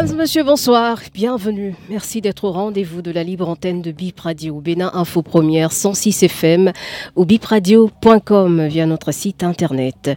Mesdames 0.00 0.16
et 0.16 0.22
messieurs, 0.22 0.44
bonsoir, 0.44 0.98
bienvenue. 1.12 1.74
Merci 1.90 2.22
d'être 2.22 2.44
au 2.44 2.52
rendez-vous 2.52 3.02
de 3.02 3.10
la 3.10 3.22
libre 3.22 3.46
antenne 3.46 3.82
de 3.82 3.92
Bip 3.92 4.18
Radio, 4.20 4.58
Bénin 4.58 4.90
Info 4.94 5.20
Première 5.20 5.72
106 5.72 6.22
FM 6.22 6.72
ou 7.16 7.26
bipradio.com 7.26 8.66
via 8.66 8.86
notre 8.86 9.12
site 9.12 9.44
internet. 9.44 10.12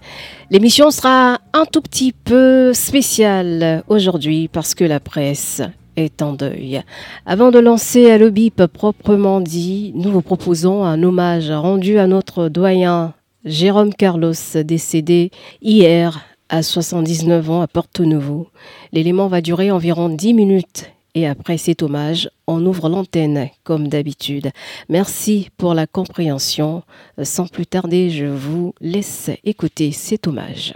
L'émission 0.49 0.89
sera 0.89 1.39
un 1.51 1.65
tout 1.65 1.81
petit 1.81 2.13
peu 2.13 2.71
spéciale 2.73 3.83
aujourd'hui 3.89 4.47
parce 4.47 4.73
que 4.73 4.85
la 4.85 5.01
presse 5.01 5.61
est 5.97 6.21
en 6.21 6.31
deuil. 6.31 6.81
Avant 7.25 7.51
de 7.51 7.59
lancer 7.59 8.09
à 8.09 8.29
Bip 8.29 8.65
proprement 8.67 9.41
dit, 9.41 9.91
nous 9.95 10.13
vous 10.13 10.21
proposons 10.21 10.85
un 10.85 11.03
hommage 11.03 11.51
rendu 11.51 11.99
à 11.99 12.07
notre 12.07 12.47
doyen 12.47 13.13
Jérôme 13.43 13.93
Carlos, 13.93 14.31
décédé 14.63 15.29
hier 15.61 16.21
à 16.49 16.63
79 16.63 17.49
ans 17.49 17.61
à 17.61 17.67
Porto 17.67 18.05
Novo. 18.05 18.49
L'élément 18.91 19.27
va 19.27 19.41
durer 19.41 19.71
environ 19.71 20.09
10 20.09 20.33
minutes 20.33 20.93
et 21.15 21.27
après 21.27 21.57
cet 21.57 21.83
hommage, 21.83 22.29
on 22.47 22.65
ouvre 22.65 22.89
l'antenne 22.89 23.49
comme 23.63 23.87
d'habitude. 23.87 24.51
Merci 24.89 25.49
pour 25.57 25.73
la 25.75 25.85
compréhension. 25.85 26.83
Sans 27.21 27.47
plus 27.47 27.67
tarder, 27.67 28.09
je 28.09 28.25
vous 28.25 28.73
laisse 28.81 29.29
écouter 29.43 29.91
cet 29.91 30.27
hommage. 30.27 30.73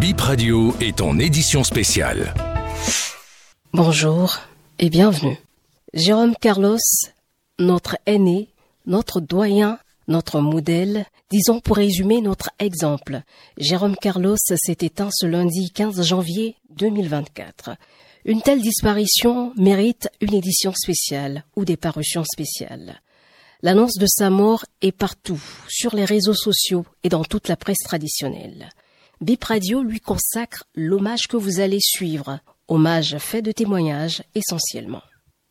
Bip 0.00 0.20
Radio 0.20 0.74
est 0.80 1.00
en 1.00 1.18
édition 1.18 1.64
spéciale. 1.64 2.34
Bonjour 3.72 4.36
et 4.78 4.90
bienvenue. 4.90 5.38
Jérôme 5.94 6.34
Carlos, 6.38 6.76
notre 7.58 7.96
aîné, 8.04 8.48
notre 8.86 9.20
doyen, 9.20 9.78
notre 10.08 10.40
modèle, 10.40 11.06
disons 11.30 11.60
pour 11.60 11.76
résumer 11.76 12.20
notre 12.20 12.50
exemple. 12.58 13.22
Jérôme 13.58 13.96
Carlos 13.96 14.36
s'est 14.36 14.76
éteint 14.80 15.10
ce 15.12 15.26
lundi 15.26 15.70
15 15.70 16.02
janvier 16.02 16.56
2024. 16.76 17.70
Une 18.24 18.42
telle 18.42 18.62
disparition 18.62 19.52
mérite 19.56 20.08
une 20.20 20.34
édition 20.34 20.72
spéciale 20.72 21.44
ou 21.56 21.64
des 21.64 21.76
parutions 21.76 22.24
spéciales. 22.24 23.00
L'annonce 23.62 23.98
de 23.98 24.06
sa 24.06 24.30
mort 24.30 24.64
est 24.82 24.92
partout, 24.92 25.42
sur 25.68 25.94
les 25.94 26.04
réseaux 26.04 26.34
sociaux 26.34 26.84
et 27.02 27.08
dans 27.08 27.24
toute 27.24 27.48
la 27.48 27.56
presse 27.56 27.82
traditionnelle. 27.84 28.68
Bip 29.20 29.44
Radio 29.44 29.82
lui 29.82 30.00
consacre 30.00 30.64
l'hommage 30.74 31.28
que 31.28 31.36
vous 31.36 31.60
allez 31.60 31.80
suivre, 31.80 32.40
hommage 32.68 33.16
fait 33.18 33.42
de 33.42 33.52
témoignages 33.52 34.22
essentiellement. 34.34 35.02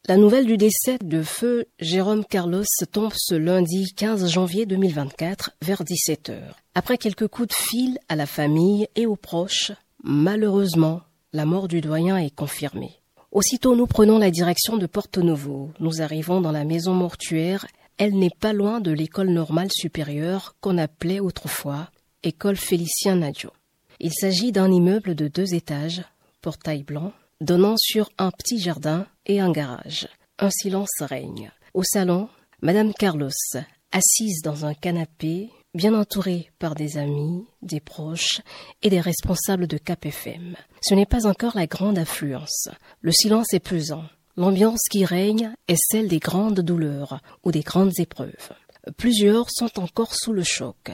La 0.09 0.17
nouvelle 0.17 0.45
du 0.45 0.57
décès 0.57 0.97
de 1.01 1.23
feu 1.23 1.63
Jérôme 1.79 2.25
Carlos 2.25 2.65
tombe 2.91 3.13
ce 3.15 3.35
lundi 3.35 3.93
15 3.95 4.29
janvier 4.29 4.65
2024 4.65 5.51
vers 5.61 5.81
17h. 5.81 6.39
Après 6.75 6.97
quelques 6.97 7.29
coups 7.29 7.47
de 7.47 7.53
fil 7.53 7.99
à 8.09 8.17
la 8.17 8.25
famille 8.25 8.89
et 8.97 9.05
aux 9.05 9.15
proches, 9.15 9.71
malheureusement, 10.03 11.03
la 11.31 11.45
mort 11.45 11.69
du 11.69 11.79
doyen 11.79 12.17
est 12.17 12.35
confirmée. 12.35 12.99
Aussitôt 13.31 13.77
nous 13.77 13.87
prenons 13.87 14.17
la 14.17 14.29
direction 14.29 14.75
de 14.75 14.87
Porto 14.87 15.21
Novo. 15.21 15.71
Nous 15.79 16.01
arrivons 16.01 16.41
dans 16.41 16.51
la 16.51 16.65
maison 16.65 16.93
mortuaire. 16.93 17.65
Elle 17.97 18.19
n'est 18.19 18.29
pas 18.29 18.51
loin 18.51 18.81
de 18.81 18.91
l'école 18.91 19.29
normale 19.29 19.71
supérieure 19.71 20.57
qu'on 20.59 20.79
appelait 20.79 21.21
autrefois 21.21 21.87
école 22.23 22.57
Félicien 22.57 23.15
Nadio. 23.15 23.51
Il 24.01 24.11
s'agit 24.11 24.51
d'un 24.51 24.69
immeuble 24.69 25.15
de 25.15 25.29
deux 25.29 25.53
étages, 25.53 26.03
portail 26.41 26.83
blanc, 26.83 27.13
donnant 27.39 27.77
sur 27.77 28.09
un 28.17 28.31
petit 28.31 28.59
jardin 28.59 29.07
et 29.25 29.39
un 29.39 29.51
garage. 29.51 30.07
Un 30.39 30.49
silence 30.49 31.01
règne. 31.01 31.51
Au 31.73 31.83
salon, 31.83 32.29
Madame 32.61 32.93
Carlos, 32.93 33.29
assise 33.91 34.41
dans 34.43 34.65
un 34.65 34.73
canapé, 34.73 35.49
bien 35.73 35.93
entourée 35.93 36.51
par 36.59 36.75
des 36.75 36.97
amis, 36.97 37.45
des 37.61 37.79
proches 37.79 38.41
et 38.81 38.89
des 38.89 39.01
responsables 39.01 39.67
de 39.67 39.77
KPFM. 39.77 40.55
Ce 40.81 40.93
n'est 40.93 41.05
pas 41.05 41.27
encore 41.27 41.55
la 41.55 41.67
grande 41.67 41.97
affluence. 41.97 42.69
Le 43.01 43.11
silence 43.11 43.53
est 43.53 43.59
pesant. 43.59 44.05
L'ambiance 44.35 44.81
qui 44.89 45.05
règne 45.05 45.53
est 45.67 45.77
celle 45.91 46.07
des 46.07 46.19
grandes 46.19 46.61
douleurs 46.61 47.21
ou 47.43 47.51
des 47.51 47.61
grandes 47.61 47.99
épreuves. 47.99 48.51
Plusieurs 48.97 49.49
sont 49.49 49.79
encore 49.79 50.13
sous 50.15 50.33
le 50.33 50.43
choc. 50.43 50.91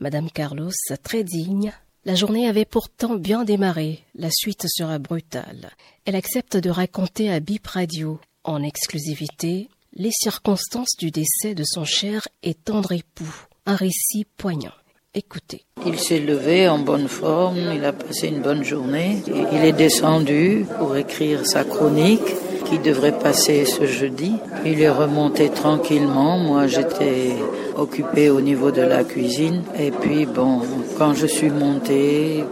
Madame 0.00 0.30
Carlos, 0.30 0.72
très 1.02 1.24
digne, 1.24 1.72
la 2.04 2.14
journée 2.14 2.48
avait 2.48 2.64
pourtant 2.64 3.14
bien 3.16 3.44
démarré, 3.44 4.04
la 4.14 4.30
suite 4.30 4.66
sera 4.68 4.98
brutale. 4.98 5.70
Elle 6.06 6.16
accepte 6.16 6.56
de 6.56 6.70
raconter 6.70 7.30
à 7.30 7.40
Bip 7.40 7.66
Radio, 7.66 8.18
en 8.42 8.62
exclusivité, 8.62 9.68
les 9.92 10.10
circonstances 10.10 10.96
du 10.98 11.10
décès 11.10 11.54
de 11.54 11.64
son 11.64 11.84
cher 11.84 12.26
et 12.42 12.54
tendre 12.54 12.92
époux. 12.92 13.46
Un 13.66 13.76
récit 13.76 14.24
poignant. 14.36 14.72
Écoutez. 15.12 15.64
Il 15.84 15.98
s'est 15.98 16.20
levé 16.20 16.68
en 16.68 16.78
bonne 16.78 17.08
forme, 17.08 17.58
il 17.74 17.84
a 17.84 17.92
passé 17.92 18.28
une 18.28 18.42
bonne 18.42 18.62
journée. 18.62 19.24
Il 19.52 19.64
est 19.64 19.72
descendu 19.72 20.64
pour 20.78 20.96
écrire 20.96 21.44
sa 21.44 21.64
chronique 21.64 22.32
qui 22.66 22.78
devrait 22.78 23.18
passer 23.18 23.64
ce 23.64 23.86
jeudi. 23.86 24.34
Il 24.64 24.80
est 24.80 24.88
remonté 24.88 25.48
tranquillement. 25.48 26.38
Moi, 26.38 26.68
j'étais 26.68 27.34
occupé 27.76 28.30
au 28.30 28.40
niveau 28.40 28.70
de 28.70 28.82
la 28.82 29.02
cuisine. 29.02 29.64
Et 29.76 29.90
puis, 29.90 30.26
bon, 30.26 30.60
quand 30.96 31.12
je 31.14 31.26
suis 31.26 31.50
monté 31.50 32.44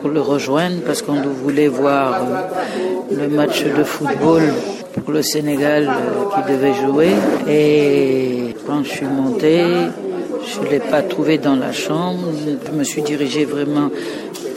pour 0.00 0.10
le 0.10 0.20
rejoindre, 0.20 0.82
parce 0.86 1.02
qu'on 1.02 1.20
voulait 1.20 1.66
voir 1.66 2.22
le 3.10 3.26
match 3.26 3.64
de 3.64 3.82
football 3.82 4.42
pour 5.02 5.12
le 5.12 5.22
Sénégal 5.22 5.88
euh, 5.88 6.42
qui 6.42 6.52
devait 6.52 6.74
jouer. 6.74 7.10
Et 7.48 8.54
quand 8.66 8.84
je 8.84 8.88
suis 8.90 9.06
monté, 9.06 9.64
je 10.46 10.60
ne 10.60 10.66
l'ai 10.68 10.80
pas 10.80 11.02
trouvé 11.02 11.38
dans 11.38 11.56
la 11.56 11.72
chambre. 11.72 12.20
Je 12.66 12.72
me 12.72 12.84
suis 12.84 13.02
dirigé 13.02 13.44
vraiment 13.44 13.90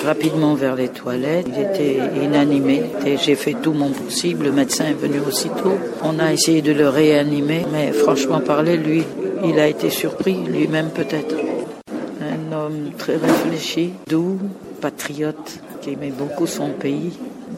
rapidement 0.03 0.53
vers 0.53 0.75
les 0.75 0.89
toilettes. 0.89 1.47
Il 1.47 1.61
était 1.61 1.99
inanimé. 2.23 2.83
J'ai 3.21 3.35
fait 3.35 3.53
tout 3.53 3.73
mon 3.73 3.89
possible. 3.89 4.45
Le 4.45 4.51
médecin 4.51 4.85
est 4.85 4.93
venu 4.93 5.19
aussitôt. 5.27 5.77
On 6.03 6.19
a 6.19 6.31
essayé 6.33 6.61
de 6.61 6.71
le 6.71 6.89
réanimer, 6.89 7.65
mais 7.71 7.91
franchement 7.91 8.39
parler, 8.39 8.77
lui, 8.77 9.03
il 9.43 9.59
a 9.59 9.67
été 9.67 9.89
surpris, 9.89 10.35
lui-même 10.35 10.89
peut-être. 10.89 11.35
Un 12.21 12.55
homme 12.55 12.91
très 12.97 13.17
réfléchi, 13.17 13.93
doux, 14.07 14.39
patriote, 14.81 15.59
qui 15.81 15.91
aimait 15.91 16.11
beaucoup 16.11 16.47
son 16.47 16.69
pays, 16.69 17.13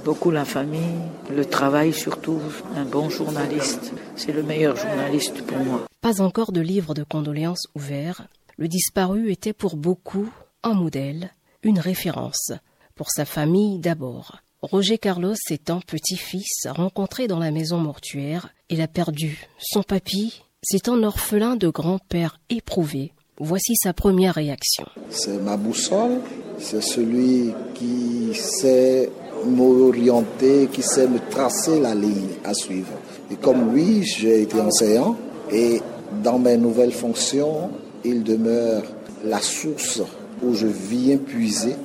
beaucoup 0.05 0.31
la 0.31 0.45
famille, 0.45 0.99
le 1.35 1.45
travail 1.45 1.93
surtout. 1.93 2.39
Un 2.77 2.85
bon 2.85 3.09
journaliste. 3.09 3.91
C'est 4.15 4.31
le 4.31 4.43
meilleur 4.43 4.75
journaliste 4.75 5.41
pour 5.45 5.57
moi. 5.57 5.88
Pas 6.01 6.21
encore 6.21 6.53
de 6.53 6.61
livre 6.61 6.93
de 6.93 7.03
condoléances 7.03 7.67
ouvert. 7.75 8.27
Le 8.57 8.69
disparu 8.69 9.31
était 9.31 9.51
pour 9.51 9.75
beaucoup 9.75 10.29
un 10.63 10.73
modèle, 10.73 11.31
une 11.61 11.79
référence. 11.79 12.53
Pour 12.95 13.09
sa 13.11 13.25
famille 13.25 13.79
d'abord. 13.79 14.37
Roger 14.61 14.97
Carlos 14.97 15.35
étant 15.49 15.81
petit-fils 15.81 16.67
rencontré 16.69 17.27
dans 17.27 17.39
la 17.39 17.51
maison 17.51 17.79
mortuaire, 17.79 18.53
il 18.69 18.79
a 18.79 18.87
perdu 18.87 19.45
son 19.57 19.83
papy. 19.83 20.41
C'est 20.61 20.87
un 20.87 21.03
orphelin 21.03 21.57
de 21.57 21.67
grand-père 21.67 22.39
éprouvé. 22.49 23.11
Voici 23.37 23.75
sa 23.75 23.91
première 23.91 24.35
réaction. 24.35 24.85
C'est 25.09 25.41
ma 25.41 25.57
boussole, 25.57 26.21
c'est 26.59 26.81
celui 26.81 27.53
qui 27.75 28.31
sait 28.33 29.11
m'orienter, 29.45 30.69
qui 30.71 30.81
sait 30.81 31.07
me 31.07 31.19
tracer 31.29 31.81
la 31.81 31.93
ligne 31.93 32.35
à 32.45 32.53
suivre. 32.53 32.93
Et 33.31 33.35
comme 33.35 33.73
lui, 33.73 34.03
j'ai 34.03 34.43
été 34.43 34.59
enseignant 34.61 35.17
et 35.51 35.81
dans 36.23 36.39
mes 36.39 36.57
nouvelles 36.57 36.91
fonctions, 36.91 37.71
il 38.03 38.23
demeure 38.23 38.83
la 39.23 39.41
source 39.41 40.01
où 40.41 40.53
je 40.53 40.67
viens 40.67 41.17
puiser 41.17 41.75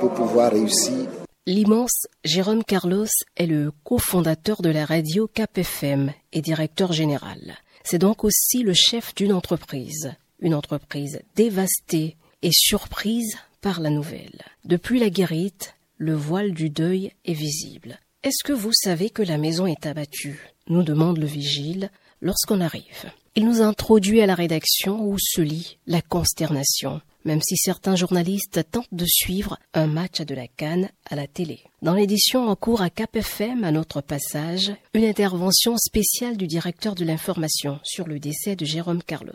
pour 0.00 0.12
pouvoir 0.12 0.52
réussir. 0.52 1.08
L'immense 1.46 2.06
Jérôme 2.24 2.62
Carlos 2.62 3.06
est 3.36 3.46
le 3.46 3.72
cofondateur 3.84 4.62
de 4.62 4.70
la 4.70 4.84
radio 4.84 5.28
KPFM 5.28 6.12
et 6.32 6.40
directeur 6.40 6.92
général. 6.92 7.56
C'est 7.84 7.98
donc 7.98 8.22
aussi 8.22 8.62
le 8.62 8.74
chef 8.74 9.14
d'une 9.14 9.32
entreprise, 9.32 10.12
une 10.40 10.54
entreprise 10.54 11.20
dévastée 11.34 12.16
et 12.42 12.52
surprise 12.52 13.36
par 13.60 13.80
la 13.80 13.90
nouvelle. 13.90 14.42
Depuis 14.64 15.00
la 15.00 15.10
guérite, 15.10 15.74
le 15.98 16.14
voile 16.14 16.52
du 16.52 16.70
deuil 16.70 17.12
est 17.24 17.32
visible. 17.32 17.98
Est-ce 18.22 18.44
que 18.44 18.52
vous 18.52 18.72
savez 18.72 19.10
que 19.10 19.22
la 19.22 19.38
maison 19.38 19.66
est 19.66 19.86
abattue? 19.86 20.52
Nous 20.68 20.84
demande 20.84 21.18
le 21.18 21.26
vigile 21.26 21.90
lorsqu'on 22.22 22.62
arrive. 22.62 23.10
Il 23.34 23.44
nous 23.44 23.60
introduit 23.60 24.22
à 24.22 24.26
la 24.26 24.34
rédaction 24.34 25.04
où 25.04 25.16
se 25.18 25.42
lit 25.42 25.76
la 25.86 26.00
consternation 26.00 27.02
même 27.24 27.40
si 27.42 27.56
certains 27.56 27.96
journalistes 27.96 28.60
tentent 28.70 28.86
de 28.92 29.06
suivre 29.06 29.58
un 29.74 29.86
match 29.86 30.20
de 30.20 30.34
la 30.34 30.48
Cannes 30.48 30.88
à 31.08 31.16
la 31.16 31.26
télé. 31.26 31.60
Dans 31.82 31.94
l'édition 31.94 32.48
en 32.48 32.54
cours 32.54 32.80
à 32.80 32.90
Cap 32.90 33.16
FM, 33.16 33.64
à 33.64 33.72
notre 33.72 34.00
passage, 34.00 34.72
une 34.94 35.04
intervention 35.04 35.76
spéciale 35.76 36.36
du 36.36 36.46
directeur 36.46 36.94
de 36.94 37.04
l'information 37.04 37.80
sur 37.82 38.06
le 38.06 38.20
décès 38.20 38.54
de 38.54 38.64
Jérôme 38.64 39.02
Carlos. 39.02 39.32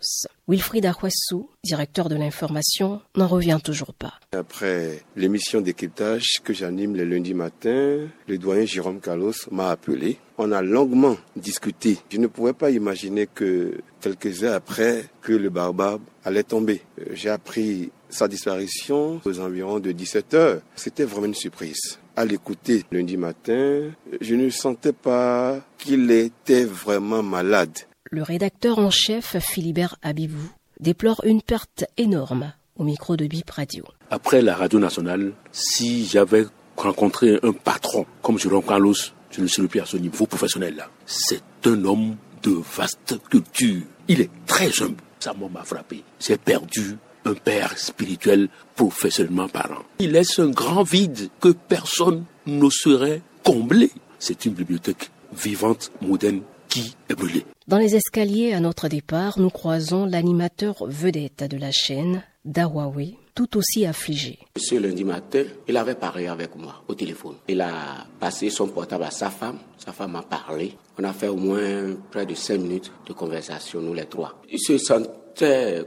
Wilfried 0.47 0.85
Ahuassou, 0.85 1.49
directeur 1.63 2.07
de 2.07 2.15
l'information, 2.15 3.01
n'en 3.17 3.27
revient 3.27 3.59
toujours 3.61 3.93
pas. 3.93 4.13
Après 4.31 5.03
l'émission 5.17 5.59
d'équitage 5.59 6.39
que 6.43 6.53
j'anime 6.53 6.95
le 6.95 7.03
lundi 7.03 7.33
matin, 7.33 8.07
le 8.27 8.37
doyen 8.37 8.65
Jérôme 8.65 9.01
Carlos 9.01 9.33
m'a 9.51 9.69
appelé. 9.69 10.17
On 10.37 10.51
a 10.53 10.61
longuement 10.61 11.17
discuté. 11.35 11.97
Je 12.09 12.17
ne 12.17 12.27
pouvais 12.27 12.53
pas 12.53 12.71
imaginer 12.71 13.27
que 13.27 13.81
quelques 13.99 14.43
heures 14.43 14.55
après 14.55 15.05
que 15.21 15.33
le 15.33 15.49
baobab 15.49 16.01
allait 16.23 16.43
tomber. 16.43 16.81
J'ai 17.13 17.29
appris 17.29 17.91
sa 18.09 18.27
disparition 18.27 19.21
aux 19.25 19.39
environs 19.39 19.79
de 19.79 19.91
17 19.91 20.33
heures. 20.33 20.61
C'était 20.75 21.03
vraiment 21.03 21.27
une 21.27 21.35
surprise 21.35 21.99
à 22.17 22.25
l'écouter 22.25 22.83
lundi 22.91 23.15
matin, 23.15 23.91
je 24.19 24.35
ne 24.35 24.49
sentais 24.49 24.91
pas 24.91 25.59
qu'il 25.77 26.09
était 26.09 26.65
vraiment 26.65 27.21
malade. 27.21 27.77
Le 28.09 28.23
rédacteur 28.23 28.79
en 28.79 28.89
chef, 28.89 29.37
Philibert 29.37 29.97
Abibou, 30.01 30.49
déplore 30.79 31.21
une 31.25 31.43
perte 31.43 31.85
énorme 31.95 32.53
au 32.75 32.83
micro 32.83 33.15
de 33.15 33.27
Bip 33.27 33.49
Radio. 33.51 33.85
Après 34.09 34.41
la 34.41 34.55
radio 34.55 34.79
nationale, 34.79 35.33
si 35.51 36.07
j'avais 36.07 36.45
rencontré 36.75 37.39
un 37.43 37.51
patron 37.51 38.07
comme 38.23 38.39
Jérôme 38.39 38.63
Carlos, 38.63 38.95
je 39.29 39.41
ne 39.41 39.47
serais 39.47 39.67
plus 39.67 39.79
à 39.79 39.85
ce 39.85 39.97
niveau 39.97 40.25
professionnel. 40.25 40.87
C'est 41.05 41.43
un 41.65 41.85
homme 41.85 42.15
de 42.47 42.61
vaste 42.77 43.15
culture. 43.29 43.81
Il 44.07 44.21
est 44.21 44.29
très 44.45 44.69
humble. 44.81 45.03
Sa 45.19 45.33
mort 45.33 45.49
m'a 45.49 45.63
frappé. 45.63 46.03
J'ai 46.19 46.37
perdu 46.37 46.97
un 47.25 47.33
père 47.33 47.77
spirituel 47.77 48.47
professionnellement 48.75 49.49
parlant. 49.49 49.83
Il 49.99 50.11
laisse 50.11 50.39
un 50.39 50.49
grand 50.49 50.83
vide 50.83 51.29
que 51.41 51.49
personne 51.49 52.23
n'oserait 52.45 53.21
combler. 53.43 53.91
C'est 54.19 54.45
une 54.45 54.53
bibliothèque 54.53 55.11
vivante, 55.33 55.91
moderne, 56.01 56.41
qui 56.69 56.95
est 57.09 57.15
brûlée. 57.15 57.45
Dans 57.67 57.77
les 57.77 57.95
escaliers 57.95 58.53
à 58.53 58.61
notre 58.61 58.87
départ, 58.87 59.39
nous 59.39 59.49
croisons 59.49 60.05
l'animateur 60.05 60.75
vedette 60.87 61.43
de 61.43 61.57
la 61.57 61.71
chaîne, 61.71 62.23
Dawawe, 62.45 63.13
tout 63.35 63.57
aussi 63.57 63.85
affligé. 63.85 64.39
Ce 64.55 64.75
lundi 64.75 65.03
matin, 65.03 65.43
il 65.67 65.75
avait 65.75 65.95
parlé 65.95 66.27
avec 66.27 66.55
moi 66.55 66.81
au 66.87 66.95
téléphone. 66.95 67.35
Il 67.49 67.59
a 67.59 68.05
passé 68.21 68.49
son 68.49 68.67
portable 68.69 69.03
à 69.03 69.11
sa 69.11 69.29
femme. 69.29 69.59
Sa 69.87 69.93
femme 69.93 70.17
a 70.17 70.21
parlé. 70.21 70.73
On 70.99 71.03
a 71.05 71.13
fait 71.13 71.29
au 71.29 71.37
moins 71.37 71.95
près 72.11 72.25
de 72.25 72.35
cinq 72.35 72.59
minutes 72.59 72.91
de 73.05 73.13
conversation, 73.13 73.79
nous 73.79 73.93
les 73.93 74.05
trois. 74.05 74.33
Il 74.51 74.59
se 74.59 74.77
sent 74.77 75.07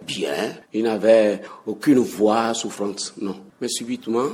bien. 0.07 0.55
Il 0.73 0.85
n'avait 0.85 1.43
aucune 1.67 1.99
voix 1.99 2.55
souffrante, 2.55 3.13
non. 3.21 3.37
Mais 3.61 3.69
subitement, 3.69 4.25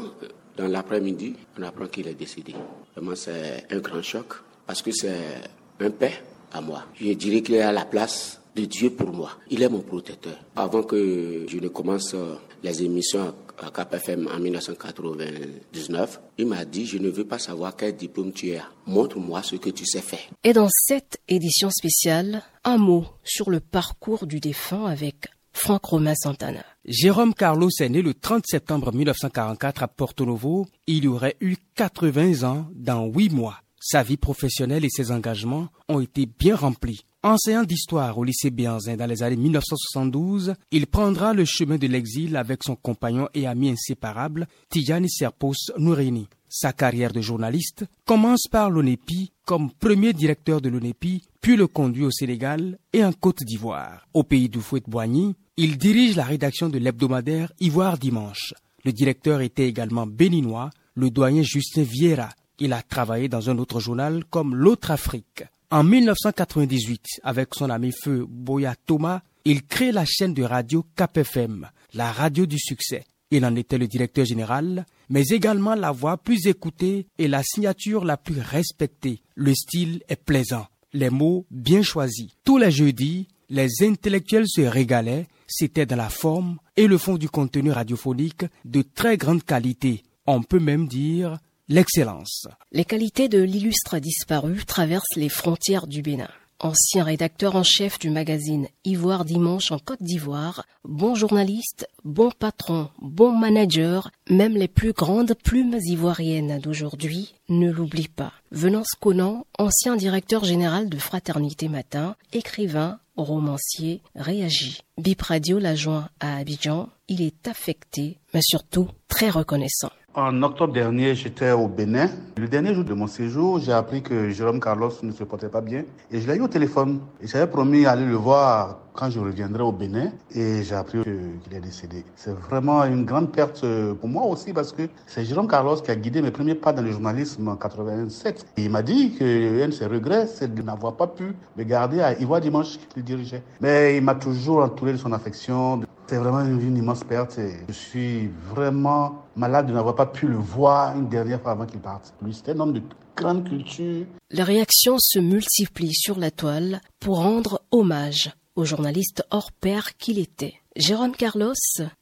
dans 0.57 0.69
l'après-midi, 0.69 1.35
on 1.59 1.65
apprend 1.65 1.89
qu'il 1.89 2.07
est 2.07 2.15
décédé. 2.15 2.55
Vraiment, 2.95 3.17
c'est 3.17 3.67
un 3.69 3.79
grand 3.79 4.03
choc 4.03 4.35
parce 4.65 4.83
que 4.83 4.93
c'est 4.93 5.41
un 5.81 5.91
père 5.91 6.23
à 6.53 6.61
moi. 6.61 6.85
Je 6.95 7.13
dirais 7.15 7.43
qu'il 7.43 7.57
est 7.57 7.63
à 7.63 7.73
la 7.73 7.87
place 7.87 8.41
de 8.55 8.67
Dieu 8.67 8.91
pour 8.91 9.13
moi. 9.13 9.33
Il 9.51 9.65
est 9.65 9.69
mon 9.69 9.81
protecteur. 9.81 10.37
Avant 10.55 10.85
que 10.85 11.45
je 11.49 11.59
ne 11.59 11.67
commence 11.67 12.15
les 12.63 12.85
émissions 12.85 13.35
KPFM 13.57 14.29
en 14.29 14.39
1999, 14.39 16.21
il 16.39 16.47
m'a 16.47 16.65
dit, 16.65 16.87
je 16.87 16.99
ne 16.99 17.09
veux 17.09 17.25
pas 17.25 17.39
savoir 17.39 17.77
quel 17.77 17.97
diplôme 17.97 18.33
tu 18.33 18.55
as. 18.55 18.69
Montre-moi 18.87 19.43
ce 19.43 19.57
que 19.57 19.71
tu 19.71 19.85
sais 19.87 20.01
faire. 20.01 20.21
Et 20.45 20.53
dans 20.53 20.69
cette 20.71 21.19
édition 21.29 21.71
spéciale, 21.71 22.43
un 22.65 22.79
mot 22.79 23.07
sur 23.25 23.51
le 23.51 23.61
parcours 23.61 24.27
du 24.27 24.41
défunt 24.41 24.87
avec 24.87 25.29
Franck 25.53 25.87
Romain 25.87 26.15
Santana. 26.15 26.65
Jérôme 26.85 27.35
Carlos 27.35 27.71
est 27.81 27.89
né 27.89 28.03
le 28.03 28.15
30 28.15 28.45
septembre 28.47 28.93
1944 28.93 29.83
à 29.83 29.89
Porto 29.89 30.27
Novo. 30.27 30.67
Il 30.87 31.09
aurait 31.09 31.37
eu 31.41 31.57
80 31.75 32.47
ans 32.47 32.69
dans 32.75 33.07
8 33.07 33.31
mois. 33.31 33.61
Sa 33.81 34.03
vie 34.03 34.17
professionnelle 34.17 34.85
et 34.85 34.91
ses 34.91 35.11
engagements 35.11 35.69
ont 35.89 36.01
été 36.01 36.27
bien 36.27 36.57
remplis. 36.57 37.07
Enseignant 37.27 37.65
d'histoire 37.65 38.17
au 38.19 38.23
lycée 38.23 38.51
Bianzin 38.53 38.95
dans 38.95 39.07
les 39.07 39.25
années 39.25 39.35
1972, 39.35 40.55
il 40.71 40.87
prendra 40.87 41.33
le 41.33 41.45
chemin 41.45 41.77
de 41.77 41.89
l'exil 41.89 42.37
avec 42.37 42.63
son 42.63 42.77
compagnon 42.77 43.29
et 43.35 43.49
ami 43.49 43.71
inséparable, 43.71 44.47
Tijani 44.71 45.11
Serpos 45.11 45.73
Nourini. 45.77 46.29
Sa 46.49 46.73
carrière 46.73 47.13
de 47.13 47.21
journaliste 47.21 47.85
commence 48.05 48.47
par 48.49 48.71
l'ONEPI 48.71 49.33
comme 49.45 49.73
premier 49.73 50.13
directeur 50.13 50.61
de 50.61 50.69
l'ONEPI, 50.69 51.23
puis 51.41 51.57
le 51.57 51.67
conduit 51.67 52.05
au 52.05 52.13
Sénégal 52.13 52.79
et 52.93 53.05
en 53.05 53.13
Côte 53.13 53.43
d'Ivoire. 53.43 54.07
Au 54.15 54.23
pays 54.23 54.49
du 54.49 54.61
Fouet-Boigny, 54.61 55.35
il 55.57 55.79
dirige 55.79 56.15
la 56.15 56.23
rédaction 56.27 56.69
de 56.69 56.79
l'hebdomadaire 56.79 57.51
Ivoire 57.59 57.99
Dimanche. 57.99 58.55
Le 58.85 58.93
directeur 58.93 59.41
était 59.41 59.67
également 59.67 60.07
béninois, 60.07 60.71
le 60.95 61.11
doyen 61.11 61.43
Justin 61.43 61.83
Vieira. 61.83 62.29
Il 62.61 62.73
a 62.73 62.83
travaillé 62.83 63.29
dans 63.29 63.51
un 63.51 63.59
autre 63.59 63.81
journal 63.81 64.25
comme 64.31 64.55
L'autre 64.55 64.93
Afrique. 64.93 65.43
En 65.73 65.83
1998, 65.83 67.03
avec 67.25 67.49
son 67.57 67.71
ami 67.71 67.91
feu 67.91 68.25
Boya 68.29 68.77
Thomas, 68.87 69.23
il 69.45 69.65
crée 69.65 69.91
la 69.91 70.05
chaîne 70.05 70.33
de 70.33 70.45
radio 70.45 70.85
KPFM, 70.95 71.69
la 71.93 72.13
radio 72.13 72.47
du 72.47 72.57
succès. 72.57 73.05
Il 73.33 73.45
en 73.45 73.57
était 73.57 73.77
le 73.77 73.89
directeur 73.89 74.25
général, 74.25 74.87
mais 75.09 75.25
également 75.31 75.75
la 75.75 75.91
voix 75.91 76.19
plus 76.19 76.47
écoutée 76.47 77.09
et 77.19 77.27
la 77.27 77.43
signature 77.43 78.05
la 78.05 78.17
plus 78.17 78.41
respectée. 78.41 79.23
Le 79.35 79.53
style 79.55 80.05
est 80.09 80.23
plaisant, 80.23 80.69
les 80.93 81.11
mots 81.11 81.47
bien 81.51 81.83
choisis. 81.83 82.29
Tous 82.45 82.59
les 82.59 82.71
jeudis, 82.71 83.27
les 83.49 83.83
intellectuels 83.83 84.47
se 84.47 84.61
régalaient, 84.61 85.27
c'était 85.49 85.87
dans 85.87 85.97
la 85.97 86.11
forme 86.11 86.59
et 86.77 86.87
le 86.87 86.97
fond 86.97 87.17
du 87.17 87.29
contenu 87.29 87.73
radiophonique 87.73 88.45
de 88.65 88.83
très 88.83 89.17
grande 89.17 89.43
qualité. 89.43 90.05
On 90.29 90.43
peut 90.43 90.61
même 90.61 90.87
dire 90.87 91.39
l'excellence. 91.69 92.47
Les 92.73 92.85
qualités 92.85 93.29
de 93.29 93.41
l'illustre 93.41 93.99
disparu 93.99 94.65
traversent 94.65 95.17
les 95.17 95.29
frontières 95.29 95.87
du 95.87 96.03
Bénin. 96.03 96.29
Ancien 96.59 97.05
rédacteur 97.05 97.55
en 97.55 97.63
chef 97.63 97.99
du 97.99 98.09
magazine 98.09 98.69
Ivoire 98.87 99.27
Dimanche 99.27 99.73
en 99.73 99.79
Côte 99.79 100.03
d'Ivoire, 100.03 100.65
bon 100.85 101.15
journaliste, 101.15 101.87
bon 102.03 102.31
patron, 102.31 102.89
bon 102.99 103.33
manager, 103.37 104.11
même 104.31 104.55
les 104.55 104.69
plus 104.69 104.95
grandes 104.95 105.35
plumes 105.35 105.79
ivoiriennes 105.85 106.59
d'aujourd'hui 106.59 107.35
ne 107.51 107.71
l'oublient 107.71 108.09
pas. 108.09 108.33
Venance 108.53 108.93
Conan, 108.99 109.45
ancien 109.59 109.97
directeur 109.97 110.45
général 110.45 110.89
de 110.89 110.97
Fraternité 110.97 111.69
Matin, 111.69 112.17
écrivain, 112.33 113.01
romancier, 113.17 114.01
réagit. 114.15 114.81
Bip 114.97 115.21
Radio 115.21 115.59
l'a 115.59 115.75
joint 115.75 116.09
à 116.21 116.39
Abidjan, 116.39 116.89
il 117.09 117.21
est 117.21 117.49
affecté, 117.49 118.17
mais 118.33 118.41
surtout 118.43 118.89
très 119.09 119.29
reconnaissant. 119.29 119.93
En 120.19 120.43
octobre 120.43 120.73
dernier, 120.73 121.15
j'étais 121.15 121.53
au 121.53 121.69
Bénin. 121.69 122.09
Le 122.39 122.49
dernier 122.49 122.73
jour 122.73 122.85
de 122.85 122.95
mon 122.95 123.07
séjour, 123.07 123.59
j'ai 123.59 123.73
appris 123.73 124.03
que 124.03 124.31
Jérôme 124.31 124.61
Carlos 124.61 124.91
ne 125.03 125.13
se 125.13 125.25
portait 125.25 125.51
pas 125.51 125.61
bien. 125.61 125.85
Et 126.11 126.23
je 126.23 126.27
l'ai 126.27 126.39
eu 126.39 126.41
au 126.41 126.49
téléphone. 126.49 127.01
Et 127.21 127.27
j'avais 127.27 127.47
promis 127.47 127.83
d'aller 127.83 128.07
le 128.07 128.15
voir 128.15 128.79
quand 128.95 129.11
je 129.11 129.21
reviendrai 129.21 129.63
au 129.63 129.73
Bénin. 129.73 130.13
Et 130.35 130.63
j'ai 130.63 130.75
appris 130.75 131.03
qu'il 131.03 131.55
est 131.55 131.61
décédé. 131.61 132.03
C'est 132.15 132.35
vraiment 132.35 132.83
une 132.85 133.05
grande 133.05 133.31
perte 133.31 133.67
pour 134.01 134.09
moi 134.09 134.25
aussi 134.25 134.55
parce 134.55 134.73
que 134.73 134.89
c'est 135.07 135.23
Jérôme 135.27 135.49
Carlos 135.49 135.77
qui 135.77 135.91
a 135.91 135.97
guidé 135.97 136.23
mes 136.23 136.31
premiers 136.31 136.55
pas 136.55 136.73
dans 136.73 136.81
le 136.81 136.93
journalisme 136.93 137.49
en 137.49 137.57
87. 137.57 138.47
Et 138.57 138.65
il 138.65 138.71
m'a 138.71 138.81
dit 138.81 139.17
que 139.19 139.65
un 139.65 139.69
de 139.69 139.73
ses 139.73 139.85
regrets, 139.85 140.27
c'est 140.29 140.55
de 140.55 140.63
n'avoir 140.63 140.95
pas 140.95 141.09
pu 141.09 141.35
me 141.59 141.65
garder 141.65 142.01
à 142.01 142.19
Ivoire 142.19 142.41
Dimanche 142.41 142.79
qu'il 142.95 143.05
dirigeait. 143.05 143.43
Mais 143.61 143.99
il 143.99 144.03
m'a 144.03 144.15
toujours 144.15 144.63
entouré 144.63 144.93
de 144.93 144.97
son 144.97 145.13
affection. 145.13 145.83
C'est 146.09 146.19
vraiment 146.19 146.41
une, 146.41 146.77
immense 146.77 147.03
perte 147.03 147.37
et 147.39 147.57
je 147.69 147.73
suis 147.73 148.31
vraiment 148.49 149.25
malade 149.35 149.67
de 149.67 149.73
n'avoir 149.73 149.97
pas 149.97 150.07
pu 150.07 150.29
le 150.29 150.37
voir 150.37 150.97
une 150.97 151.09
dernière 151.09 151.41
fois 151.41 151.51
avant 151.53 151.67
qu'il 151.67 151.81
parte. 151.81 152.15
Lui, 152.23 152.33
c'était 152.33 152.53
un 152.53 152.61
homme 152.61 152.75
de 152.75 152.83
grande 153.17 153.49
culture. 153.49 154.07
Les 154.31 154.43
réactions 154.45 154.97
se 155.01 155.19
multiplient 155.19 155.95
sur 155.95 156.19
la 156.19 156.31
toile 156.31 156.81
pour 157.01 157.19
rendre 157.19 157.61
hommage 157.73 158.31
au 158.55 158.65
journaliste 158.65 159.25
hors 159.31 159.51
pair 159.51 159.97
qu'il 159.97 160.21
était. 160.21 160.55
Jérôme 160.77 161.17
Carlos, 161.17 161.55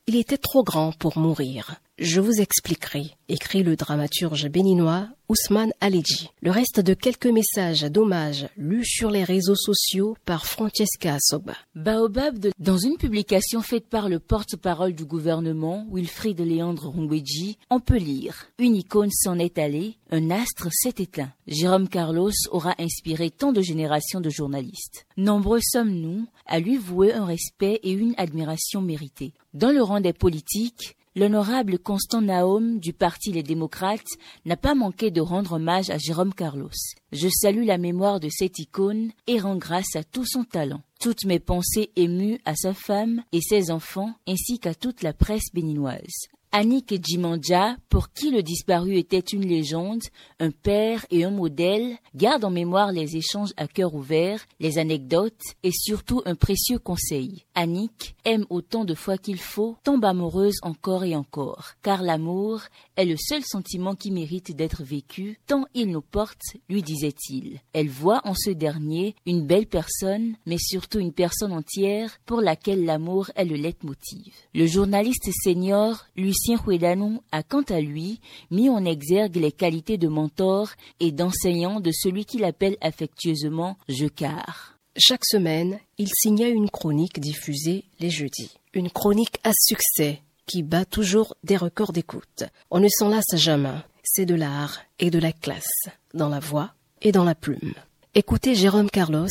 il 0.06 0.16
était 0.16 0.36
trop 0.36 0.62
grand 0.62 0.92
pour 0.92 1.16
mourir. 1.16 1.80
Je 1.98 2.20
vous 2.20 2.40
expliquerai, 2.40 3.12
écrit 3.28 3.62
le 3.62 3.76
dramaturge 3.76 4.48
béninois 4.48 5.08
Ousmane 5.28 5.72
Aledji. 5.80 6.28
Le 6.42 6.50
reste 6.50 6.80
de 6.80 6.92
quelques 6.92 7.28
messages 7.28 7.82
d'hommage 7.82 8.48
lus 8.56 8.84
sur 8.84 9.10
les 9.10 9.24
réseaux 9.24 9.54
sociaux 9.54 10.16
par 10.26 10.44
Francesca 10.44 11.16
Soba. 11.20 11.54
Baobab, 11.74 12.48
dans 12.58 12.76
une 12.76 12.96
publication 12.96 13.62
faite 13.62 13.86
par 13.88 14.08
le 14.08 14.18
porte-parole 14.18 14.92
du 14.92 15.04
gouvernement, 15.04 15.86
Wilfried 15.90 16.40
Léandre 16.40 16.90
Rungweji, 16.90 17.56
on 17.70 17.80
peut 17.80 17.96
lire 17.96 18.48
Une 18.58 18.76
icône 18.76 19.12
s'en 19.12 19.38
est 19.38 19.56
allée, 19.56 19.96
un 20.10 20.30
astre 20.30 20.68
s'est 20.70 20.94
éteint. 20.98 21.32
Jérôme 21.46 21.88
Carlos 21.88 22.32
aura 22.50 22.74
inspiré 22.78 23.30
tant 23.30 23.52
de 23.52 23.62
générations 23.62 24.20
de 24.20 24.30
journalistes. 24.30 25.06
Nombreux 25.16 25.60
sommes-nous 25.62 26.26
à 26.46 26.58
lui 26.58 26.76
vouer 26.76 27.14
un 27.14 27.24
respect 27.24 27.80
et 27.82 27.92
une 27.92 28.14
admiration 28.18 28.82
méritée. 28.82 29.32
Dans 29.54 29.70
le 29.70 29.82
rang 29.82 30.00
des 30.00 30.12
politiques, 30.12 30.96
L'honorable 31.16 31.78
Constant 31.78 32.22
Naum 32.22 32.80
du 32.80 32.92
Parti 32.92 33.30
Les 33.30 33.44
Démocrates 33.44 34.00
n'a 34.44 34.56
pas 34.56 34.74
manqué 34.74 35.12
de 35.12 35.20
rendre 35.20 35.52
hommage 35.52 35.88
à 35.90 35.96
Jérôme 35.96 36.34
Carlos. 36.34 36.70
Je 37.12 37.28
salue 37.28 37.64
la 37.64 37.78
mémoire 37.78 38.18
de 38.18 38.28
cette 38.28 38.58
icône 38.58 39.12
et 39.28 39.38
rends 39.38 39.54
grâce 39.54 39.94
à 39.94 40.02
tout 40.02 40.26
son 40.26 40.42
talent. 40.42 40.82
Toutes 40.98 41.24
mes 41.24 41.38
pensées 41.38 41.92
émues 41.94 42.40
à 42.44 42.56
sa 42.56 42.74
femme 42.74 43.22
et 43.30 43.40
ses 43.40 43.70
enfants 43.70 44.12
ainsi 44.26 44.58
qu'à 44.58 44.74
toute 44.74 45.04
la 45.04 45.12
presse 45.12 45.52
béninoise. 45.54 46.26
Annick 46.56 47.04
Djimandja, 47.04 47.76
pour 47.88 48.12
qui 48.12 48.30
le 48.30 48.40
disparu 48.40 48.96
était 48.96 49.18
une 49.18 49.44
légende, 49.44 50.04
un 50.38 50.52
père 50.52 51.04
et 51.10 51.24
un 51.24 51.32
modèle, 51.32 51.96
garde 52.14 52.44
en 52.44 52.50
mémoire 52.50 52.92
les 52.92 53.16
échanges 53.16 53.52
à 53.56 53.66
cœur 53.66 53.92
ouvert, 53.92 54.46
les 54.60 54.78
anecdotes 54.78 55.42
et 55.64 55.72
surtout 55.72 56.22
un 56.26 56.36
précieux 56.36 56.78
conseil. 56.78 57.44
Annick 57.56 58.14
aime 58.24 58.46
autant 58.50 58.84
de 58.84 58.94
fois 58.94 59.18
qu'il 59.18 59.40
faut, 59.40 59.76
tombe 59.82 60.04
amoureuse 60.04 60.58
encore 60.62 61.02
et 61.02 61.16
encore, 61.16 61.72
car 61.82 62.02
l'amour 62.02 62.60
est 62.94 63.04
le 63.04 63.16
seul 63.16 63.42
sentiment 63.42 63.96
qui 63.96 64.12
mérite 64.12 64.54
d'être 64.54 64.84
vécu, 64.84 65.40
tant 65.48 65.64
il 65.74 65.90
nous 65.90 66.02
porte, 66.02 66.54
lui 66.68 66.84
disait-il. 66.84 67.58
Elle 67.72 67.88
voit 67.88 68.20
en 68.22 68.34
ce 68.34 68.50
dernier 68.50 69.16
une 69.26 69.44
belle 69.44 69.66
personne, 69.66 70.36
mais 70.46 70.58
surtout 70.58 71.00
une 71.00 71.12
personne 71.12 71.52
entière 71.52 72.16
pour 72.26 72.40
laquelle 72.40 72.84
l'amour 72.84 73.32
est 73.34 73.44
le 73.44 73.56
leitmotiv. 73.56 74.32
Le 74.54 74.68
journaliste 74.68 75.30
senior 75.42 76.06
Lucien 76.14 76.43
Huedanou 76.66 77.22
a 77.32 77.42
quant 77.42 77.62
à 77.62 77.80
lui 77.80 78.20
mis 78.50 78.68
en 78.68 78.84
exergue 78.84 79.36
les 79.36 79.52
qualités 79.52 79.98
de 79.98 80.08
mentor 80.08 80.70
et 81.00 81.12
d'enseignant 81.12 81.80
de 81.80 81.90
celui 81.92 82.24
qu'il 82.24 82.44
appelle 82.44 82.76
affectueusement 82.80 83.76
Jecard. 83.88 84.78
Chaque 84.96 85.24
semaine, 85.24 85.78
il 85.98 86.08
signait 86.14 86.50
une 86.50 86.70
chronique 86.70 87.18
diffusée 87.18 87.84
les 87.98 88.10
jeudis. 88.10 88.52
Une 88.74 88.90
chronique 88.90 89.38
à 89.42 89.50
succès 89.58 90.22
qui 90.46 90.62
bat 90.62 90.84
toujours 90.84 91.34
des 91.42 91.56
records 91.56 91.92
d'écoute. 91.92 92.44
On 92.70 92.80
ne 92.80 92.88
s'en 92.88 93.08
lasse 93.08 93.34
jamais. 93.34 93.74
C'est 94.02 94.26
de 94.26 94.34
l'art 94.34 94.80
et 94.98 95.10
de 95.10 95.18
la 95.18 95.32
classe, 95.32 95.88
dans 96.12 96.28
la 96.28 96.40
voix 96.40 96.74
et 97.00 97.10
dans 97.10 97.24
la 97.24 97.34
plume. 97.34 97.74
Écouter 98.14 98.54
Jérôme 98.54 98.90
Carlos 98.90 99.26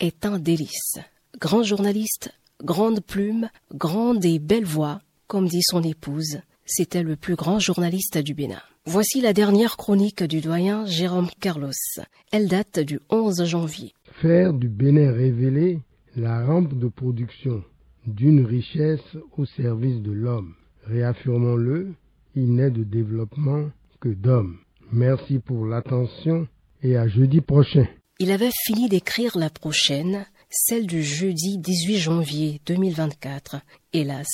est 0.00 0.24
un 0.24 0.38
délice. 0.38 0.98
Grand 1.38 1.62
journaliste, 1.62 2.32
grande 2.62 3.00
plume, 3.00 3.50
grande 3.74 4.24
et 4.24 4.38
belle 4.38 4.64
voix, 4.64 5.02
comme 5.26 5.48
dit 5.48 5.62
son 5.62 5.82
épouse, 5.82 6.38
c'était 6.74 7.02
le 7.02 7.16
plus 7.16 7.34
grand 7.34 7.58
journaliste 7.58 8.16
du 8.16 8.32
Bénin. 8.32 8.62
Voici 8.86 9.20
la 9.20 9.34
dernière 9.34 9.76
chronique 9.76 10.22
du 10.22 10.40
doyen 10.40 10.86
Jérôme 10.86 11.28
Carlos. 11.38 11.70
Elle 12.32 12.48
date 12.48 12.80
du 12.80 12.98
11 13.10 13.44
janvier. 13.44 13.92
Faire 14.22 14.54
du 14.54 14.68
Bénin 14.68 15.12
révéler 15.12 15.80
la 16.16 16.46
rampe 16.46 16.78
de 16.78 16.88
production 16.88 17.62
d'une 18.06 18.46
richesse 18.46 19.16
au 19.36 19.44
service 19.44 20.00
de 20.00 20.12
l'homme. 20.12 20.54
Réaffirmons-le, 20.84 21.92
il 22.34 22.54
n'est 22.54 22.70
de 22.70 22.84
développement 22.84 23.70
que 24.00 24.08
d'hommes. 24.08 24.56
Merci 24.90 25.40
pour 25.40 25.66
l'attention 25.66 26.48
et 26.82 26.96
à 26.96 27.06
jeudi 27.06 27.42
prochain. 27.42 27.86
Il 28.18 28.30
avait 28.30 28.50
fini 28.64 28.88
d'écrire 28.88 29.36
la 29.36 29.50
prochaine, 29.50 30.24
celle 30.48 30.86
du 30.86 31.02
jeudi 31.02 31.58
18 31.58 31.98
janvier 31.98 32.60
2024. 32.66 33.56
Hélas, 33.92 34.28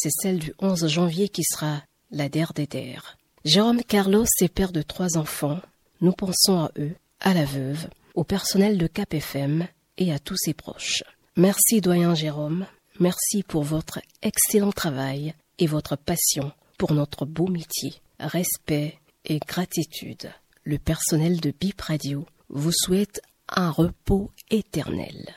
c'est 0.00 0.12
celle 0.12 0.38
du 0.38 0.54
11 0.60 0.86
janvier 0.86 1.28
qui 1.28 1.42
sera 1.42 1.82
la 2.12 2.28
der 2.28 2.52
des 2.54 2.68
der. 2.68 3.18
Jérôme 3.44 3.82
Carlos 3.82 4.26
est 4.40 4.48
père 4.48 4.70
de 4.70 4.82
trois 4.82 5.16
enfants. 5.16 5.60
Nous 6.00 6.12
pensons 6.12 6.60
à 6.60 6.70
eux, 6.78 6.94
à 7.20 7.34
la 7.34 7.44
veuve, 7.44 7.88
au 8.14 8.22
personnel 8.22 8.78
de 8.78 8.86
Cap 8.86 9.12
FM 9.12 9.66
et 9.96 10.12
à 10.12 10.20
tous 10.20 10.36
ses 10.36 10.54
proches. 10.54 11.02
Merci 11.36 11.80
doyen 11.80 12.14
Jérôme, 12.14 12.66
merci 13.00 13.42
pour 13.42 13.64
votre 13.64 13.98
excellent 14.22 14.70
travail 14.70 15.34
et 15.58 15.66
votre 15.66 15.96
passion 15.96 16.52
pour 16.78 16.92
notre 16.92 17.26
beau 17.26 17.48
métier. 17.48 17.94
Respect 18.20 18.98
et 19.24 19.40
gratitude. 19.40 20.30
Le 20.62 20.78
personnel 20.78 21.40
de 21.40 21.52
Bip 21.60 21.80
Radio 21.80 22.24
vous 22.50 22.72
souhaite 22.72 23.20
un 23.48 23.72
repos 23.72 24.30
éternel. 24.50 25.34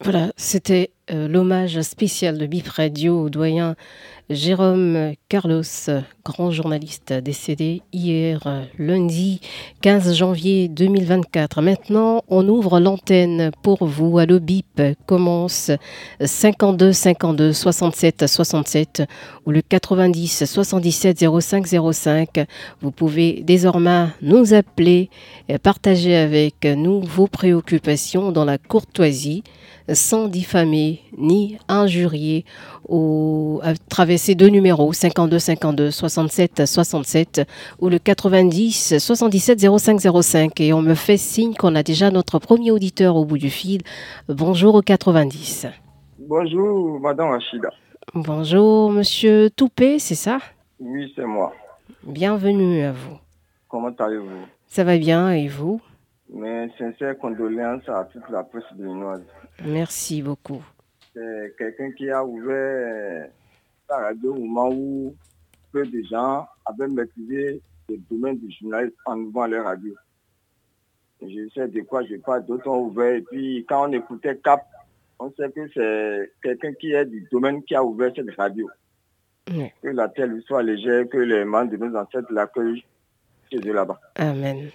Voilà, 0.00 0.32
c'était 0.36 0.92
euh, 1.10 1.28
l'hommage 1.28 1.80
spécial 1.82 2.38
de 2.38 2.46
Bip 2.46 2.66
Radio 2.68 3.24
au 3.24 3.28
doyen 3.28 3.76
Jérôme 4.30 5.12
Carlos, 5.28 5.62
grand 6.24 6.50
journaliste 6.50 7.12
décédé 7.12 7.82
hier 7.92 8.40
lundi 8.78 9.42
15 9.82 10.14
janvier 10.14 10.68
2024. 10.68 11.60
Maintenant, 11.60 12.22
on 12.28 12.48
ouvre 12.48 12.80
l'antenne 12.80 13.50
pour 13.62 13.84
vous. 13.84 14.16
Allo 14.16 14.40
Bip 14.40 14.80
commence 15.04 15.70
52 16.24 16.92
52 16.92 17.52
67 17.52 18.26
67 18.26 19.02
ou 19.44 19.50
le 19.50 19.60
90 19.60 20.46
77 20.46 21.26
05 21.40 21.66
05. 21.92 22.46
Vous 22.80 22.92
pouvez 22.92 23.42
désormais 23.42 24.06
nous 24.22 24.54
appeler, 24.54 25.10
et 25.50 25.58
partager 25.58 26.16
avec 26.16 26.64
nous 26.64 27.02
vos 27.02 27.26
préoccupations 27.26 28.32
dans 28.32 28.46
la 28.46 28.56
courtoisie 28.56 29.42
sans 29.92 30.28
diffamer 30.28 30.93
ni 31.16 31.58
injurier 31.68 32.44
au, 32.88 33.60
à 33.62 33.74
travers 33.74 34.18
ces 34.18 34.34
deux 34.34 34.48
numéros 34.48 34.92
52 34.92 35.38
52 35.38 35.90
67 35.90 36.66
67 36.66 37.42
ou 37.80 37.88
le 37.88 37.98
90 37.98 38.98
77 38.98 39.78
05 39.78 40.00
05 40.22 40.60
et 40.60 40.72
on 40.72 40.82
me 40.82 40.94
fait 40.94 41.16
signe 41.16 41.54
qu'on 41.54 41.74
a 41.74 41.82
déjà 41.82 42.10
notre 42.10 42.38
premier 42.38 42.70
auditeur 42.70 43.16
au 43.16 43.24
bout 43.24 43.38
du 43.38 43.50
fil. 43.50 43.82
Bonjour 44.28 44.74
au 44.74 44.82
90. 44.82 45.66
Bonjour 46.18 47.00
Madame 47.00 47.32
Achida. 47.32 47.70
Bonjour 48.14 48.90
Monsieur 48.92 49.50
Toupé, 49.50 49.98
c'est 49.98 50.14
ça? 50.14 50.38
Oui, 50.80 51.12
c'est 51.16 51.24
moi. 51.24 51.52
Bienvenue 52.02 52.82
à 52.82 52.92
vous. 52.92 53.18
Comment 53.68 53.92
allez-vous? 53.98 54.46
Ça 54.68 54.84
va 54.84 54.98
bien 54.98 55.30
et 55.30 55.48
vous? 55.48 55.80
Mes 56.32 56.68
sincères 56.78 57.16
condoléances 57.18 57.88
à 57.88 58.04
toute 58.12 58.28
la 58.30 58.42
presse 58.42 58.64
béninoise. 58.76 59.22
Merci 59.64 60.22
beaucoup. 60.22 60.62
C'est 61.14 61.54
quelqu'un 61.56 61.92
qui 61.92 62.10
a 62.10 62.24
ouvert 62.24 63.28
la 63.88 63.96
radio 63.96 64.34
au 64.34 64.38
moment 64.38 64.70
où 64.72 65.14
peu 65.72 65.86
de 65.86 66.02
gens 66.10 66.46
avaient 66.64 66.88
maîtrisé 66.88 67.60
le 67.88 67.96
domaine 68.10 68.38
du 68.38 68.50
journalisme 68.60 68.96
en 69.06 69.18
ouvrant 69.18 69.46
les 69.46 69.58
radios. 69.58 69.94
Je 71.22 71.48
sais 71.54 71.68
de 71.68 71.80
quoi 71.82 72.04
je 72.04 72.16
parle, 72.16 72.44
d'autres 72.46 72.68
ont 72.68 72.86
ouvert. 72.86 73.14
Et 73.14 73.22
puis 73.22 73.64
quand 73.68 73.88
on 73.88 73.92
écoutait 73.92 74.36
Cap, 74.38 74.66
on 75.18 75.32
sait 75.32 75.50
que 75.50 75.68
c'est 75.72 76.32
quelqu'un 76.42 76.72
qui 76.74 76.92
est 76.92 77.04
du 77.04 77.26
domaine 77.30 77.62
qui 77.62 77.74
a 77.74 77.84
ouvert 77.84 78.12
cette 78.14 78.34
radio. 78.36 78.68
Que 79.46 79.88
la 79.88 80.08
terre 80.08 80.26
lui 80.26 80.42
soit 80.42 80.62
légère, 80.62 81.08
que 81.08 81.18
les 81.18 81.44
membres 81.44 81.70
de 81.70 81.76
nos 81.76 81.96
ancêtres 81.96 82.32
l'accueillent 82.32 82.84
chez 83.50 83.58
eux 83.58 83.72
là-bas. 83.72 84.00
Amen. 84.16 84.70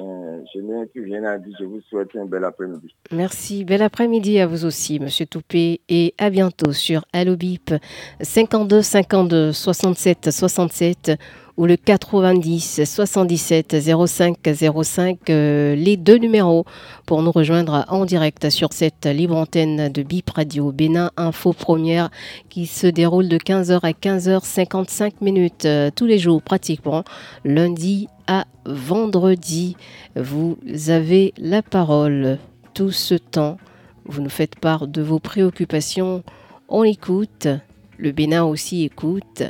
Euh, 0.00 0.40
je 0.54 0.60
n'ai 0.60 0.86
plus 0.86 1.04
rien 1.04 1.24
à 1.24 1.38
dire. 1.38 1.54
Je 1.58 1.64
vous 1.64 1.80
souhaite 1.88 2.08
un 2.16 2.24
bel 2.24 2.44
après-midi. 2.44 2.94
Merci. 3.10 3.64
Bel 3.64 3.82
après-midi 3.82 4.38
à 4.38 4.46
vous 4.46 4.64
aussi, 4.64 4.98
Monsieur 4.98 5.26
Toupé, 5.26 5.80
et 5.88 6.14
à 6.18 6.30
bientôt 6.30 6.72
sur 6.72 7.04
Allo 7.12 7.36
Bip 7.36 7.72
52 8.20 8.82
52 8.82 9.52
67 9.52 10.30
67 10.30 11.12
ou 11.60 11.66
le 11.66 11.76
90 11.76 12.86
77 12.86 13.76
05 14.06 14.36
05, 14.82 15.28
euh, 15.28 15.74
les 15.74 15.98
deux 15.98 16.16
numéros 16.16 16.64
pour 17.04 17.20
nous 17.20 17.30
rejoindre 17.30 17.84
en 17.88 18.06
direct 18.06 18.48
sur 18.48 18.72
cette 18.72 19.04
libre 19.04 19.36
antenne 19.36 19.90
de 19.90 20.02
Bip 20.02 20.30
Radio 20.30 20.72
Bénin 20.72 21.10
Info 21.18 21.52
Première 21.52 22.08
qui 22.48 22.64
se 22.64 22.86
déroule 22.86 23.28
de 23.28 23.36
15h 23.36 23.78
à 23.82 23.90
15h55 23.90 25.12
minutes 25.20 25.66
euh, 25.66 25.90
tous 25.94 26.06
les 26.06 26.18
jours 26.18 26.40
pratiquement, 26.40 27.04
lundi 27.44 28.08
à 28.26 28.46
vendredi. 28.64 29.76
Vous 30.16 30.56
avez 30.88 31.34
la 31.36 31.60
parole 31.60 32.38
tout 32.72 32.90
ce 32.90 33.16
temps. 33.16 33.58
Vous 34.06 34.22
nous 34.22 34.30
faites 34.30 34.58
part 34.58 34.86
de 34.86 35.02
vos 35.02 35.18
préoccupations. 35.18 36.22
On 36.70 36.84
écoute. 36.84 37.48
Le 37.98 38.12
Bénin 38.12 38.44
aussi 38.44 38.84
écoute. 38.84 39.42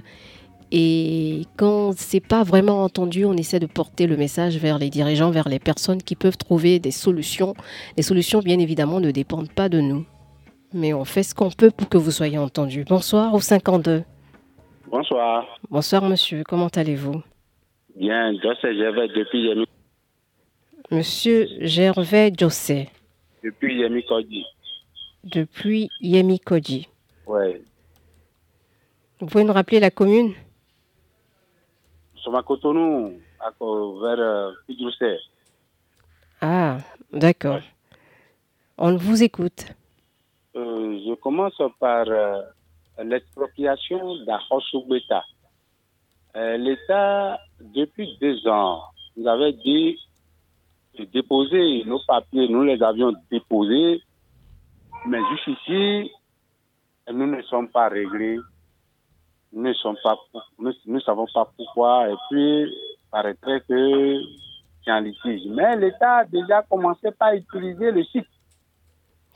Et 0.73 1.43
quand 1.57 1.93
c'est 1.97 2.21
pas 2.21 2.45
vraiment 2.45 2.85
entendu, 2.85 3.25
on 3.25 3.33
essaie 3.35 3.59
de 3.59 3.67
porter 3.67 4.07
le 4.07 4.17
message 4.17 4.57
vers 4.57 4.79
les 4.79 4.89
dirigeants, 4.89 5.31
vers 5.31 5.49
les 5.49 5.59
personnes 5.59 6.03
qui 6.03 6.15
peuvent 6.15 6.37
trouver 6.37 6.79
des 6.79 6.93
solutions. 6.93 7.55
Les 7.97 8.03
solutions, 8.05 8.39
bien 8.41 8.59
évidemment, 8.59 9.01
ne 9.01 9.11
dépendent 9.11 9.51
pas 9.53 9.69
de 9.69 9.81
nous. 9.81 10.07
Mais 10.73 10.95
on 10.95 11.05
fait 11.05 11.25
ce 11.25 11.35
qu'on 11.35 11.51
peut 11.51 11.73
pour 11.73 11.89
que 11.89 11.99
vous 11.99 12.13
soyez 12.13 12.39
entendus. 12.39 12.85
Bonsoir 12.89 13.35
au 13.35 13.41
52. 13.41 14.05
Bonsoir. 14.89 15.45
Bonsoir, 15.69 16.05
monsieur. 16.09 16.45
Comment 16.49 16.69
allez-vous? 16.69 17.21
Bien, 17.97 18.33
José 18.41 18.77
Gervais 18.77 19.09
depuis 19.09 19.43
Yemi, 19.49 19.67
Monsieur 20.93 21.47
Gervais 21.61 22.33
José, 22.39 22.89
depuis 23.43 23.81
Yemi 23.81 24.05
Kodi. 24.05 24.45
depuis 25.25 25.89
Yemi 26.01 26.39
Koji. 26.41 26.89
Ouais. 27.27 27.61
Vous 29.21 29.27
pouvez 29.27 29.45
nous 29.45 29.53
rappeler 29.53 29.81
la 29.81 29.91
commune? 29.91 30.33
Co- 33.59 33.99
vers 34.01 34.53
Pidroussé. 34.67 35.17
Ah, 36.41 36.79
d'accord. 37.13 37.61
On 38.79 38.97
vous 38.97 39.23
écoute. 39.23 39.67
Euh, 40.57 40.99
je 41.07 41.15
commence 41.15 41.61
par 41.79 42.07
euh, 42.09 42.43
l'expropriation 43.03 44.17
d'Ahosugbeta. 44.25 45.23
Euh, 46.37 46.57
L'État, 46.57 47.39
depuis 47.61 48.17
deux 48.21 48.47
ans, 48.49 48.83
nous 49.17 49.27
avait 49.27 49.53
dit 49.53 49.99
de 50.99 51.05
déposer 51.05 51.85
nos 51.85 52.01
papiers. 52.07 52.49
Nous 52.49 52.63
les 52.65 52.83
avions 52.83 53.13
déposés, 53.31 54.03
mais 55.07 55.19
jusqu'ici, 55.31 56.11
nous 57.13 57.27
ne 57.27 57.43
sommes 57.43 57.69
pas 57.69 57.89
réglés. 57.89 58.39
Nous 59.53 59.63
ne 59.63 59.73
sommes 59.75 59.97
pas, 60.03 60.17
nous, 60.59 60.73
ne 60.87 61.01
savons 61.01 61.27
pas 61.33 61.51
pourquoi. 61.57 62.09
Et 62.09 62.15
puis, 62.31 62.63
il 62.63 63.11
paraîtrait 63.11 63.61
que 63.69 64.21
c'est 64.85 64.91
un 64.91 65.01
litige. 65.01 65.43
Mais 65.51 65.77
l'État 65.77 66.19
a 66.19 66.25
déjà 66.25 66.63
commencé 66.63 67.11
par 67.13 67.35
utiliser 67.35 67.91
le 67.91 68.05
site. 68.05 68.27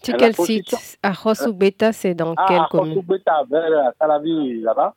C'est 0.02 0.16
quel 0.16 0.34
site? 0.34 0.98
Ahosugbeta, 1.02 1.92
c'est 1.92 2.14
dans 2.14 2.34
ah, 2.36 2.44
quelle 2.46 2.62
commune? 2.70 2.92
Ahosugbeta, 2.92 3.42
vers 3.50 3.92
Salavi, 3.98 4.60
là-bas. 4.60 4.94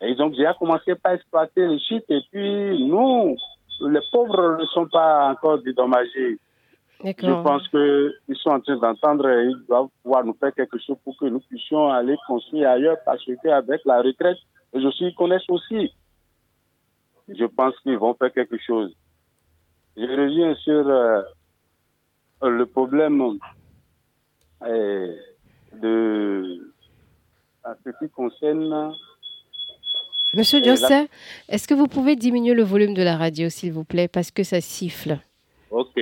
Et 0.00 0.10
ils 0.10 0.22
ont 0.22 0.28
déjà 0.28 0.54
commencé 0.54 0.94
par 0.94 1.12
exploiter 1.12 1.66
le 1.66 1.78
site 1.80 2.04
et 2.08 2.20
puis 2.30 2.86
nous, 2.86 3.36
les 3.80 4.00
pauvres 4.12 4.58
ne 4.60 4.64
sont 4.66 4.86
pas 4.86 5.30
encore 5.30 5.58
dédommagés. 5.60 6.38
Je 7.04 7.42
pense 7.42 7.68
qu'ils 7.68 8.36
sont 8.36 8.50
en 8.50 8.60
train 8.60 8.76
d'entendre 8.76 9.28
et 9.28 9.46
ils 9.46 9.66
doivent 9.68 9.88
pouvoir 10.02 10.24
nous 10.24 10.34
faire 10.34 10.52
quelque 10.52 10.78
chose 10.78 10.96
pour 11.04 11.16
que 11.16 11.26
nous 11.26 11.40
puissions 11.40 11.88
aller 11.88 12.16
construire 12.26 12.70
ailleurs 12.70 12.96
parce 13.04 13.24
qu'avec 13.42 13.84
la 13.84 14.02
retraite, 14.02 14.38
eux 14.74 14.84
aussi 14.84 15.04
ils 15.04 15.14
connaissent 15.14 15.48
aussi. 15.48 15.92
Je 17.28 17.44
pense 17.44 17.78
qu'ils 17.80 17.98
vont 17.98 18.14
faire 18.14 18.32
quelque 18.32 18.58
chose. 18.58 18.92
Je 19.96 20.02
reviens 20.02 20.54
sur 20.56 20.88
euh, 20.88 21.22
le 22.42 22.66
problème 22.66 23.38
euh, 24.62 25.14
de 25.74 26.72
à 27.62 27.74
ce 27.84 27.90
qui 27.98 28.10
concerne 28.10 28.92
Monsieur 30.34 30.62
Joseph, 30.62 31.08
est-ce 31.48 31.66
que 31.66 31.74
vous 31.74 31.86
pouvez 31.86 32.14
diminuer 32.14 32.54
le 32.54 32.62
volume 32.62 32.92
de 32.94 33.02
la 33.02 33.16
radio, 33.16 33.48
s'il 33.48 33.72
vous 33.72 33.84
plaît, 33.84 34.08
parce 34.08 34.30
que 34.30 34.42
ça 34.42 34.60
siffle? 34.60 35.18
Ok. 35.70 35.98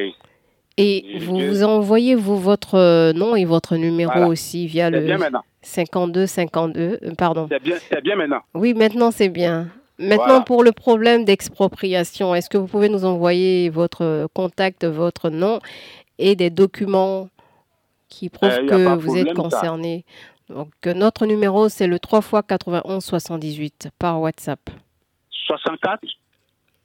Et 0.78 1.18
vous 1.21 1.38
vous 1.38 1.62
envoyez 1.62 2.14
vous, 2.14 2.38
votre 2.38 2.75
euh, 2.75 3.12
nom 3.14 3.35
et 3.35 3.47
votre 3.47 3.76
numéro 3.76 4.26
aussi 4.26 4.66
via 4.66 4.90
le 4.90 5.16
52 5.62 6.26
52 6.26 7.00
euh, 7.02 7.14
pardon. 7.16 7.49
C'est 7.50 7.62
bien, 7.62 7.76
bien 8.02 8.16
maintenant. 8.16 8.42
Oui, 8.54 8.75
maintenant 8.75 9.11
c'est 9.11 9.30
bien. 9.30 9.68
Maintenant 9.99 10.42
pour 10.42 10.62
le 10.62 10.73
problème 10.73 11.25
d'expropriation, 11.25 12.35
est-ce 12.35 12.50
que 12.50 12.59
vous 12.59 12.66
pouvez 12.66 12.90
nous 12.90 13.06
envoyer 13.06 13.71
votre 13.71 14.28
contact, 14.35 14.85
votre 14.85 15.30
nom 15.30 15.61
et 16.18 16.37
des 16.37 16.50
documents 16.50 17.30
qui 18.11 18.28
prouvent 18.28 18.50
Euh, 18.50 18.66
a 18.66 18.68
que 18.68 19.00
vous 19.00 19.16
êtes 19.16 19.33
problème, 19.33 19.50
concerné? 19.50 20.04
Donc 20.50 20.68
notre 20.85 21.25
numéro 21.25 21.71
c'est 21.71 21.87
le 21.87 21.99
3 21.99 22.18
x 22.18 22.30
91 22.47 23.02
78 23.02 23.88
par 23.99 24.21
WhatsApp. 24.21 24.61
64 25.47 26.02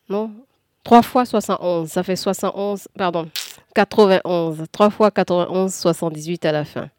Non 0.07 0.31
3 0.83 0.99
x 0.99 1.29
71, 1.29 1.89
ça 1.89 2.03
fait 2.03 2.15
71, 2.15 2.87
pardon, 2.97 3.27
91. 3.73 4.65
3 4.71 4.87
x 4.87 4.97
91, 5.13 5.73
78 5.73 6.45
à 6.45 6.51
la 6.51 6.65
fin. 6.65 6.89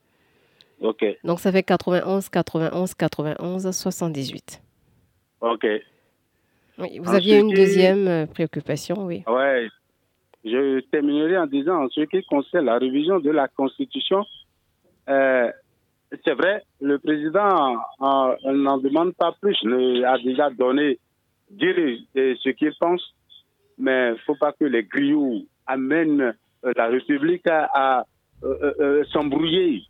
Ok. 0.80 1.04
Donc 1.24 1.40
ça 1.40 1.52
fait 1.52 1.62
91, 1.62 2.28
91, 2.28 2.94
91, 2.94 3.70
78. 3.70 4.62
Ok. 5.40 5.66
Oui, 6.78 6.98
vous 6.98 7.14
aviez 7.14 7.38
une 7.38 7.52
deuxième 7.52 8.08
euh, 8.08 8.26
préoccupation, 8.26 9.04
oui. 9.04 9.22
Ouais. 9.26 9.68
Je 10.44 10.80
terminerai 10.90 11.38
en 11.38 11.46
disant 11.46 11.84
en 11.84 11.88
ce 11.88 12.00
qui 12.00 12.24
concerne 12.24 12.66
la 12.66 12.78
révision 12.78 13.20
de 13.20 13.30
la 13.30 13.46
Constitution. 13.48 14.24
euh, 15.08 15.50
c'est 16.24 16.34
vrai, 16.34 16.62
le 16.80 16.98
président 16.98 17.76
euh, 18.02 18.52
n'en 18.52 18.78
demande 18.78 19.14
pas 19.14 19.32
plus, 19.40 19.56
il 19.62 20.04
a 20.04 20.18
déjà 20.18 20.50
donné, 20.50 20.98
dire 21.50 21.74
euh, 21.78 22.34
ce 22.42 22.50
qu'il 22.50 22.72
pense, 22.78 23.02
mais 23.78 24.08
il 24.08 24.12
ne 24.12 24.16
faut 24.18 24.34
pas 24.34 24.52
que 24.52 24.64
les 24.64 24.82
griots 24.82 25.42
amènent 25.66 26.34
la 26.62 26.86
République 26.86 27.46
à, 27.46 27.68
à, 27.72 28.06
euh, 28.44 28.56
euh, 28.62 28.74
euh, 28.80 29.04
s'embrouiller. 29.12 29.82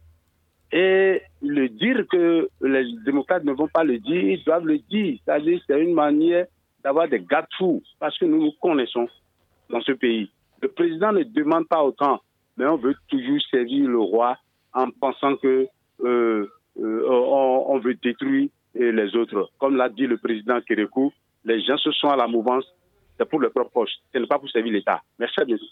Et 0.73 1.21
le 1.43 1.69
dire 1.69 2.05
que 2.11 2.49
les 2.63 2.85
démocrates 3.05 3.45
ne 3.45 3.53
vont 3.53 3.69
pas 3.69 3.85
le 3.85 3.99
dire, 3.99 4.23
ils 4.23 4.45
doivent 4.45 4.67
le 4.67 4.79
dire. 4.79 5.19
C'est-à-dire 5.25 5.61
c'est 5.67 5.81
une 5.81 5.95
manière 5.95 6.47
d'avoir 6.83 7.09
des 7.09 7.21
garde-fous, 7.21 7.83
parce 7.99 8.19
que 8.19 8.25
nous 8.25 8.43
nous 8.43 8.53
connaissons 8.61 9.09
dans 9.71 9.81
ce 9.81 9.93
pays. 9.93 10.31
Le 10.61 10.69
président 10.69 11.13
ne 11.13 11.23
demande 11.23 11.67
pas 11.69 11.83
autant, 11.83 12.21
mais 12.57 12.67
on 12.67 12.77
veut 12.77 12.95
toujours 13.09 13.41
servir 13.51 13.89
le 13.89 13.99
roi 13.99 14.37
en 14.73 14.91
pensant 14.91 15.37
que 15.37 15.67
euh, 16.05 16.51
euh, 16.81 17.07
on, 17.09 17.79
veut 17.79 17.95
détruire 17.95 18.49
euh, 18.81 18.93
les 18.93 19.15
autres. 19.17 19.51
Comme 19.59 19.77
l'a 19.77 19.89
dit 19.89 20.07
le 20.07 20.17
président 20.17 20.61
Kérékou, 20.61 21.13
les 21.45 21.61
gens 21.63 21.77
se 21.77 21.91
sont 21.93 22.09
à 22.09 22.17
la 22.17 22.27
mouvance, 22.27 22.65
c'est 23.19 23.29
pour 23.29 23.41
leur 23.41 23.53
propre 23.53 23.71
poche, 23.71 23.93
ce 24.13 24.19
n'est 24.19 24.27
pas 24.27 24.39
pour 24.39 24.51
servir 24.51 24.73
l'État. 24.73 25.03
Merci 25.19 25.41
à 25.41 25.45
bientôt. 25.45 25.65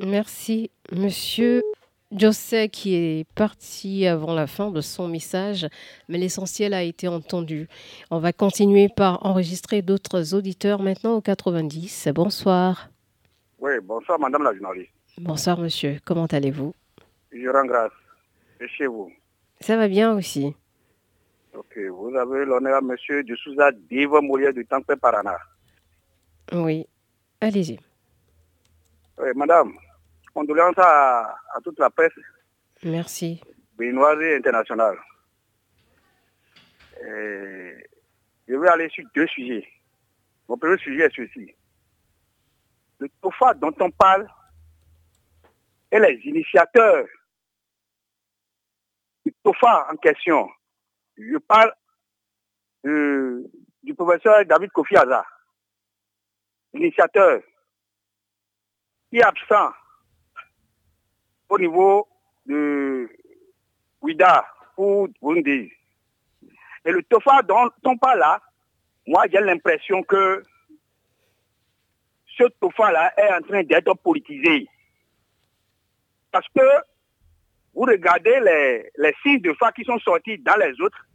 Merci, 0.00 0.70
monsieur 0.92 1.62
José, 2.16 2.68
qui 2.68 2.94
est 2.94 3.26
parti 3.34 4.06
avant 4.06 4.32
la 4.32 4.46
fin 4.46 4.70
de 4.70 4.80
son 4.80 5.08
message, 5.08 5.66
mais 6.08 6.18
l'essentiel 6.18 6.72
a 6.72 6.82
été 6.82 7.08
entendu. 7.08 7.68
On 8.10 8.18
va 8.18 8.32
continuer 8.32 8.88
par 8.88 9.26
enregistrer 9.26 9.82
d'autres 9.82 10.34
auditeurs 10.34 10.80
maintenant 10.80 11.14
au 11.14 11.20
90. 11.20 12.08
Bonsoir. 12.14 12.90
Oui, 13.58 13.72
bonsoir, 13.82 14.20
madame 14.20 14.44
la 14.44 14.54
journaliste. 14.54 14.92
Bonsoir, 15.18 15.58
monsieur. 15.58 15.98
Comment 16.04 16.26
allez-vous? 16.26 16.72
Je 17.32 17.48
rends 17.48 17.66
grâce. 17.66 17.92
Et 18.60 18.68
chez 18.68 18.86
vous? 18.86 19.12
Ça 19.60 19.76
va 19.76 19.88
bien 19.88 20.14
aussi. 20.14 20.54
Ok, 21.54 21.76
vous 21.76 22.14
avez 22.14 22.44
l'honneur, 22.44 22.82
monsieur 22.82 23.24
de 23.24 23.34
Souza 23.34 23.72
Diva 23.90 24.20
Moulier 24.20 24.52
du 24.52 24.64
Temple 24.64 24.96
Parana. 24.96 25.36
Oui. 26.52 26.86
Allez-y. 27.40 27.80
Oui, 29.18 29.28
madame, 29.34 29.72
condoléances 30.38 30.78
à, 30.78 31.36
à 31.54 31.60
toute 31.64 31.78
la 31.80 31.90
presse 31.90 32.12
Merci. 32.84 33.40
béninoise 33.76 34.20
et 34.20 34.36
internationale. 34.36 34.96
Et 37.02 37.88
je 38.46 38.54
vais 38.54 38.68
aller 38.68 38.88
sur 38.90 39.04
deux 39.16 39.26
sujets. 39.26 39.66
Mon 40.48 40.56
premier 40.56 40.78
sujet 40.78 41.06
est 41.06 41.14
celui-ci. 41.14 41.54
Le 43.00 43.08
TOFA 43.20 43.54
dont 43.54 43.74
on 43.80 43.90
parle 43.90 44.28
et 45.90 45.98
les 45.98 46.20
initiateurs 46.24 47.06
du 49.26 49.34
TOFA 49.42 49.88
en 49.90 49.96
question. 49.96 50.48
Je 51.16 51.38
parle 51.38 51.72
euh, 52.86 53.42
du 53.82 53.92
professeur 53.92 54.44
David 54.44 54.70
Kofi 54.70 54.94
initiateur, 56.74 57.40
qui 59.10 59.16
est 59.16 59.22
absent 59.22 59.72
au 61.48 61.58
niveau 61.58 62.08
de 62.46 63.08
Ouida 64.00 64.46
ou 64.76 65.08
Burundi. 65.20 65.72
Et 66.84 66.92
le 66.92 67.02
TOFA 67.02 67.42
dont 67.42 67.70
on 67.84 67.96
parle 67.98 68.20
là, 68.20 68.40
moi 69.06 69.24
j'ai 69.30 69.40
l'impression 69.40 70.02
que 70.02 70.42
ce 72.38 72.44
TOFA-là 72.60 73.12
est 73.16 73.32
en 73.32 73.42
train 73.42 73.62
d'être 73.64 73.92
politisé. 73.94 74.66
Parce 76.30 76.46
que 76.48 76.62
vous 77.74 77.82
regardez 77.82 78.40
les, 78.40 78.90
les 78.96 79.14
signes 79.22 79.40
de 79.40 79.54
qui 79.74 79.84
sont 79.84 79.98
sortis 79.98 80.38
dans 80.38 80.56
les 80.56 80.80
autres 80.80 81.06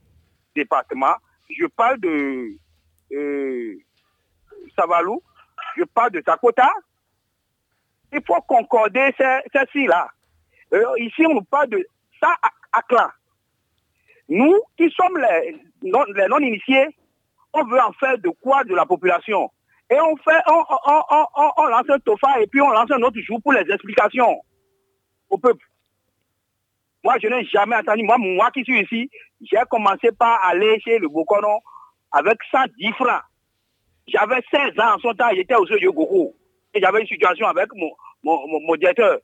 départements. 0.56 1.16
Je 1.50 1.66
parle 1.68 2.00
de 2.00 2.58
euh, 3.12 3.76
Savalou, 4.76 5.22
je 5.78 5.84
parle 5.84 6.12
de 6.12 6.24
Sakota. 6.26 6.70
Il 8.12 8.22
faut 8.26 8.42
concorder 8.42 9.14
ces, 9.18 9.40
ces 9.54 9.66
signes-là. 9.72 10.10
Euh, 10.74 10.84
ici, 11.00 11.26
on 11.28 11.42
parle 11.44 11.70
de 11.70 11.86
ça 12.22 12.36
à, 12.72 12.82
clan. 12.84 13.08
Nous, 14.30 14.60
qui 14.78 14.90
sommes 14.92 15.18
les 15.18 15.56
non, 15.84 16.04
les 16.16 16.28
non-initiés, 16.28 16.88
on 17.54 17.64
veut 17.66 17.80
en 17.80 17.92
faire 17.94 18.18
de 18.18 18.30
quoi 18.30 18.64
de 18.64 18.74
la 18.74 18.86
population? 18.86 19.52
Et 19.92 20.00
on 20.00 20.16
fait, 20.18 20.42
on, 20.48 20.64
on, 20.88 21.02
on, 21.12 21.52
on, 21.58 21.66
lance 21.68 21.90
un 21.90 22.00
TOFA 22.00 22.42
et 22.42 22.48
puis 22.48 22.62
on 22.62 22.70
lance 22.70 22.90
un 22.90 23.02
autre 23.02 23.20
jour 23.20 23.40
pour 23.42 23.54
les 23.54 23.70
explications 23.72 24.42
au 25.30 25.38
peuple. 25.38 25.64
Moi, 27.04 27.16
je 27.22 27.28
n'ai 27.28 27.44
jamais 27.46 27.76
entendu, 27.76 28.04
moi, 28.04 28.18
moi 28.18 28.50
qui 28.52 28.64
suis 28.64 28.82
ici, 28.82 29.10
j'ai 29.42 29.58
commencé 29.70 30.12
par 30.18 30.44
aller 30.46 30.80
chez 30.80 30.98
le 30.98 31.10
Bokono 31.10 31.60
avec 32.12 32.38
110 32.50 32.94
francs. 32.94 33.22
J'avais 34.08 34.42
16 34.52 34.80
ans 34.80 34.96
en 34.96 35.00
son 35.00 35.14
temps, 35.14 35.30
j'étais 35.36 35.56
au 35.56 35.66
de 35.66 35.90
Goku. 35.90 36.34
Et 36.74 36.80
j'avais 36.80 37.02
une 37.02 37.08
situation 37.08 37.48
avec 37.48 37.68
mon, 37.76 37.92
mon, 38.24 38.48
mon, 38.48 38.62
mon 38.62 38.76
directeur. 38.76 39.20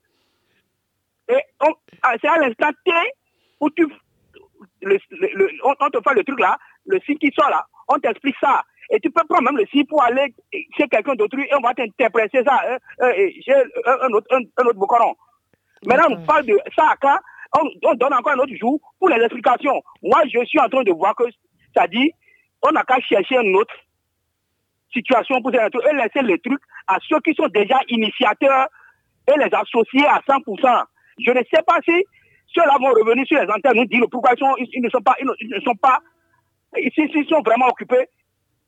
Et 1.30 1.38
on- 1.62 1.74
ah, 2.04 2.14
c'est 2.22 2.28
à 2.28 2.38
l'instant 2.38 2.70
T 2.86 2.92
où 3.60 3.70
tu, 3.70 3.86
le, 4.82 4.98
le- 5.12 5.30
le- 5.34 5.52
on, 5.64 5.74
on 5.80 5.90
te 5.90 6.00
fait 6.02 6.16
le 6.16 6.24
truc 6.24 6.40
là, 6.40 6.58
le 6.86 7.00
site 7.02 7.20
qui 7.20 7.32
sort 7.38 7.50
là, 7.50 7.66
on 7.88 8.00
t'explique 8.00 8.36
ça. 8.42 8.64
Et 8.92 9.00
tu 9.00 9.12
peux 9.12 9.24
prendre 9.28 9.44
même 9.44 9.58
le 9.58 9.68
site 9.68 9.88
pour 9.88 10.02
aller 10.04 10.34
chez 10.78 10.88
quelqu'un 10.88 11.14
d'autrui 11.16 11.44
et 11.44 11.56
on 11.56 11.60
va 11.62 11.74
t'interpréter 11.76 12.44
ça 12.44 12.60
hein, 12.68 12.78
euh, 13.02 13.14
chez 13.46 13.54
un, 13.54 13.98
un 14.02 14.10
autre, 14.14 14.28
un, 14.32 14.40
un 14.58 14.66
autre. 14.66 14.80
Maintenant, 15.86 16.06
on 16.10 16.26
parle 16.26 16.46
de 16.46 16.58
ça 16.76 16.90
à 16.90 16.96
quand 16.98 17.18
on, 17.84 17.94
donne 17.96 18.14
encore 18.14 18.34
un 18.34 18.40
autre 18.40 18.56
jour 18.60 18.80
pour 19.00 19.10
les 19.10 19.24
explications. 19.24 19.82
Moi, 20.02 20.22
je 20.34 20.44
suis 20.46 20.60
en 20.60 20.70
train 20.70 20.84
de 20.84 20.92
voir 20.92 21.16
que 21.16 21.24
ça 21.76 21.88
dit, 21.88 22.12
on 22.68 22.72
n'a 22.72 22.84
qu'à 22.84 23.00
chercher 23.00 23.36
une 23.38 23.56
autre 23.56 23.74
situation 24.92 25.42
pour 25.42 25.54
et 25.54 25.60
laisser 25.94 26.22
les 26.24 26.40
trucs 26.40 26.62
à 26.88 26.98
ceux 27.08 27.20
qui 27.22 27.34
sont 27.36 27.48
déjà 27.48 27.80
initiateurs 27.90 28.68
et 29.28 29.38
les 29.38 29.54
associer 29.54 30.06
à 30.08 30.20
100%. 30.28 30.84
Je 31.26 31.32
ne 31.32 31.42
sais 31.54 31.64
pas 31.66 31.80
si 31.84 32.04
ceux-là 32.56 32.76
vont 32.80 32.90
revenir 32.90 33.26
sur 33.26 33.40
les 33.40 33.50
antennes 33.50 33.76
nous 33.76 33.86
dire 33.86 34.02
pourquoi 34.12 34.32
ils, 34.38 34.82
ne 34.82 34.90
sont 34.90 35.02
pas, 35.02 35.16
ils 35.20 35.50
ne, 35.50 35.60
sont 35.62 35.76
pas, 35.76 36.00
s'ils 36.76 37.28
sont 37.28 37.42
vraiment 37.42 37.68
occupés, 37.68 38.08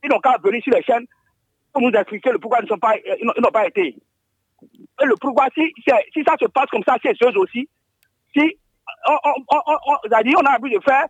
ils 0.03 0.09
n'ont 0.09 0.19
qu'à 0.19 0.37
venir 0.43 0.61
sur 0.63 0.73
les 0.73 0.83
chaînes 0.83 1.05
pour 1.73 1.81
nous 1.81 1.91
expliquer 1.91 2.31
le 2.31 2.39
pourquoi 2.39 2.59
ils 2.61 2.69
n'ont 2.69 2.77
pas, 2.77 2.95
ils 2.97 3.51
pas 3.51 3.67
été. 3.67 3.95
Et 5.01 5.05
le 5.05 5.15
pourquoi, 5.19 5.47
si, 5.55 5.73
si 6.13 6.23
ça 6.23 6.35
se 6.39 6.45
passe 6.45 6.67
comme 6.69 6.83
ça 6.83 6.97
c'est 7.01 7.15
eux 7.23 7.37
aussi, 7.37 7.67
si 8.35 8.57
on, 9.07 9.13
on, 9.13 9.33
on, 9.49 9.77
on, 9.87 10.11
a 10.11 10.23
dit, 10.23 10.33
on 10.35 10.45
a 10.45 10.57
envie 10.57 10.73
de 10.73 10.79
faire 10.81 11.05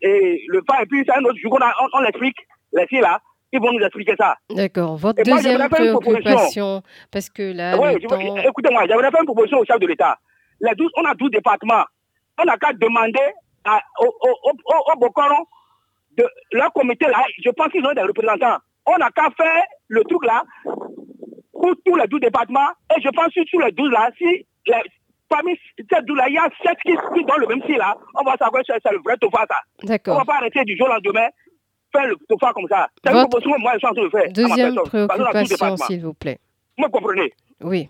et 0.00 0.44
le 0.48 0.62
pas, 0.62 0.82
et 0.82 0.86
puis 0.86 1.02
c'est 1.06 1.16
un 1.16 1.24
autre 1.24 1.38
jour, 1.38 1.58
on, 1.92 2.00
l'explique, 2.00 2.36
les 2.72 2.86
filles 2.86 3.00
là, 3.00 3.20
ils 3.52 3.60
vont 3.60 3.72
nous 3.72 3.84
expliquer 3.84 4.14
ça. 4.18 4.36
D'accord. 4.50 4.96
Votre 4.96 5.22
deuxième 5.22 5.68
préoccupation, 5.68 6.82
parce 7.10 7.28
que 7.28 7.52
là, 7.52 7.78
oui, 7.78 7.90
écoutez-moi, 8.44 8.86
j'avais 8.88 9.02
fait 9.02 9.18
une 9.20 9.26
proposition 9.26 9.58
au 9.58 9.64
chef 9.64 9.78
de 9.78 9.86
l'État. 9.86 10.18
On 10.96 11.04
a 11.04 11.14
12 11.14 11.30
départements. 11.30 11.84
On 12.38 12.44
n'a 12.44 12.56
qu'à 12.56 12.72
demander 12.72 13.32
à, 13.64 13.80
au, 14.00 14.06
au, 14.06 14.50
au, 14.50 14.92
au 14.92 14.98
Bocoron, 14.98 15.46
de 16.16 16.26
leur 16.52 16.72
comité 16.72 17.06
là, 17.06 17.24
je 17.44 17.50
pense 17.50 17.68
qu'ils 17.68 17.84
ont 17.86 17.92
des 17.92 18.02
représentants. 18.02 18.58
On 18.86 18.98
n'a 18.98 19.10
qu'à 19.10 19.28
faire 19.36 19.62
le 19.88 20.02
truc 20.04 20.24
là 20.24 20.42
pour 21.52 21.72
tous 21.84 21.96
les 21.96 22.06
12 22.06 22.20
départements. 22.20 22.70
Et 22.96 23.00
je 23.00 23.08
pense 23.10 23.32
que 23.34 23.44
sur 23.46 23.60
les 23.60 23.72
12 23.72 23.90
là, 23.90 24.10
si 24.18 24.46
parmi 25.28 25.58
ces 25.78 26.02
12 26.02 26.16
là, 26.16 26.28
il 26.28 26.34
y 26.34 26.38
a 26.38 26.48
7 26.62 26.76
qui, 26.84 26.94
sont 26.94 27.26
dans 27.26 27.36
le 27.36 27.46
même 27.46 27.62
style 27.62 27.78
là, 27.78 27.96
on 28.14 28.24
va 28.24 28.36
savoir 28.36 28.62
que 28.62 28.72
c'est 28.72 28.92
le 28.92 29.00
vrai 29.04 29.16
Tofa 29.16 29.46
ça. 29.48 29.56
D'accord. 29.82 30.16
On 30.16 30.18
va 30.18 30.24
pas 30.24 30.36
arrêter 30.36 30.62
du 30.64 30.76
jour 30.76 30.86
au 30.86 30.92
lendemain 30.92 31.28
faire 31.92 32.06
le 32.06 32.16
Tofa 32.28 32.52
comme 32.52 32.68
ça. 32.68 32.88
C'est 33.04 33.12
une 33.12 33.20
proposition 33.20 33.58
moi 33.58 33.72
je 33.74 33.78
suis 33.78 33.86
en 33.86 33.94
train 33.94 34.04
de 34.04 34.10
faire. 34.10 34.32
Deuxième 34.32 34.74
préoccupation, 34.76 35.76
s'il 35.76 36.04
vous 36.04 36.14
plaît. 36.14 36.38
Vous 36.76 36.84
me 36.84 36.90
comprenez? 36.90 37.32
Oui. 37.60 37.88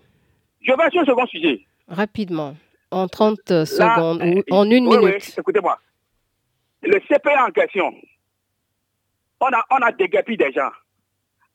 Je 0.61 0.71
vais 0.71 0.89
sur 0.91 1.01
un 1.01 1.05
second 1.05 1.25
sujet. 1.27 1.61
Rapidement, 1.87 2.55
en 2.91 3.07
30 3.07 3.65
secondes 3.65 4.21
ou 4.21 4.53
en 4.53 4.69
une 4.69 4.87
oui, 4.87 4.97
minute. 4.97 5.23
Oui, 5.27 5.33
écoutez-moi. 5.37 5.77
Le 6.83 6.99
CPA 6.99 7.45
en 7.45 7.51
question, 7.51 7.93
on 9.39 9.47
a, 9.47 9.65
on 9.71 9.77
a 9.77 9.91
des 9.91 10.09
gens. 10.53 10.71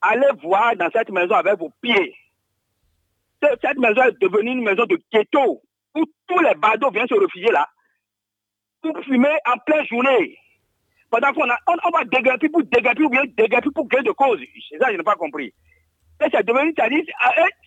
Allez 0.01 0.27
voir 0.41 0.75
dans 0.75 0.89
cette 0.91 1.09
maison 1.09 1.35
avec 1.35 1.57
vos 1.59 1.71
pieds. 1.81 2.15
Cette 3.41 3.77
maison 3.77 4.03
est 4.03 4.21
devenue 4.21 4.51
une 4.51 4.63
maison 4.63 4.85
de 4.85 4.99
ghetto 5.11 5.61
où 5.95 6.03
tous 6.27 6.39
les 6.39 6.55
badauds 6.55 6.91
viennent 6.91 7.07
se 7.07 7.13
réfugier 7.13 7.51
là 7.51 7.67
pour 8.81 8.97
fumer 9.03 9.35
en 9.45 9.57
pleine 9.59 9.85
journée. 9.85 10.37
Pendant 11.09 11.33
qu'on 11.33 11.49
on, 11.49 11.75
on, 11.85 11.89
va 11.91 12.03
déguerpir 12.05 12.49
pour 12.51 12.63
déguerpir 12.63 13.05
ou 13.05 13.09
bien 13.09 13.23
déguerpir 13.37 13.71
pour 13.73 13.87
gain 13.87 14.01
de 14.01 14.11
cause. 14.11 14.39
C'est 14.69 14.77
ça, 14.77 14.91
je 14.91 14.97
n'ai 14.97 15.03
pas 15.03 15.15
compris. 15.15 15.53
Et 16.23 16.27
c'est 16.31 16.45
devenu, 16.45 16.73
ça 16.77 16.87
dit, 16.87 17.03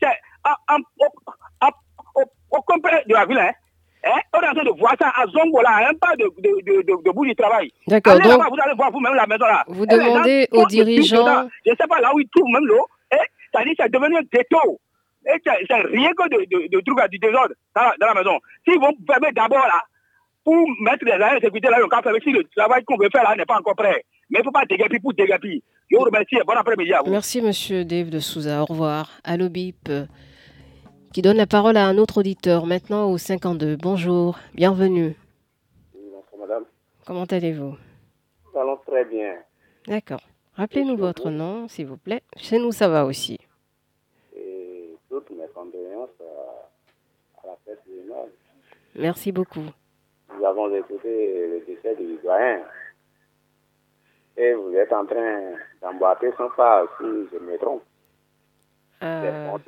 c'est 0.00 0.08
au 2.56 2.62
complet 2.62 3.02
de 3.06 3.14
la 3.14 3.26
ville, 3.26 3.38
hein. 3.38 3.52
Hein? 4.06 4.20
On 4.34 4.40
est 4.40 4.48
en 4.48 4.52
train 4.52 4.64
de 4.64 4.78
voir 4.78 4.94
ça 5.00 5.12
à 5.16 5.24
Zongola, 5.26 5.88
un 5.88 5.94
pas 5.94 6.14
de, 6.16 6.24
de, 6.38 6.82
de, 6.82 7.02
de, 7.02 7.10
bout 7.10 7.24
du 7.24 7.34
travail. 7.34 7.72
D'accord. 7.86 8.20
Donc, 8.20 8.24
vous 8.24 8.58
allez 8.62 8.74
voir 8.76 8.90
vous-même 8.92 9.14
la 9.14 9.26
maison 9.26 9.46
là. 9.46 9.64
Vous 9.66 9.86
demandez 9.86 10.46
aux 10.52 10.66
dirigeants. 10.66 11.48
Je 11.64 11.70
ne 11.70 11.76
sais 11.76 11.86
pas 11.88 12.00
là 12.00 12.12
où 12.14 12.20
ils 12.20 12.28
trouvent 12.28 12.52
même 12.52 12.66
l'eau. 12.66 12.86
C'est-à-dire 13.10 13.74
c'est 13.78 13.90
devenu 13.90 14.16
un 14.16 14.22
ghetto. 14.22 14.80
Et 15.26 15.40
c'est 15.42 15.74
rien 15.74 16.10
que 16.10 16.28
de, 16.28 16.80
trucs 16.80 17.10
du 17.10 17.18
désordre 17.18 17.54
dans, 17.74 17.92
dans 17.98 18.06
la 18.08 18.14
maison. 18.14 18.38
S'ils 18.68 18.78
vont 18.78 18.92
fermer 19.08 19.32
d'abord 19.32 19.64
là, 19.64 19.80
pour 20.44 20.66
mettre 20.80 21.04
les 21.06 21.12
agents 21.12 21.36
de 21.36 21.40
sécurité 21.40 21.68
là, 21.70 21.78
ont 21.82 22.02
faire 22.02 22.12
si 22.22 22.30
le 22.30 22.44
travail 22.54 22.84
qu'on 22.84 22.98
veut 22.98 23.08
faire 23.10 23.22
là 23.22 23.34
n'est 23.34 23.46
pas 23.46 23.56
encore 23.58 23.76
prêt. 23.76 24.04
Mais 24.28 24.40
il 24.40 24.42
ne 24.42 24.44
faut 24.44 24.50
pas 24.50 24.66
dégager 24.66 24.98
pour 25.00 25.14
dégager. 25.14 25.62
Je 25.90 25.96
vous 25.96 26.02
remercie. 26.02 26.36
Bon 26.46 26.52
après-midi 26.52 26.92
à 26.92 27.00
vous. 27.00 27.10
Merci, 27.10 27.40
monsieur 27.40 27.84
Dave 27.84 28.10
de 28.10 28.18
Souza. 28.18 28.62
Au 28.62 28.66
revoir. 28.66 29.10
Allo 29.24 29.48
Bip 29.48 29.88
qui 31.14 31.22
donne 31.22 31.36
la 31.36 31.46
parole 31.46 31.76
à 31.76 31.86
un 31.86 31.96
autre 31.96 32.18
auditeur 32.18 32.66
maintenant 32.66 33.08
au 33.08 33.18
52. 33.18 33.76
Bonjour, 33.76 34.36
bienvenue. 34.52 35.14
Bonjour 35.94 36.40
madame. 36.40 36.64
Comment 37.06 37.22
allez-vous? 37.22 37.76
Nous 38.52 38.60
allons 38.60 38.76
très 38.84 39.04
bien. 39.04 39.36
D'accord. 39.86 40.22
Rappelez-nous 40.56 40.96
votre 40.96 41.30
nom, 41.30 41.68
s'il 41.68 41.86
vous 41.86 41.98
plaît. 41.98 42.24
Chez 42.36 42.58
nous, 42.58 42.72
ça 42.72 42.88
va 42.88 43.04
aussi. 43.04 43.38
Et 44.34 44.90
toutes 45.08 45.30
mes 45.30 45.46
condoléances 45.54 46.20
à, 46.20 47.46
la 47.46 47.56
fête 47.64 47.82
du 47.86 48.08
Nord. 48.08 48.26
Merci 48.96 49.30
beaucoup. 49.30 49.66
Nous 50.36 50.44
avons 50.44 50.74
écouté 50.74 51.46
le 51.46 51.64
décès 51.64 51.94
du 51.94 52.16
doyen. 52.24 52.60
Et 54.36 54.52
vous 54.54 54.74
êtes 54.74 54.92
en 54.92 55.06
train 55.06 55.52
d'emboîter 55.80 56.32
son 56.36 56.50
pas, 56.56 56.84
si 56.98 57.06
je 57.32 57.38
me 57.38 57.56
trompe. 57.56 57.84
Euh, 59.04 59.58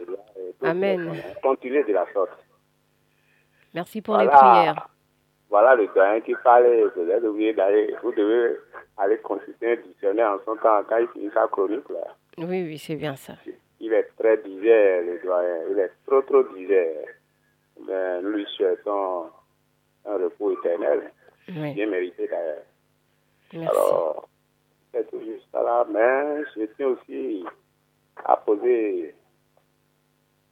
amen. 0.63 1.13
Continuez 1.43 1.85
de 1.85 1.93
la 1.93 2.07
sorte. 2.13 2.31
Merci 3.75 4.01
pour 4.01 4.17
les 4.17 4.27
prières. 4.27 4.89
Voilà 5.51 5.75
le 5.75 5.87
doyen 5.95 6.21
qui 6.23 6.35
parlait. 6.43 6.85
Vous 6.97 7.11
avez 7.11 7.29
oublié 7.29 7.53
d'aller, 7.53 7.95
vous 8.03 8.13
devez 8.13 8.57
aller 8.97 9.19
consulter 9.19 9.73
un 9.73 9.77
dictionnaire 9.77 10.31
en 10.31 10.39
son 10.45 10.57
temps 10.57 10.83
quand 10.89 10.97
il 10.97 11.09
finit 11.09 11.31
sa 11.35 11.47
chronique. 11.49 11.89
Là. 11.91 12.17
Oui, 12.39 12.65
oui, 12.65 12.79
c'est 12.79 12.97
bien 12.97 13.15
ça. 13.17 13.35
Il 13.79 13.93
est 13.93 14.09
très 14.19 14.39
digère, 14.39 15.03
le 15.03 15.21
doyen. 15.23 15.57
Il 15.71 15.79
est 15.79 15.93
trop, 16.07 16.23
trop 16.23 16.43
digère. 16.55 17.07
Mais 17.87 18.23
nous 18.23 18.31
lui 18.31 18.47
souhaitons 18.57 19.27
un 20.07 20.15
repos 20.15 20.53
éternel. 20.53 21.13
Bien 21.49 21.87
mérité 21.87 22.27
d'ailleurs. 22.27 22.65
Merci. 23.53 23.69
Alors, 23.69 24.29
c'est 24.93 25.09
tout 25.11 25.21
juste 25.21 25.47
ça 25.53 25.63
là. 25.63 25.87
Mais 25.91 26.43
je 26.57 26.65
tiens 26.77 26.89
aussi 26.89 27.45
à 28.25 28.37
poser 28.39 29.15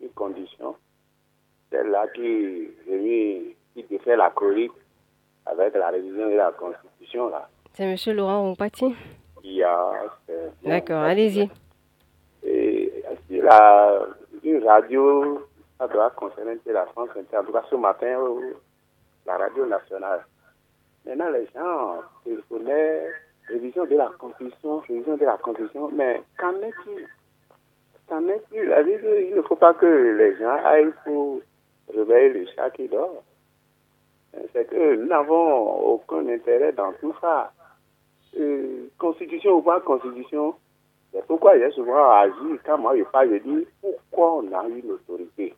une 0.04 0.10
condition, 0.10 0.76
celle-là 1.70 2.06
qui, 2.14 2.68
qui 3.74 3.82
défait 3.84 4.16
la 4.16 4.30
chronique 4.30 4.72
avec 5.46 5.74
la 5.74 5.88
révision 5.90 6.28
de 6.30 6.36
la 6.36 6.52
Constitution. 6.52 7.28
là. 7.30 7.48
C'est 7.72 7.84
M. 7.84 8.16
Laurent 8.16 8.42
Rompati 8.42 8.94
y 9.44 9.62
a. 9.62 9.92
D'accord, 10.64 11.02
allez-y. 11.02 11.48
Et 12.44 13.02
la, 13.30 14.06
une 14.42 14.64
radio, 14.64 15.46
ça 15.78 15.88
doit 15.88 16.10
concerner 16.10 16.58
la 16.66 16.86
France, 16.86 17.10
en 17.16 17.44
tout 17.44 17.52
cas 17.52 17.64
ce 17.70 17.76
matin, 17.76 18.18
la 19.26 19.36
radio 19.36 19.66
nationale. 19.66 20.24
Maintenant, 21.06 21.30
les 21.30 21.46
gens 21.54 21.96
téléphonaient, 22.24 23.06
révision 23.48 23.84
de 23.84 23.96
la 23.96 24.10
Constitution, 24.18 24.78
révision 24.88 25.16
de 25.16 25.24
la 25.24 25.36
Constitution, 25.38 25.90
mais 25.92 26.22
qu'en 26.38 26.54
est-il? 26.62 27.06
Qu'en 28.14 28.28
est-il 28.28 29.28
Il 29.28 29.34
ne 29.34 29.42
faut 29.42 29.56
pas 29.56 29.74
que 29.74 29.86
les 29.86 30.36
gens 30.36 30.56
aillent 30.64 30.94
pour 31.04 31.40
réveiller 31.92 32.28
le 32.28 32.46
chat 32.54 32.70
qui 32.70 32.86
dort. 32.86 33.24
C'est 34.52 34.68
que 34.70 34.96
nous 34.96 35.06
n'avons 35.06 35.94
aucun 35.94 36.28
intérêt 36.28 36.72
dans 36.72 36.92
tout 37.00 37.14
ça. 37.20 37.52
Euh, 38.38 38.88
constitution 38.98 39.54
ou 39.54 39.62
pas 39.62 39.80
constitution, 39.80 40.54
c'est 41.12 41.24
pourquoi 41.26 41.58
j'ai 41.58 41.70
souvent 41.72 42.10
agi. 42.10 42.58
Quand 42.64 42.78
moi 42.78 42.96
je 42.96 43.02
parle, 43.04 43.30
je 43.30 43.48
dis 43.48 43.66
pourquoi 43.80 44.34
on 44.38 44.52
a 44.52 44.68
eu 44.68 44.82
l'autorité. 44.82 45.54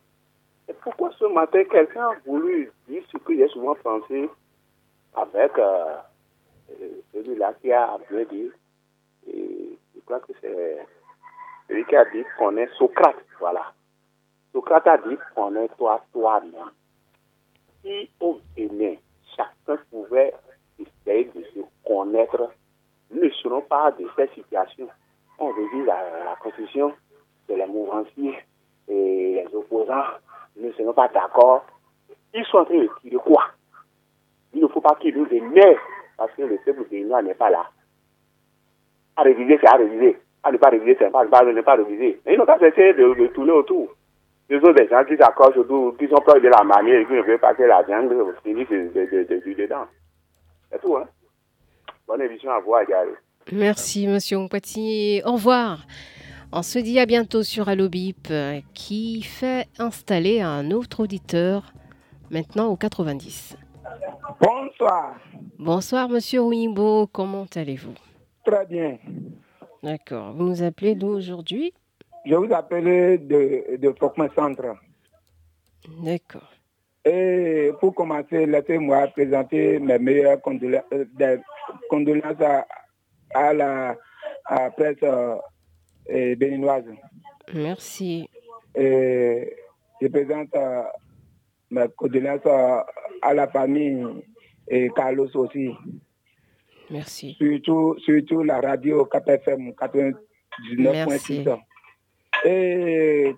Et 0.67 0.73
pourquoi 0.81 1.11
ce 1.19 1.25
matin 1.25 1.63
quelqu'un 1.63 2.09
a 2.09 2.15
voulu 2.25 2.71
dire 2.87 3.03
ce 3.11 3.17
que 3.17 3.35
j'ai 3.35 3.47
souvent 3.49 3.75
pensé 3.75 4.29
avec 5.15 5.57
euh, 5.59 5.95
celui-là 7.13 7.53
qui 7.61 7.71
a 7.71 7.97
dit. 8.31 8.51
Et 9.27 9.77
je 9.95 10.01
crois 10.05 10.19
que 10.19 10.33
c'est 10.41 10.77
celui 11.67 11.85
qui 11.85 11.95
a 11.95 12.05
dit 12.05 12.23
qu'on 12.37 12.55
est 12.57 12.69
Socrate, 12.77 13.17
voilà. 13.39 13.73
Socrate 14.53 14.87
a 14.87 14.97
dit 14.97 15.17
qu'on 15.35 15.55
est 15.55 15.67
toi, 15.77 16.01
toi-même. 16.13 16.71
Si 17.83 18.09
au 18.19 18.39
Bénin, 18.55 18.95
chacun 19.35 19.77
pouvait 19.91 20.33
essayer 20.79 21.25
de 21.25 21.43
se 21.43 21.59
connaître, 21.85 22.51
nous 23.11 23.23
ne 23.23 23.29
serons 23.29 23.61
pas 23.61 23.91
de 23.91 24.07
cette 24.15 24.33
situation. 24.33 24.87
On 25.39 25.47
revit 25.47 25.85
la, 25.85 26.23
la 26.25 26.35
constitution 26.37 26.93
de 27.47 27.55
les 27.55 27.65
mouvanciers 27.65 28.37
et 28.87 29.43
les 29.45 29.55
opposants 29.55 30.03
ne 30.55 30.71
seront 30.71 30.93
pas 30.93 31.07
d'accord. 31.09 31.65
Ils 32.33 32.45
sont 32.45 32.57
en 32.57 32.65
train 32.65 32.79
de 32.79 32.89
tirer 33.01 33.17
quoi? 33.17 33.45
Il 34.53 34.61
ne 34.61 34.67
faut 34.67 34.81
pas 34.81 34.95
qu'ils 34.95 35.15
nous 35.17 35.27
énervent 35.27 35.77
parce 36.17 36.31
que 36.33 36.41
le 36.41 36.57
peuple 36.65 36.85
béninois 36.89 37.21
n'est 37.21 37.35
pas 37.35 37.49
là. 37.49 37.69
À 39.15 39.23
réviser, 39.23 39.57
c'est 39.61 39.67
à 39.67 39.77
réviser 39.77 40.17
à 40.43 40.51
ne 40.51 40.57
pas 40.57 40.69
réviser, 40.69 40.95
c'est 40.99 41.11
pas, 41.11 41.25
pas, 41.25 41.43
ne 41.43 41.61
pas 41.61 41.75
réviser. 41.75 42.19
Mais 42.25 42.33
ils 42.33 42.37
n'ont 42.37 42.45
pas 42.45 42.59
cessé 42.59 42.93
de, 42.93 43.13
de, 43.13 43.27
tourner 43.27 43.51
autour. 43.51 43.89
Les 44.49 44.57
autres, 44.57 44.73
des 44.73 44.87
gens 44.87 45.03
qui 45.03 45.17
s'accrochent 45.17 45.57
autour, 45.57 45.97
qui 45.97 46.07
sont 46.07 46.21
proches 46.21 46.41
de 46.41 46.47
la 46.47 46.63
manière 46.63 47.01
et 47.01 47.05
qui 47.05 47.13
ne 47.13 47.21
veulent 47.21 47.39
pas 47.39 47.53
que 47.53 47.63
la 47.63 47.85
jungle 47.85 48.33
finisse 48.43 48.69
de, 48.69 48.91
de, 48.93 49.23
de, 49.23 49.43
de, 49.45 49.53
dedans. 49.53 49.85
C'est 50.71 50.81
tout, 50.81 50.95
hein. 50.95 51.05
Bonne 52.07 52.21
émission 52.21 52.51
à 52.51 52.59
vous, 52.59 52.73
Agali. 52.75 53.11
Merci, 53.51 54.07
monsieur 54.07 54.37
Mpati. 54.37 55.21
Au 55.25 55.33
revoir. 55.33 55.79
On 56.53 56.61
se 56.61 56.79
dit 56.79 56.97
à 56.99 57.05
bientôt 57.05 57.43
sur 57.43 57.67
Allobip 57.67 58.31
qui 58.73 59.21
fait 59.21 59.67
installer 59.79 60.39
un 60.39 60.71
autre 60.71 61.01
auditeur 61.01 61.73
maintenant 62.31 62.67
au 62.67 62.77
90. 62.77 63.57
Bonsoir. 64.39 65.15
Bonsoir, 65.59 66.09
monsieur 66.09 66.41
Wimbo. 66.41 67.07
Comment 67.07 67.47
allez-vous? 67.55 67.95
Très 68.45 68.65
bien. 68.65 68.97
D'accord. 69.83 70.33
Vous 70.33 70.43
nous 70.43 70.63
appelez 70.63 70.95
d'où 70.95 71.07
aujourd'hui? 71.07 71.73
Je 72.25 72.35
vous 72.35 72.51
appelle 72.53 73.25
de, 73.27 73.77
de 73.77 73.93
Centre. 74.35 74.75
D'accord. 76.03 76.51
Et 77.05 77.71
pour 77.79 77.95
commencer, 77.95 78.45
laissez-moi 78.45 79.07
présenter 79.07 79.79
mes 79.79 79.97
meilleures 79.97 80.39
euh, 80.45 81.37
condoléances 81.89 82.65
à, 83.33 83.53
la 83.53 83.95
presse 84.75 84.97
euh, 85.03 85.37
béninoise. 86.35 86.83
Merci. 87.53 88.29
Et 88.75 89.55
je 90.01 90.07
présente 90.07 90.53
euh, 90.55 90.83
mes 91.71 91.87
condoléances 91.95 92.45
à 93.21 93.33
la 93.33 93.47
famille 93.47 94.05
et 94.67 94.89
Carlos 94.89 95.33
aussi. 95.35 95.71
Merci. 96.89 97.35
Surtout, 97.39 97.95
surtout 97.99 98.43
la 98.43 98.61
radio 98.61 99.05
KPFM 99.05 99.71
99.6. 99.71 101.57
Et 102.45 103.35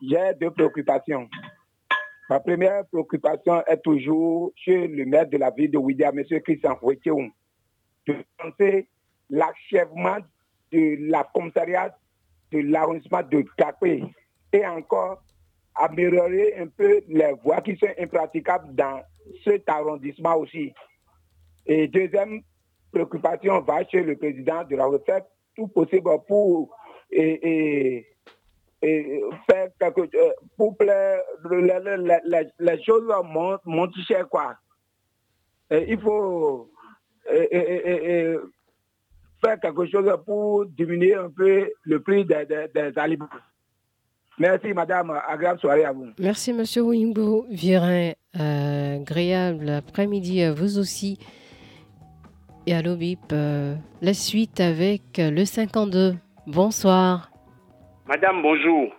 j'ai 0.00 0.34
deux 0.40 0.50
préoccupations. 0.50 1.28
Ma 2.28 2.40
première 2.40 2.86
préoccupation 2.86 3.62
est 3.66 3.82
toujours 3.82 4.52
chez 4.54 4.86
le 4.86 5.04
maire 5.04 5.28
de 5.28 5.36
la 5.36 5.50
ville 5.50 5.70
de 5.70 5.78
Ouidia, 5.78 6.10
M. 6.10 6.22
Christian 6.42 6.76
Fouetioum, 6.76 7.30
de 8.06 8.14
penser 8.38 8.88
l'achèvement 9.28 10.18
de 10.72 11.10
la 11.10 11.24
commissariat 11.34 11.94
de 12.52 12.60
l'arrondissement 12.60 13.22
de 13.22 13.44
Capé 13.56 14.04
et 14.52 14.66
encore 14.66 15.22
améliorer 15.74 16.56
un 16.58 16.66
peu 16.66 17.02
les 17.08 17.32
voies 17.42 17.60
qui 17.60 17.76
sont 17.76 17.92
impraticables 17.98 18.74
dans 18.74 19.02
cet 19.44 19.68
arrondissement 19.68 20.36
aussi. 20.36 20.72
Et 21.66 21.88
deuxième 21.88 22.42
préoccupation 22.92 23.60
va 23.60 23.84
chez 23.88 24.02
le 24.02 24.16
président 24.16 24.64
de 24.64 24.76
la 24.76 24.86
recette, 24.86 25.26
tout 25.56 25.68
possible 25.68 26.10
pour 26.26 26.74
et, 27.10 28.06
faire 28.82 29.68
quelque 29.78 30.02
chose, 30.02 30.10
euh, 30.14 30.30
pour 30.56 30.76
plaire, 30.76 31.20
les, 31.50 32.82
choses 32.82 33.12
montent, 33.24 33.64
montent 33.66 33.94
cher, 34.06 34.28
quoi. 34.28 34.54
il 35.70 35.98
faut 36.00 36.70
faire 39.40 39.60
quelque 39.60 39.86
chose 39.86 40.10
pour 40.24 40.66
diminuer 40.66 41.14
un 41.14 41.30
peu 41.30 41.70
le 41.82 42.00
prix 42.00 42.24
des, 42.24 42.46
des 42.46 42.92
aliments. 42.96 43.28
Merci, 44.40 44.72
madame. 44.72 45.12
Agréable 45.28 45.60
soirée 45.60 45.84
à 45.84 45.92
vous. 45.92 46.06
Merci, 46.18 46.54
monsieur 46.54 46.82
Wimbo 46.82 47.44
Virin. 47.50 48.12
Euh, 48.40 48.96
agréable 48.96 49.68
après-midi 49.68 50.42
à 50.42 50.52
vous 50.52 50.78
aussi. 50.78 51.18
Et 52.66 52.74
à 52.74 52.82
l'OBIP, 52.82 53.32
euh, 53.32 53.74
la 54.02 54.14
suite 54.14 54.60
avec 54.60 55.02
le 55.18 55.44
52. 55.44 56.14
Bonsoir. 56.46 57.30
Madame, 58.06 58.42
bonjour. 58.42 58.94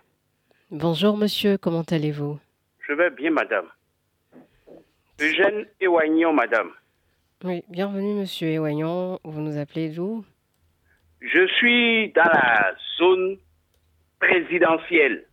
Bonjour, 0.72 1.18
monsieur. 1.18 1.58
Comment 1.58 1.84
allez-vous? 1.90 2.40
Je 2.88 2.94
vais 2.94 3.10
bien, 3.12 3.32
madame. 3.32 3.66
Eugène 5.22 5.68
Ewaignon, 5.80 6.34
madame. 6.34 6.72
Oui, 7.44 7.64
bienvenue, 7.70 8.14
monsieur 8.14 8.48
Ewaignon. 8.50 9.20
Vous 9.24 9.42
nous 9.42 9.58
appelez 9.58 9.90
d'où? 9.90 10.24
Je 11.22 11.48
suis 11.48 12.12
dans 12.14 12.24
la 12.24 12.74
zone 12.98 13.38
présidentielle. 14.20 15.26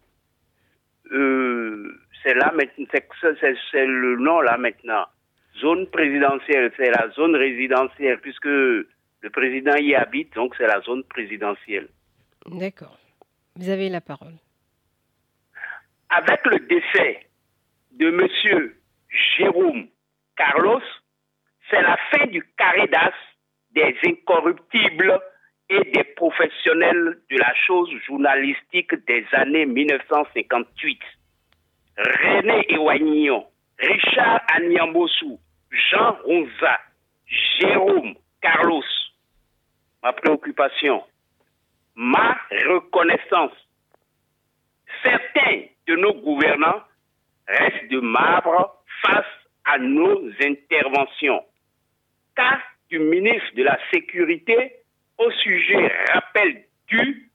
Euh, 1.13 1.99
c'est 2.23 2.35
là 2.35 2.53
maintenant, 2.55 2.87
c'est 3.71 3.87
le 3.87 4.17
nom 4.17 4.41
là 4.41 4.59
maintenant. 4.59 5.07
Zone 5.61 5.87
présidentielle, 5.89 6.73
c'est 6.77 6.91
la 6.91 7.11
zone 7.11 7.37
résidentielle, 7.37 8.21
puisque 8.21 8.45
le 8.47 9.31
président 9.33 9.77
y 9.77 9.95
habite, 9.95 10.35
donc 10.35 10.55
c'est 10.57 10.67
la 10.67 10.81
zone 10.83 11.05
présidentielle. 11.05 11.89
D'accord. 12.47 12.99
Vous 13.57 13.69
avez 13.69 13.89
la 13.89 14.01
parole. 14.01 14.35
Avec 16.11 16.45
le 16.47 16.59
décès 16.61 17.27
de 17.93 18.09
M. 18.09 18.73
Jérôme 19.37 19.89
Carlos, 20.37 20.83
c'est 21.69 21.83
la 21.83 21.97
fin 22.11 22.27
du 22.27 22.43
carré 22.57 22.87
d'as 22.87 23.13
des 23.73 23.97
incorruptibles 24.07 25.21
et 25.69 25.85
des 25.91 26.05
professionnels 26.17 27.19
de 27.31 27.37
la 27.37 27.53
chose 27.67 27.91
journalistique 28.07 28.95
des 29.07 29.27
années 29.33 29.67
1958. 29.67 31.01
René 31.99 32.65
Ewagnon, 32.71 33.45
Richard 33.79 34.41
Anyambosu, 34.55 35.39
Jean 35.71 36.17
Ronza, 36.25 36.79
Jérôme 37.27 38.15
Carlos. 38.41 38.85
Ma 40.03 40.13
préoccupation, 40.13 41.03
ma 41.95 42.39
reconnaissance. 42.51 43.53
Certains 45.03 45.65
de 45.87 45.97
nos 45.97 46.15
gouvernants 46.15 46.83
restent 47.47 47.91
de 47.91 48.01
marbre 48.01 48.83
face 49.03 49.27
à 49.65 49.79
nos 49.79 50.31
interventions. 50.41 51.45
Cas 52.37 52.61
du 52.89 52.99
ministre 53.01 53.55
de 53.57 53.65
la 53.65 53.79
Sécurité 53.93 54.77
au 55.19 55.31
sujet 55.33 55.93
rappel 56.13 56.65
dû 56.87 57.31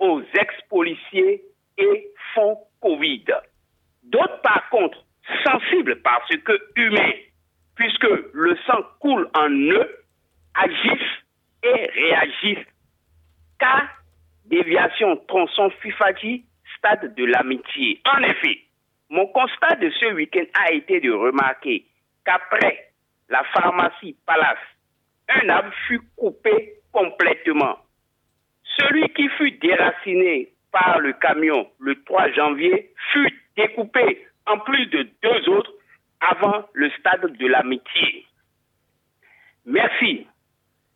aux 0.00 0.20
ex-policiers 0.20 1.42
et 1.78 2.08
fonds 2.34 2.58
Covid. 2.80 3.24
D'autres, 4.02 4.40
par 4.42 4.68
contre, 4.70 5.04
sensibles 5.44 6.00
parce 6.02 6.28
que 6.36 6.52
humains, 6.76 7.12
puisque 7.78 8.08
le 8.32 8.56
sang 8.66 8.82
coule 9.00 9.28
en 9.34 9.48
eux, 9.50 9.88
agissent 10.54 11.18
et 11.62 11.86
réagissent. 11.94 12.66
Cas 13.58 13.88
déviation 14.46 15.16
tronçon 15.28 15.70
FIFADI, 15.82 16.44
stade 16.76 17.14
de 17.14 17.24
l'amitié. 17.24 18.00
En 18.12 18.22
effet, 18.22 18.58
mon 19.10 19.26
constat 19.26 19.76
de 19.76 19.90
ce 19.90 20.12
week-end 20.14 20.44
a 20.66 20.72
été 20.72 21.00
de 21.00 21.12
remarquer 21.12 21.84
qu'après 22.24 22.90
la 23.28 23.44
pharmacie 23.44 24.16
Palace, 24.26 24.58
un 25.28 25.48
arbre 25.48 25.72
fut 25.86 26.00
coupé 26.16 26.74
complètement. 26.92 27.78
Celui 28.78 29.08
qui 29.10 29.28
fut 29.30 29.52
déraciné 29.52 30.48
par 30.72 30.98
le 30.98 31.12
camion 31.14 31.68
le 31.78 32.02
3 32.04 32.32
janvier 32.32 32.90
fut 33.12 33.42
découpé 33.56 34.26
en 34.46 34.58
plus 34.60 34.86
de 34.86 35.08
deux 35.22 35.48
autres 35.50 35.72
avant 36.20 36.68
le 36.72 36.90
stade 36.90 37.36
de 37.36 37.46
l'amitié. 37.46 38.26
Merci. 39.64 40.26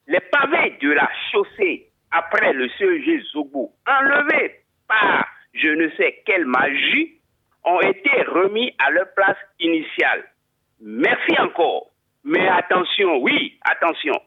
Les 0.06 0.20
pavés 0.20 0.76
de 0.80 0.90
la 0.90 1.08
chaussée 1.30 1.88
après 2.10 2.52
le 2.52 2.68
CEG 2.70 3.22
Zobo, 3.32 3.72
enlevés 3.86 4.60
par 4.88 5.28
je 5.54 5.68
ne 5.68 5.90
sais 5.96 6.22
quelle 6.24 6.46
magie, 6.46 7.20
ont 7.64 7.80
été 7.80 8.22
remis 8.22 8.74
à 8.78 8.90
leur 8.90 9.12
place 9.14 9.36
initiale. 9.60 10.24
Merci 10.80 11.38
encore. 11.38 11.90
Mais 12.24 12.48
attention, 12.48 13.18
oui, 13.18 13.58
attention. 13.62 14.20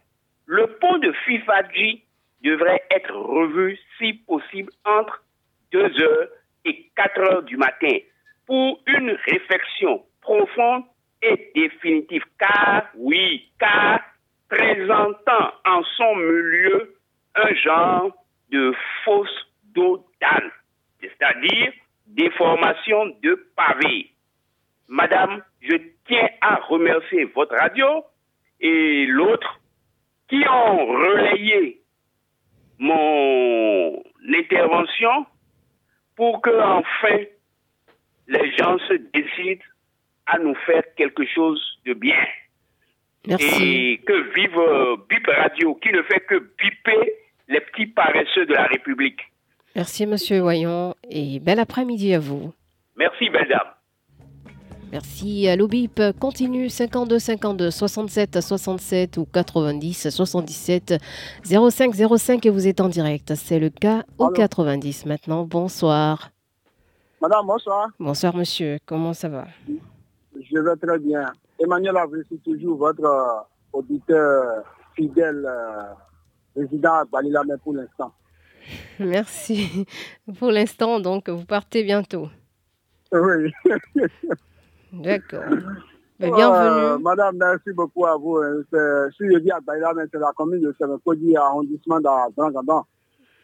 Le 0.45 0.67
pont 0.79 0.97
de 0.99 1.11
FIFADji 1.11 2.03
devrait 2.43 2.83
être 2.91 3.15
revu, 3.15 3.77
si 3.97 4.13
possible, 4.13 4.71
entre 4.85 5.23
2 5.71 6.01
heures 6.01 6.27
et 6.65 6.89
4 6.95 7.19
heures 7.21 7.43
du 7.43 7.57
matin 7.57 7.97
pour 8.45 8.81
une 8.87 9.11
réflexion 9.27 10.05
profonde 10.25 10.83
et 11.21 11.51
définitive. 11.55 12.23
Car, 12.39 12.87
oui, 12.95 13.49
car 13.59 14.01
présentant 14.49 15.53
en 15.65 15.83
son 15.97 16.15
milieu 16.15 16.95
un 17.35 17.53
genre 17.55 18.11
de 18.49 18.73
fausse 19.03 19.47
dos 19.75 20.05
c'est-à-dire 21.01 21.71
déformation 22.07 23.05
de 23.21 23.47
pavé. 23.55 24.09
Madame, 24.87 25.43
je 25.61 25.75
tiens 26.07 26.29
à 26.41 26.55
remercier 26.55 27.25
votre 27.25 27.55
radio 27.55 28.03
et 28.59 29.05
l'autre 29.05 29.59
qui 30.27 30.43
ont 30.47 30.85
relayé 30.87 31.81
mon 32.79 34.03
intervention 34.27 35.25
pour 36.15 36.41
que 36.41 36.49
enfin 36.49 37.25
les 38.27 38.55
gens 38.55 38.77
se 38.79 38.93
décident 39.13 39.63
à 40.27 40.39
nous 40.39 40.55
faire 40.65 40.83
quelque 40.95 41.25
chose 41.25 41.61
de 41.85 41.93
bien. 41.93 42.17
Et 43.27 44.01
que 44.05 44.33
vive 44.35 44.57
euh, 44.57 44.97
BIP 45.09 45.27
Radio, 45.27 45.75
qui 45.75 45.91
ne 45.91 46.03
fait 46.03 46.19
que 46.21 46.35
biper 46.35 47.13
les 47.47 47.59
petits 47.61 47.87
paresseux 47.87 48.45
de 48.45 48.53
la 48.53 48.65
République. 48.65 49.19
Merci, 49.75 50.05
Monsieur 50.05 50.39
Voyons, 50.41 50.95
et 51.09 51.39
bel 51.39 51.59
après-midi 51.59 52.13
à 52.13 52.19
vous. 52.19 52.53
Merci, 52.95 53.29
belle 53.29 53.47
dame. 53.49 53.75
Merci. 54.91 55.47
à 55.49 55.55
l'OBIP 55.55 56.01
continue 56.19 56.69
52 56.69 57.19
52 57.19 57.71
67 57.71 58.39
67 58.39 59.17
ou 59.17 59.25
90 59.25 60.09
77 60.09 60.95
05 61.43 61.93
05 62.17 62.45
et 62.45 62.49
vous 62.49 62.67
êtes 62.67 62.79
en 62.79 62.87
direct. 62.87 63.35
C'est 63.35 63.59
le 63.59 63.69
cas 63.69 64.03
au 64.17 64.29
90 64.29 65.07
maintenant. 65.07 65.43
Bonsoir. 65.43 66.29
Madame, 67.21 67.45
bonsoir. 67.45 67.89
Bonsoir 67.99 68.35
monsieur. 68.35 68.77
Comment 68.85 69.13
ça 69.13 69.27
va? 69.27 69.45
Je 70.55 70.61
vais 70.61 70.75
très 70.77 70.97
bien. 70.99 71.33
Emmanuel 71.59 71.95
c'est 72.29 72.41
toujours 72.41 72.77
votre 72.77 73.45
auditeur 73.73 74.63
fidèle 74.95 75.45
résident 76.55 76.93
à 76.93 77.05
mais 77.45 77.57
pour 77.61 77.73
l'instant. 77.73 78.13
Merci. 78.99 79.85
Pour 80.39 80.51
l'instant, 80.51 81.01
donc, 81.01 81.27
vous 81.27 81.43
partez 81.43 81.83
bientôt. 81.83 82.29
Oui. 83.11 83.51
D'accord. 84.93 85.43
bienvenue. 86.19 87.03
madame, 87.03 87.35
merci 87.35 87.73
beaucoup 87.73 88.05
à 88.05 88.15
vous. 88.15 88.37
Hein. 88.37 88.61
Si 89.17 89.25
je 89.29 89.39
dis 89.39 89.51
à 89.51 89.59
mais 89.93 90.03
c'est 90.09 90.19
la 90.19 90.31
commune 90.31 90.61
de 90.61 90.73
Sénécodi, 90.79 91.35
arrondissement 91.35 91.99
d'Angandan. 91.99 92.85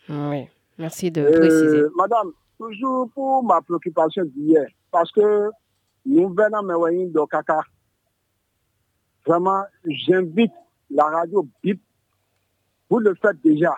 Oui, 0.08 0.47
merci 0.78 1.12
de 1.12 1.24
préciser. 1.30 1.84
Madame, 1.97 2.32
toujours 2.58 3.10
pour 3.13 3.43
ma 3.43 3.60
préoccupation 3.60 4.24
d'hier, 4.24 4.65
parce 4.91 5.12
que 5.12 5.50
nous 6.06 6.30
venons 6.30 6.64
de 6.64 7.26
Kaka. 7.30 7.62
Vraiment, 9.26 9.64
j'invite 9.86 10.52
la 10.90 11.06
radio 11.06 11.48
BIP, 11.64 11.82
vous 12.90 13.00
le 13.00 13.16
faites 13.16 13.42
déjà, 13.42 13.76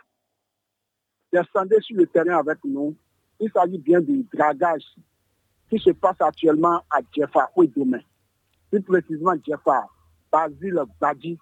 descendez 1.32 1.80
sur 1.82 1.98
le 1.98 2.08
terrain 2.08 2.40
avec 2.40 2.64
nous. 2.64 2.96
Il 3.40 3.52
s'agit 3.52 3.78
bien 3.78 4.00
du 4.00 4.26
dragage 4.34 4.86
qui 5.70 5.78
se 5.80 5.92
passe 5.92 6.20
actuellement 6.20 6.82
à 6.90 7.00
Jeffa, 7.16 7.52
oui, 7.56 7.72
demain. 7.76 8.00
Plus 8.72 8.82
précisément 8.82 9.34
Jeffa, 9.46 9.88
Basile 10.32 10.82
Badi. 11.00 11.38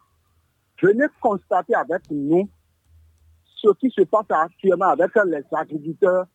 Venez 0.81 1.05
constater 1.21 1.75
avec 1.75 2.09
nous 2.09 2.49
ce 3.55 3.69
qui 3.79 3.91
se 3.91 4.01
passe 4.01 4.25
actuellement 4.29 4.87
avec 4.87 5.11
les 5.25 5.43
agriculteurs, 5.51 6.25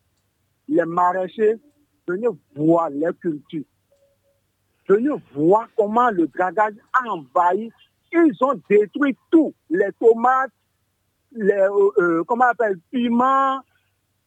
les 0.69 0.85
maraîchers. 0.85 1.57
Venez 2.07 2.29
voir 2.55 2.91
les 2.91 3.13
cultures. 3.21 3.65
Venez 4.89 5.11
voir 5.35 5.69
comment 5.77 6.11
le 6.11 6.27
dragage 6.29 6.75
a 6.93 7.11
envahi. 7.11 7.71
Ils 8.13 8.45
ont 8.45 8.61
détruit 8.71 9.17
tout. 9.31 9.53
Les 9.69 9.91
tomates, 9.99 10.53
les, 11.33 11.53
euh, 11.53 11.91
euh, 11.99 12.25
comment 12.25 12.45
on 12.45 12.49
appelle, 12.49 12.79
piments, 12.91 13.61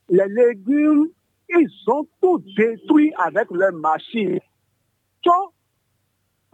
les 0.10 0.28
légumes, 0.28 1.08
ils 1.50 1.70
ont 1.88 2.08
tout 2.22 2.44
détruit 2.58 3.12
avec 3.18 3.50
leurs 3.52 3.74
machines. 3.74 4.40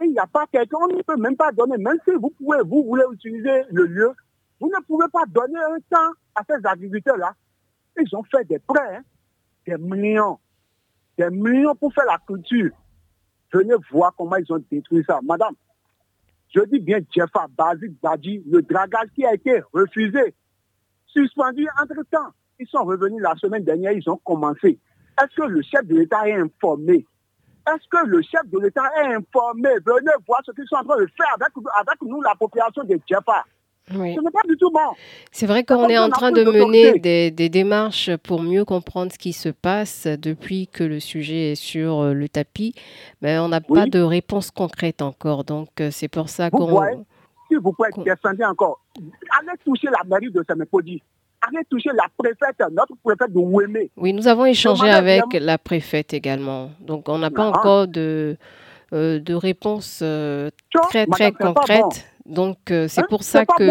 Il 0.02 0.10
n'y 0.10 0.18
a 0.18 0.26
pas 0.26 0.46
quelqu'un, 0.52 0.76
on 0.82 0.88
ne 0.88 1.02
peut 1.02 1.16
même 1.16 1.36
pas 1.36 1.52
donner, 1.52 1.78
même 1.78 1.98
si 2.04 2.14
vous 2.14 2.30
pouvez, 2.30 2.58
vous 2.64 2.84
voulez 2.84 3.04
utiliser 3.12 3.62
le 3.70 3.86
lieu, 3.86 4.12
vous 4.60 4.68
ne 4.68 4.84
pouvez 4.86 5.06
pas 5.10 5.24
donner 5.26 5.58
un 5.58 5.78
temps 5.90 6.12
à 6.34 6.42
ces 6.48 6.66
agriculteurs-là. 6.66 7.34
Ils 7.98 8.14
ont 8.14 8.22
fait 8.24 8.44
des 8.44 8.58
prêts, 8.58 8.96
hein, 8.96 9.02
des 9.66 9.78
millions, 9.78 10.38
des 11.16 11.30
millions 11.30 11.74
pour 11.74 11.92
faire 11.94 12.04
la 12.04 12.18
culture. 12.26 12.72
Venez 13.52 13.74
voir 13.90 14.12
comment 14.16 14.36
ils 14.36 14.52
ont 14.52 14.62
détruit 14.70 15.04
ça. 15.06 15.20
Madame, 15.22 15.54
je 16.54 16.60
dis 16.62 16.80
bien 16.80 16.98
Jeffa, 17.14 17.46
Bazik, 17.56 18.00
Badi, 18.00 18.42
le 18.50 18.62
dragage 18.62 19.08
qui 19.14 19.24
a 19.24 19.34
été 19.34 19.62
refusé, 19.72 20.34
suspendu 21.06 21.66
entre-temps. 21.80 22.32
Ils 22.58 22.66
sont 22.68 22.84
revenus 22.84 23.22
la 23.22 23.34
semaine 23.36 23.64
dernière, 23.64 23.92
ils 23.92 24.08
ont 24.08 24.16
commencé. 24.16 24.78
Est-ce 25.20 25.36
que 25.36 25.46
le 25.46 25.62
chef 25.62 25.86
de 25.86 25.96
l'État 25.96 26.28
est 26.28 26.34
informé? 26.34 27.06
Est-ce 27.66 27.88
que 27.90 28.06
le 28.06 28.22
chef 28.22 28.46
de 28.46 28.58
l'État 28.60 28.88
est 29.02 29.14
informé? 29.14 29.70
Venez 29.84 30.12
voir 30.26 30.40
ce 30.44 30.52
qu'ils 30.52 30.66
sont 30.68 30.76
en 30.76 30.84
train 30.84 30.98
de 30.98 31.06
faire 31.16 31.34
avec, 31.34 31.48
avec 31.78 32.02
nous, 32.02 32.22
la 32.22 32.34
population 32.34 32.84
de 32.84 32.98
Djefa. 33.08 33.44
Ce 33.88 33.94
n'est 33.94 34.30
pas 34.32 34.40
du 34.48 34.56
tout 34.56 34.70
bon. 34.70 34.80
C'est 35.30 35.46
vrai 35.46 35.62
qu'on 35.62 35.88
est 35.88 35.98
en 35.98 36.08
train 36.08 36.32
de 36.32 36.42
mener 36.42 36.98
des, 36.98 37.30
des, 37.30 37.48
démarches 37.48 38.16
pour 38.16 38.42
mieux 38.42 38.64
comprendre 38.64 39.12
ce 39.12 39.18
qui 39.18 39.32
se 39.32 39.48
passe 39.48 40.06
depuis 40.06 40.66
que 40.66 40.82
le 40.82 40.98
sujet 40.98 41.52
est 41.52 41.54
sur 41.54 42.00
euh, 42.00 42.12
le 42.12 42.28
tapis, 42.28 42.74
mais 43.22 43.38
on 43.38 43.48
n'a 43.48 43.60
pas 43.60 43.86
de 43.86 44.00
réponse 44.00 44.50
concrète 44.50 45.02
encore. 45.02 45.44
Donc 45.44 45.80
euh, 45.80 45.90
c'est 45.92 46.08
pour 46.08 46.28
ça 46.28 46.50
qu'on... 46.50 46.82
Si 47.48 47.54
vous 47.54 47.72
pouvez 47.72 47.90
descendre 48.04 48.44
encore, 48.50 48.80
allez 49.38 49.52
toucher 49.64 49.86
la 49.86 50.02
mairie 50.04 50.32
de 50.32 50.44
Semepodi 50.48 51.00
allez 51.42 51.64
toucher 51.70 51.90
la 51.94 52.06
préfète, 52.16 52.58
notre 52.72 52.94
préfète 53.02 53.32
de 53.32 53.38
Ouémé. 53.38 53.90
Oui, 53.96 54.12
nous 54.12 54.28
avons 54.28 54.46
échangé 54.46 54.88
avec 54.88 55.22
la 55.32 55.58
préfète 55.58 56.14
également. 56.14 56.70
Donc, 56.80 57.08
on 57.08 57.18
n'a 57.18 57.30
pas 57.30 57.44
ah. 57.44 57.58
encore 57.58 57.88
de, 57.88 58.36
euh, 58.92 59.20
de 59.20 59.34
réponse 59.34 60.00
euh, 60.02 60.50
très, 60.88 61.06
très 61.06 61.32
concrète. 61.32 62.06
Donc, 62.28 62.70
euh, 62.70 62.88
c'est 62.88 63.02
hein? 63.02 63.06
pour 63.08 63.22
ça 63.22 63.46
que... 63.46 63.62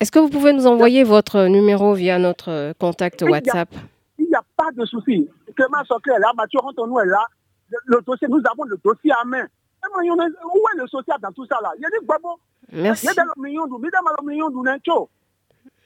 Est-ce 0.00 0.12
que 0.12 0.18
vous 0.18 0.28
pouvez 0.28 0.52
nous 0.52 0.66
envoyer 0.66 1.04
votre 1.04 1.46
numéro 1.46 1.94
via 1.94 2.18
notre 2.18 2.74
contact 2.78 3.22
WhatsApp? 3.22 3.70
Il 4.18 4.26
n'y 4.26 4.34
a, 4.34 4.42
pas 4.56 4.70
de 4.76 4.84
souci. 4.84 5.28
Clément 5.56 5.84
Soclé 5.86 6.14
est 6.14 6.20
là, 6.20 6.32
Mathieu 6.36 6.60
Antonou 6.62 7.00
est 7.00 7.06
là. 7.06 7.26
Le, 7.86 8.00
dossier, 8.06 8.28
nous 8.28 8.42
avons 8.50 8.64
le 8.64 8.78
dossier 8.84 9.10
à 9.10 9.24
main. 9.24 9.46
Où 9.96 10.62
est 10.74 10.78
le 10.80 10.86
social 10.86 11.18
dans 11.20 11.32
tout 11.32 11.46
ça 11.46 11.58
là? 11.62 11.72
Merci. 12.72 13.08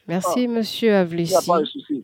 Merci, 0.07 0.47
monsieur 0.47 0.95
Avlissi. 0.95 2.03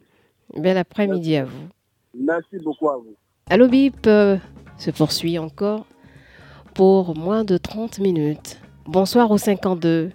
Bel 0.56 0.78
après-midi 0.78 1.38
à 1.38 1.46
vous. 1.46 1.68
Merci 2.14 2.58
beaucoup 2.64 2.90
à 2.90 2.98
vous. 2.98 3.16
Allo 3.48 3.68
Bip 3.68 4.06
se 4.06 4.90
poursuit 4.90 5.38
encore 5.38 5.86
pour 6.74 7.16
moins 7.16 7.44
de 7.44 7.58
30 7.58 8.00
minutes. 8.00 8.60
Bonsoir 8.88 9.30
au 9.30 9.38
52. 9.38 10.10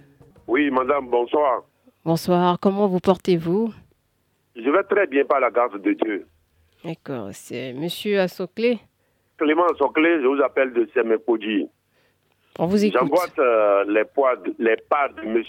Oui, 0.47 0.69
madame, 0.69 1.07
bonsoir. 1.07 1.63
Bonsoir, 2.03 2.59
comment 2.59 2.87
vous 2.87 2.99
portez-vous? 2.99 3.73
Je 4.57 4.69
vais 4.69 4.83
très 4.83 5.07
bien 5.07 5.23
par 5.23 5.39
la 5.39 5.49
grâce 5.49 5.71
de 5.71 5.93
Dieu. 5.93 6.27
D'accord, 6.83 7.29
c'est 7.31 7.71
monsieur 7.71 8.19
Assoclé? 8.19 8.79
Clément 9.37 9.63
Soclé, 9.77 10.19
je 10.21 10.27
vous 10.27 10.41
appelle 10.43 10.73
de 10.73 10.89
Semepodi. 10.93 11.69
On 12.59 12.65
vous 12.65 12.83
écoute. 12.83 12.99
J'emboîte 12.99 13.39
euh, 13.39 13.85
les, 13.87 14.03
les 14.59 14.75
pas 14.89 15.07
de 15.07 15.21
M. 15.21 15.41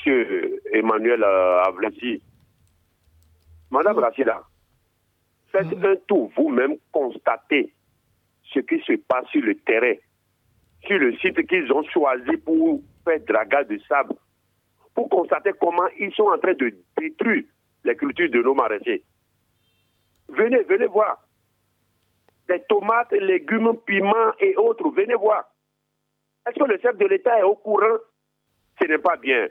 Emmanuel 0.73 1.25
euh, 1.25 1.63
Madame 3.73 3.97
mmh. 3.97 3.99
Rachida, 3.99 4.43
faites 5.53 5.85
un 5.85 5.97
tour 6.09 6.31
vous-même, 6.37 6.77
constatez 6.91 7.73
ce 8.53 8.61
qui 8.61 8.81
se 8.81 8.95
passe 9.09 9.27
sur 9.29 9.43
le 9.43 9.55
terrain, 9.55 9.95
sur 10.87 10.99
le 10.99 11.17
site 11.19 11.47
qu'ils 11.47 11.73
ont 11.73 11.85
choisi 11.85 12.37
pour 12.39 12.81
faire 13.05 13.21
dragage 13.21 13.69
de 13.69 13.79
sable, 13.89 14.15
pour 14.95 15.09
constater 15.09 15.53
comment 15.61 15.89
ils 15.99 16.13
sont 16.15 16.25
en 16.25 16.39
train 16.39 16.55
de 16.55 16.75
détruire 16.99 17.45
les 17.85 17.97
cultures 17.97 18.31
de 18.31 18.43
nos 18.43 18.55
maraîchers. 18.55 19.03
Venez, 20.29 20.63
venez 20.65 20.87
voir 20.87 21.23
des 22.49 22.61
tomates, 22.69 23.13
légumes, 23.13 23.77
piments 23.87 24.33
et 24.41 24.57
autres. 24.57 24.89
Venez 24.91 25.15
voir. 25.15 25.45
Est-ce 26.47 26.59
que 26.59 26.65
le 26.69 26.79
chef 26.79 26.97
de 26.97 27.07
l'État 27.07 27.39
est 27.39 27.45
au 27.45 27.55
courant? 27.55 27.99
Ce 28.81 28.87
n'est 28.87 28.99
pas 28.99 29.17
bien. 29.17 29.49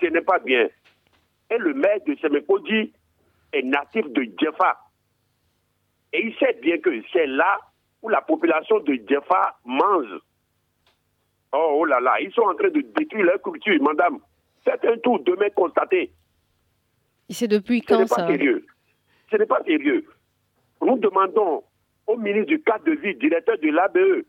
Ce 0.00 0.06
n'est 0.06 0.20
pas 0.22 0.38
bien. 0.38 0.68
Et 1.50 1.58
le 1.58 1.74
maire 1.74 1.98
de 2.06 2.14
Semekodi 2.16 2.92
est 3.52 3.62
natif 3.62 4.08
de 4.08 4.24
Djefa. 4.38 4.81
Et 6.12 6.26
il 6.26 6.34
sait 6.36 6.58
bien 6.60 6.78
que 6.78 6.90
c'est 7.12 7.26
là 7.26 7.58
où 8.02 8.08
la 8.08 8.20
population 8.20 8.80
de 8.80 8.94
Djefa 8.94 9.56
mange. 9.64 10.18
Oh, 11.52 11.78
oh 11.80 11.84
là 11.84 12.00
là, 12.00 12.20
ils 12.20 12.32
sont 12.32 12.42
en 12.42 12.54
train 12.54 12.70
de 12.70 12.80
détruire 12.80 13.26
leur 13.26 13.42
culture, 13.42 13.80
madame. 13.82 14.18
Faites 14.64 14.84
un 14.84 14.96
tour 14.98 15.20
demain 15.20 15.50
constater. 15.50 16.12
C'est 17.28 17.48
depuis 17.48 17.82
quand 17.82 18.06
ça 18.06 18.16
Ce 18.16 18.20
n'est 18.20 18.26
pas 18.26 18.32
sérieux. 18.32 18.66
Ce 19.30 19.36
n'est 19.36 19.46
pas 19.46 19.62
sérieux. 19.64 20.06
Nous 20.80 20.98
demandons 20.98 21.64
au 22.06 22.16
ministre 22.16 22.48
du 22.48 22.62
cadre 22.62 22.84
de 22.84 22.92
vie, 22.92 23.14
directeur 23.14 23.56
de 23.58 23.68
l'ABE, 23.68 24.24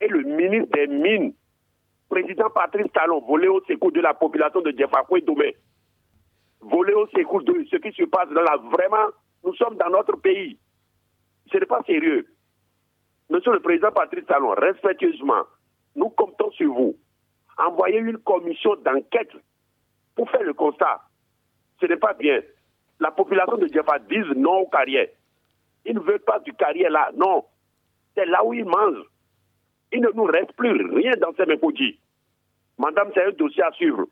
et 0.00 0.08
le 0.08 0.22
ministre 0.22 0.70
des 0.72 0.86
Mines, 0.86 1.34
président 2.08 2.48
Patrice 2.50 2.90
Talon, 2.92 3.20
volé 3.20 3.48
au 3.48 3.62
secours 3.64 3.92
de 3.92 4.00
la 4.00 4.14
population 4.14 4.60
de 4.62 4.70
Djefakoué 4.70 5.20
Domé, 5.20 5.56
volé 6.60 6.94
au 6.94 7.06
secours 7.08 7.42
de 7.42 7.64
ce 7.70 7.76
qui 7.76 7.92
se 7.92 8.04
passe 8.04 8.28
dans 8.30 8.42
la... 8.42 8.56
Vraiment, 8.56 9.10
nous 9.44 9.54
sommes 9.54 9.76
dans 9.76 9.90
notre 9.90 10.16
pays. 10.16 10.58
Ce 11.52 11.58
n'est 11.58 11.66
pas 11.66 11.82
sérieux. 11.86 12.26
Monsieur 13.28 13.52
le 13.52 13.60
président 13.60 13.92
Patrice 13.92 14.26
Talon, 14.26 14.50
respectueusement, 14.50 15.44
nous 15.94 16.10
comptons 16.10 16.50
sur 16.52 16.72
vous. 16.72 16.96
Envoyez 17.58 17.98
une 17.98 18.18
commission 18.18 18.74
d'enquête 18.76 19.32
pour 20.14 20.30
faire 20.30 20.42
le 20.42 20.54
constat. 20.54 21.00
Ce 21.80 21.86
n'est 21.86 21.96
pas 21.96 22.14
bien. 22.14 22.40
La 22.98 23.10
population 23.10 23.56
de 23.56 23.66
Djefa 23.66 23.98
dit 24.00 24.18
non 24.36 24.60
aux 24.60 24.68
carrières. 24.68 25.08
Ils 25.84 25.94
ne 25.94 26.00
veulent 26.00 26.20
pas 26.20 26.40
du 26.40 26.52
carrière 26.52 26.90
là. 26.90 27.10
Non. 27.14 27.44
C'est 28.14 28.26
là 28.26 28.44
où 28.44 28.52
ils 28.52 28.64
mangent. 28.64 29.06
Il 29.92 30.00
ne 30.00 30.10
nous 30.10 30.24
reste 30.24 30.52
plus 30.52 30.70
rien 30.94 31.12
dans 31.20 31.32
ces 31.36 31.46
mécodis. 31.46 31.98
Madame, 32.78 33.10
c'est 33.14 33.24
un 33.24 33.30
dossier 33.32 33.62
à 33.62 33.72
suivre. 33.72 34.06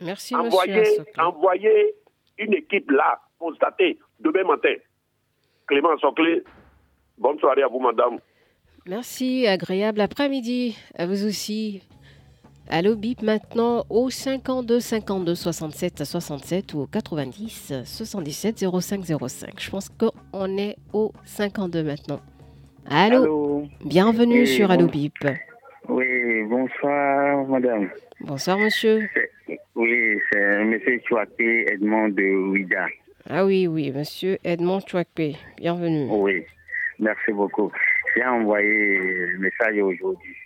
Merci, 0.00 0.34
envoyez, 0.34 0.78
monsieur. 0.78 1.04
Envoyez 1.18 1.94
une 2.38 2.54
équipe 2.54 2.90
là, 2.90 3.20
constatée, 3.38 3.98
demain 4.20 4.44
matin. 4.44 4.74
Clément 5.66 5.96
Soclé, 5.98 6.44
bonne 7.18 7.38
soirée 7.38 7.62
à 7.62 7.68
vous, 7.68 7.80
madame. 7.80 8.18
Merci, 8.86 9.46
agréable 9.46 10.00
après-midi 10.00 10.76
à 10.96 11.06
vous 11.06 11.26
aussi. 11.26 11.82
Allô 12.68 12.96
bip 12.96 13.22
maintenant 13.22 13.84
au 13.90 14.10
52 14.10 14.80
52 14.80 15.34
67 15.36 16.04
67 16.04 16.74
ou 16.74 16.80
au 16.80 16.86
90 16.86 17.84
77 17.84 18.64
05 18.80 19.04
05. 19.04 19.60
Je 19.60 19.70
pense 19.70 19.88
qu'on 19.88 20.58
est 20.58 20.76
au 20.92 21.12
52 21.24 21.84
maintenant. 21.84 22.20
Allô, 22.88 23.66
Bienvenue 23.84 24.46
sur 24.46 24.70
Allô 24.72 24.86
bip. 24.88 25.14
Oui, 25.88 26.42
bonsoir 26.48 27.46
madame. 27.46 27.88
Bonsoir 28.20 28.58
monsieur. 28.58 29.08
Oui, 29.76 30.18
c'est 30.32 30.64
monsieur 30.64 31.00
Chouaké 31.08 31.72
Edmond 31.72 32.08
de 32.08 32.50
Ouida. 32.50 32.86
Ah 33.30 33.44
oui, 33.44 33.68
oui, 33.68 33.92
monsieur 33.92 34.38
Edmond 34.42 34.80
Chouaké. 34.86 35.36
Bienvenue. 35.56 36.08
Oui, 36.10 36.44
merci 36.98 37.32
beaucoup. 37.32 37.70
J'ai 38.14 38.24
envoyé 38.24 38.98
le 38.98 39.38
message 39.38 39.78
aujourd'hui. 39.78 40.36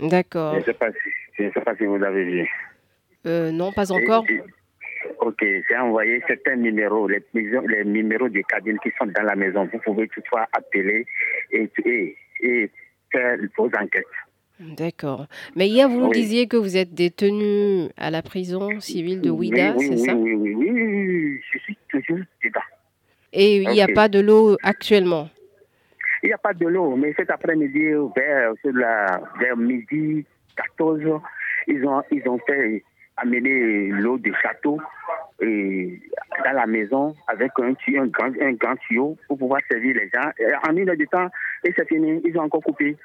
D'accord. 0.00 0.54
Je 0.54 0.58
ne 0.58 0.64
sais 0.64 0.74
pas 0.74 0.90
si 0.90 1.10
je 1.38 1.44
ne 1.44 1.50
sais 1.50 1.60
pas 1.60 1.76
si 1.76 1.84
vous 1.84 2.02
avez 2.02 2.24
vu. 2.24 2.50
Euh, 3.26 3.50
non, 3.50 3.72
pas 3.72 3.92
encore. 3.92 4.24
ok, 5.20 5.44
j'ai 5.68 5.76
envoyé 5.76 6.22
certains 6.26 6.56
numéros, 6.56 7.08
les, 7.08 7.22
les 7.34 7.84
numéros 7.84 8.28
des 8.28 8.42
cabines 8.44 8.78
qui 8.82 8.90
sont 8.98 9.06
dans 9.06 9.22
la 9.22 9.36
maison. 9.36 9.68
Vous 9.72 9.78
pouvez 9.78 10.08
toutefois 10.08 10.46
appeler 10.52 11.06
et, 11.52 11.70
et, 12.40 12.70
faire 13.12 13.38
vos 13.56 13.66
enquêtes. 13.66 14.04
D'accord. 14.58 15.26
Mais 15.54 15.68
hier, 15.68 15.88
vous 15.88 16.00
nous 16.00 16.12
disiez 16.12 16.46
que 16.46 16.56
vous 16.56 16.78
êtes 16.78 16.94
détenu 16.94 17.90
à 17.98 18.10
la 18.10 18.22
prison 18.22 18.80
civile 18.80 19.20
de 19.20 19.28
Ouida, 19.28 19.74
c'est 19.78 19.98
ça 19.98 20.14
oui, 20.14 20.32
oui, 20.32 20.54
oui, 20.54 20.70
oui, 20.70 21.40
je 21.52 21.58
suis 21.58 21.76
toujours 21.90 22.24
dedans. 22.42 22.60
Et 23.34 23.56
il 23.56 23.68
n'y 23.68 23.82
a 23.82 23.88
pas 23.88 24.08
de 24.08 24.18
l'eau 24.18 24.56
actuellement 24.62 25.28
Il 26.22 26.28
n'y 26.28 26.32
a 26.32 26.38
pas 26.38 26.54
de 26.54 26.66
l'eau, 26.66 26.96
mais 26.96 27.12
cet 27.16 27.30
après-midi, 27.30 27.86
vers, 28.14 28.52
vers 29.38 29.56
midi, 29.56 30.24
14, 30.56 31.00
ils 31.68 31.86
ont, 31.86 32.02
ils 32.10 32.28
ont 32.28 32.38
fait 32.46 32.82
amener 33.16 33.88
l'eau 33.88 34.18
du 34.18 34.34
château 34.42 34.78
et 35.40 36.00
dans 36.44 36.52
la 36.52 36.66
maison 36.66 37.14
avec 37.26 37.52
un, 37.58 37.74
un, 37.98 38.06
grand, 38.06 38.30
un 38.40 38.52
grand 38.52 38.76
tuyau 38.76 39.16
pour 39.28 39.38
pouvoir 39.38 39.60
servir 39.70 39.94
les 39.96 40.10
gens. 40.12 40.30
en 40.68 40.76
une 40.76 40.88
heure 40.88 40.96
de 40.96 41.04
temps, 41.04 41.28
et 41.64 41.72
c'est 41.76 41.86
fini, 41.88 42.20
ils 42.24 42.38
ont 42.38 42.42
encore 42.42 42.62
coupé. 42.62 42.96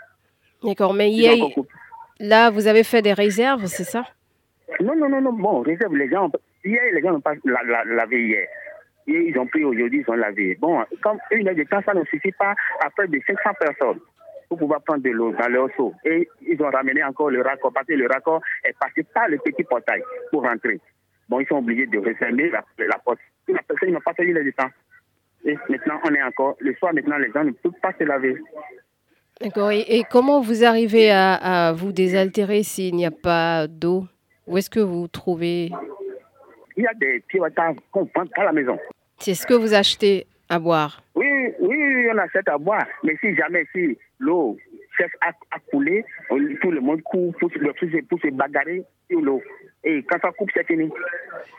D'accord, 0.64 0.93
mais 0.93 1.09
hier, 1.09 1.36
là, 2.20 2.49
vous 2.49 2.68
avez 2.68 2.84
fait 2.84 3.01
des 3.01 3.14
réserves, 3.14 3.66
c'est 3.66 3.84
ça? 3.84 4.05
Non, 4.80 4.95
non, 4.95 5.09
non, 5.09 5.22
non, 5.22 5.34
bon, 5.34 5.62
réserve, 5.62 5.95
les 5.95 6.09
gens, 6.09 6.30
hier, 6.64 6.82
les 6.93 7.01
gens 7.01 7.12
n'ont 7.12 7.22
pas 7.22 7.34
lavé 7.43 8.28
hier. 8.28 8.47
Ils 9.07 9.37
ont 9.37 9.47
pris 9.47 9.63
aujourd'hui, 9.63 10.03
ils 10.07 10.11
ont 10.11 10.15
lavé. 10.15 10.57
Bon, 10.59 10.83
comme 11.01 11.17
une 11.31 11.47
heure 11.47 11.55
de 11.55 11.63
temps, 11.63 11.81
ça 11.85 11.93
ne 11.93 12.03
suffit 12.05 12.31
pas 12.31 12.53
à 12.83 12.89
près 12.89 13.07
de 13.07 13.19
500 13.25 13.49
personnes 13.59 13.99
pour 14.47 14.57
pouvoir 14.57 14.81
prendre 14.81 15.01
de 15.01 15.09
l'eau 15.09 15.31
dans 15.31 15.47
leur 15.47 15.69
seau. 15.77 15.93
Et 16.05 16.27
ils 16.41 16.61
ont 16.61 16.69
ramené 16.69 17.03
encore 17.03 17.29
le 17.29 17.41
raccord, 17.41 17.71
parce 17.73 17.87
que 17.87 17.93
le 17.93 18.07
raccord 18.07 18.41
est 18.63 18.77
passé 18.77 19.03
par 19.13 19.27
le 19.29 19.37
petit 19.37 19.63
portail 19.63 20.03
pour 20.29 20.43
rentrer. 20.43 20.79
Bon, 21.29 21.39
ils 21.39 21.47
sont 21.47 21.55
obligés 21.55 21.87
de 21.87 21.97
refermer 21.97 22.49
la, 22.49 22.61
porte. 23.05 23.19
Ils 23.47 23.53
n'ont 23.93 24.01
pas 24.01 24.13
fait 24.13 24.25
le 24.25 24.51
temps. 24.51 24.69
Et 25.45 25.57
maintenant, 25.69 25.99
on 26.03 26.13
est 26.13 26.21
encore. 26.21 26.57
Le 26.59 26.75
soir, 26.75 26.93
maintenant, 26.93 27.17
les 27.17 27.31
gens 27.31 27.45
ne 27.45 27.51
peuvent 27.51 27.71
pas 27.81 27.93
se 27.97 28.03
laver. 28.03 28.35
D'accord. 29.39 29.71
Et, 29.71 30.03
comment 30.09 30.41
vous 30.41 30.65
arrivez 30.65 31.11
à, 31.11 31.73
vous 31.73 31.93
désaltérer 31.93 32.63
s'il 32.63 32.95
n'y 32.95 33.05
a 33.05 33.11
pas 33.11 33.67
d'eau? 33.67 34.05
Où 34.47 34.57
est-ce 34.57 34.69
que 34.69 34.81
vous 34.81 35.07
trouvez? 35.07 35.71
Il 36.78 36.84
y 36.84 36.88
a 36.88 36.93
des 36.93 37.19
petits 37.22 37.39
qu'on 37.91 38.09
vend 38.15 38.26
à 38.36 38.43
la 38.45 38.51
maison. 38.51 38.78
C'est 39.19 39.34
ce 39.34 39.45
que 39.45 39.53
vous 39.53 39.74
achetez 39.74 40.26
à 40.49 40.59
boire 40.59 41.01
Oui, 41.15 41.28
oui, 41.59 42.07
on 42.13 42.17
achète 42.17 42.49
à 42.49 42.57
boire. 42.57 42.86
Mais 43.03 43.15
si 43.22 43.36
jamais, 43.36 43.65
si 43.74 43.97
l'eau 44.19 44.57
cesse 44.97 45.11
à, 45.22 45.32
couler, 45.72 46.03
tout 46.61 46.72
le 46.72 46.82
monde 46.82 47.01
court 47.03 47.34
pour, 47.39 47.49
se 47.51 48.30
bagarrer 48.32 48.84
sur 49.09 49.22
l'eau. 49.22 49.41
Et 49.84 50.03
quand 50.03 50.19
ça 50.22 50.32
coupe, 50.32 50.49
c'est 50.53 50.65
fini. 50.67 50.89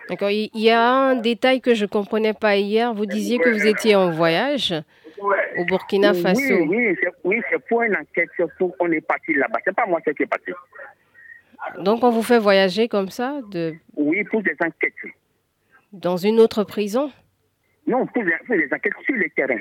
D'accord. 0.09 0.31
Il 0.31 0.51
y 0.55 0.71
a 0.71 0.81
un 0.81 1.17
détail 1.17 1.61
que 1.61 1.75
je 1.75 1.85
ne 1.85 1.89
comprenais 1.89 2.35
pas 2.35 2.57
hier. 2.57 2.93
Vous 2.95 3.07
disiez 3.07 3.39
que 3.39 3.49
vous 3.49 3.67
étiez 3.67 3.97
en 3.97 4.11
voyage 4.11 4.75
au 5.59 5.65
Burkina 5.65 6.15
Faso. 6.15 6.55
Oui, 6.69 6.97
oui 7.25 7.43
c'est 7.51 7.65
pour 7.67 7.83
une 7.83 7.97
enquête. 7.97 8.29
Pour 8.59 8.77
qu'on 8.77 8.93
est 8.93 9.01
parti 9.01 9.35
là-bas. 9.35 9.59
C'est 9.65 9.75
pas 9.75 9.87
moi 9.87 10.01
qui 10.01 10.11
est 10.11 10.27
parti. 10.27 10.53
Donc, 11.79 12.03
on 12.03 12.11
vous 12.11 12.23
fait 12.23 12.39
voyager 12.39 12.89
comme 12.89 13.09
ça 13.09 13.41
de... 13.51 13.75
Oui, 13.97 14.25
pour 14.25 14.43
des 14.43 14.57
enquêtes. 14.61 14.93
Dans 15.93 16.17
une 16.17 16.41
autre 16.41 16.65
prison? 16.65 17.11
Non, 17.87 18.07
pour 18.07 18.25
des, 18.25 18.33
pour 18.47 18.57
des 18.57 18.69
enquêtes 18.73 18.93
sur 19.05 19.15
le 19.15 19.29
terrain. 19.37 19.59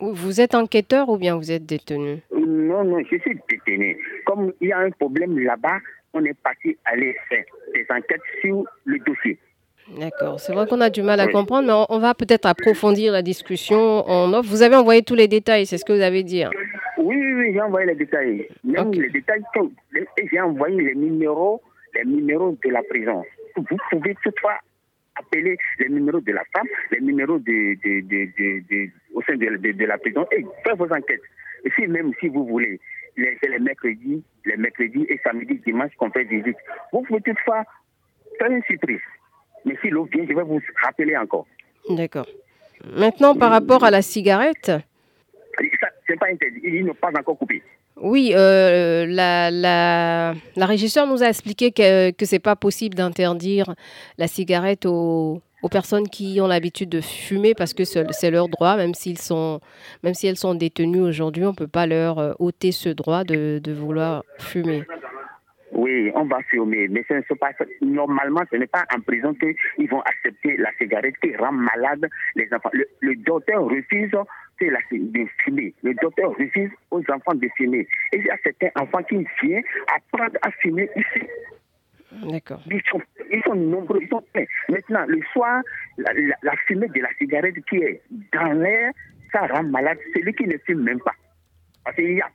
Vous 0.00 0.40
êtes 0.40 0.54
enquêteur 0.54 1.08
ou 1.08 1.16
bien 1.16 1.36
vous 1.36 1.52
êtes 1.52 1.64
détenu? 1.64 2.22
Non, 2.34 2.84
non, 2.84 3.00
je 3.10 3.18
suis 3.18 3.38
détenu. 3.48 3.96
Comme 4.26 4.52
il 4.60 4.68
y 4.68 4.72
a 4.72 4.78
un 4.78 4.90
problème 4.90 5.38
là-bas, 5.38 5.78
on 6.12 6.24
est 6.24 6.38
parti 6.42 6.76
aller 6.84 7.16
faire 7.28 7.44
des 7.72 7.86
enquêtes 7.88 8.20
sur 8.40 8.64
le 8.84 8.98
dossier. 8.98 9.38
D'accord. 9.88 10.40
C'est 10.40 10.52
vrai 10.52 10.66
qu'on 10.66 10.80
a 10.80 10.90
du 10.90 11.02
mal 11.02 11.20
à 11.20 11.28
comprendre, 11.28 11.66
mais 11.66 11.94
on, 11.94 11.98
va 11.98 12.14
peut-être 12.14 12.46
approfondir 12.46 13.12
la 13.12 13.22
discussion 13.22 13.76
en 14.08 14.32
off. 14.32 14.46
Vous 14.46 14.62
avez 14.62 14.76
envoyé 14.76 15.02
tous 15.02 15.14
les 15.14 15.28
détails, 15.28 15.66
c'est 15.66 15.78
ce 15.78 15.84
que 15.84 15.92
vous 15.92 16.00
avez 16.00 16.22
dit. 16.22 16.42
Hein? 16.44 16.50
Oui, 16.98 17.16
oui, 17.16 17.32
oui 17.34 17.50
j'ai 17.52 17.60
envoyé 17.60 17.86
les 17.86 17.94
détails. 17.94 18.48
Même 18.64 18.92
les 18.92 19.10
détails, 19.10 19.42
j'ai 20.30 20.40
envoyé 20.40 20.80
les 20.80 20.94
numéros, 20.94 21.60
les 21.94 22.04
numéros 22.04 22.56
de 22.64 22.70
la 22.70 22.82
prison. 22.82 23.24
Vous 23.56 23.76
pouvez 23.90 24.14
toutefois 24.22 24.58
appeler 25.16 25.58
les 25.78 25.88
numéros 25.88 26.20
de 26.20 26.32
la 26.32 26.42
femme, 26.54 26.66
les 26.90 27.00
numéros 27.00 27.38
de, 27.38 27.74
de, 27.84 28.90
au 29.14 29.22
sein 29.22 29.36
de, 29.36 29.84
la 29.84 29.98
prison 29.98 30.26
et 30.32 30.44
faire 30.64 30.76
vos 30.76 30.90
enquêtes. 30.92 31.20
Et 31.64 31.70
si 31.76 31.86
même 31.86 32.12
si 32.20 32.28
vous 32.28 32.46
voulez, 32.46 32.80
c'est 33.16 33.48
les 33.48 33.58
mercredis, 33.58 34.22
les 34.46 34.56
mercredis 34.56 35.06
et 35.08 35.20
samedi, 35.22 35.60
dimanche 35.66 35.92
qu'on 35.98 36.10
fait 36.10 36.24
visite. 36.24 36.56
Vous 36.92 37.02
pouvez 37.02 37.20
toutefois 37.20 37.64
faire 38.38 38.50
une 38.50 38.62
surprise. 38.62 39.00
Mais 39.64 39.76
si 39.80 39.88
l'eau 39.90 40.08
vient, 40.12 40.24
je 40.28 40.34
vais 40.34 40.42
vous 40.42 40.60
rappeler 40.82 41.16
encore. 41.16 41.46
D'accord. 41.88 42.26
Maintenant, 42.96 43.34
par 43.34 43.50
rapport 43.50 43.84
à 43.84 43.90
la 43.90 44.02
cigarette. 44.02 44.72
C'est 46.08 46.18
pas 46.18 46.26
interdit, 46.32 46.60
il 46.64 46.84
n'est 46.84 46.94
pas 46.94 47.08
encore 47.08 47.38
coupé. 47.38 47.62
Oui, 47.96 48.32
euh, 48.34 49.06
la, 49.06 49.50
la, 49.50 50.34
la 50.56 50.66
régisseur 50.66 51.06
nous 51.06 51.22
a 51.22 51.26
expliqué 51.26 51.70
que, 51.70 52.10
que 52.10 52.26
ce 52.26 52.34
n'est 52.34 52.40
pas 52.40 52.56
possible 52.56 52.96
d'interdire 52.96 53.74
la 54.18 54.26
cigarette 54.26 54.86
aux, 54.86 55.40
aux 55.62 55.68
personnes 55.68 56.08
qui 56.08 56.40
ont 56.40 56.46
l'habitude 56.48 56.88
de 56.88 57.00
fumer 57.00 57.54
parce 57.54 57.74
que 57.74 57.84
c'est 57.84 58.30
leur 58.30 58.48
droit, 58.48 58.76
même, 58.76 58.94
s'ils 58.94 59.18
sont, 59.18 59.60
même 60.02 60.14
si 60.14 60.26
elles 60.26 60.36
sont 60.38 60.54
détenues 60.54 61.02
aujourd'hui, 61.02 61.44
on 61.44 61.50
ne 61.50 61.54
peut 61.56 61.68
pas 61.68 61.86
leur 61.86 62.18
euh, 62.18 62.32
ôter 62.38 62.72
ce 62.72 62.88
droit 62.88 63.24
de, 63.24 63.60
de 63.62 63.72
vouloir 63.72 64.24
fumer. 64.38 64.82
Oui, 65.72 66.10
on 66.14 66.24
va 66.24 66.42
fumer, 66.42 66.88
mais 66.88 67.02
ce 67.08 67.14
ne 67.14 67.34
pas, 67.36 67.52
normalement, 67.80 68.42
ce 68.50 68.56
n'est 68.56 68.66
pas 68.66 68.84
en 68.94 69.00
prison 69.00 69.34
qu'ils 69.34 69.88
vont 69.88 70.02
accepter 70.02 70.56
la 70.58 70.70
cigarette 70.74 71.14
qui 71.22 71.34
rend 71.36 71.52
malade 71.52 72.08
les 72.36 72.46
enfants. 72.52 72.70
Le, 72.72 73.16
docteur 73.16 73.64
refuse 73.64 74.10
de 74.60 75.26
fumer. 75.38 75.74
Le 75.82 75.94
docteur 75.94 76.30
refuse 76.30 76.70
aux 76.90 77.02
enfants 77.10 77.34
de 77.34 77.48
fumer. 77.56 77.88
Et 78.12 78.18
il 78.18 78.24
y 78.24 78.30
a 78.30 78.36
certains 78.44 78.68
enfants 78.80 79.02
qui 79.02 79.26
viennent 79.42 79.64
apprendre 79.96 80.38
à 80.42 80.50
fumer 80.50 80.90
ici. 80.94 81.26
D'accord. 82.20 82.60
Ils 82.70 82.82
sont, 83.44 83.54
nombreux, 83.54 84.00
ils 84.02 84.08
sont 84.08 84.22
pleins. 84.34 84.44
Maintenant, 84.68 85.04
le 85.08 85.20
soir, 85.32 85.62
la, 85.96 86.52
fumée 86.66 86.88
de 86.88 87.00
la 87.00 87.08
cigarette 87.16 87.64
qui 87.64 87.76
est 87.76 88.02
dans 88.34 88.52
l'air, 88.52 88.92
ça 89.32 89.46
rend 89.46 89.62
malade 89.62 89.98
celui 90.14 90.34
qui 90.34 90.46
ne 90.46 90.58
fume 90.58 90.82
même 90.82 91.00
pas. 91.00 91.14
Parce 91.82 91.96
qu'il 91.96 92.12
y 92.12 92.20
a, 92.20 92.28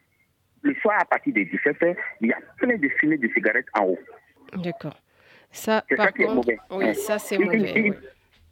le 0.62 0.74
soir, 0.76 0.98
à 1.00 1.06
partir 1.06 1.34
de 1.34 1.44
17 1.44 1.82
h 1.82 1.96
il 2.22 2.30
y 2.30 2.34
a 2.34 2.38
plein 2.58 2.78
de 2.78 2.90
fumées 3.00 3.18
de 3.18 3.28
cigarettes 3.34 3.68
en 3.78 3.86
haut. 3.86 4.00
D'accord. 4.56 5.00
Ça, 5.52 5.84
c'est 5.90 5.96
ça 5.96 6.12
qui 6.12 6.24
est 6.24 6.34
mauvais. 6.34 6.58
Oui, 6.72 6.96
ça, 6.96 7.20
c'est 7.20 7.38
mauvais. 7.38 7.94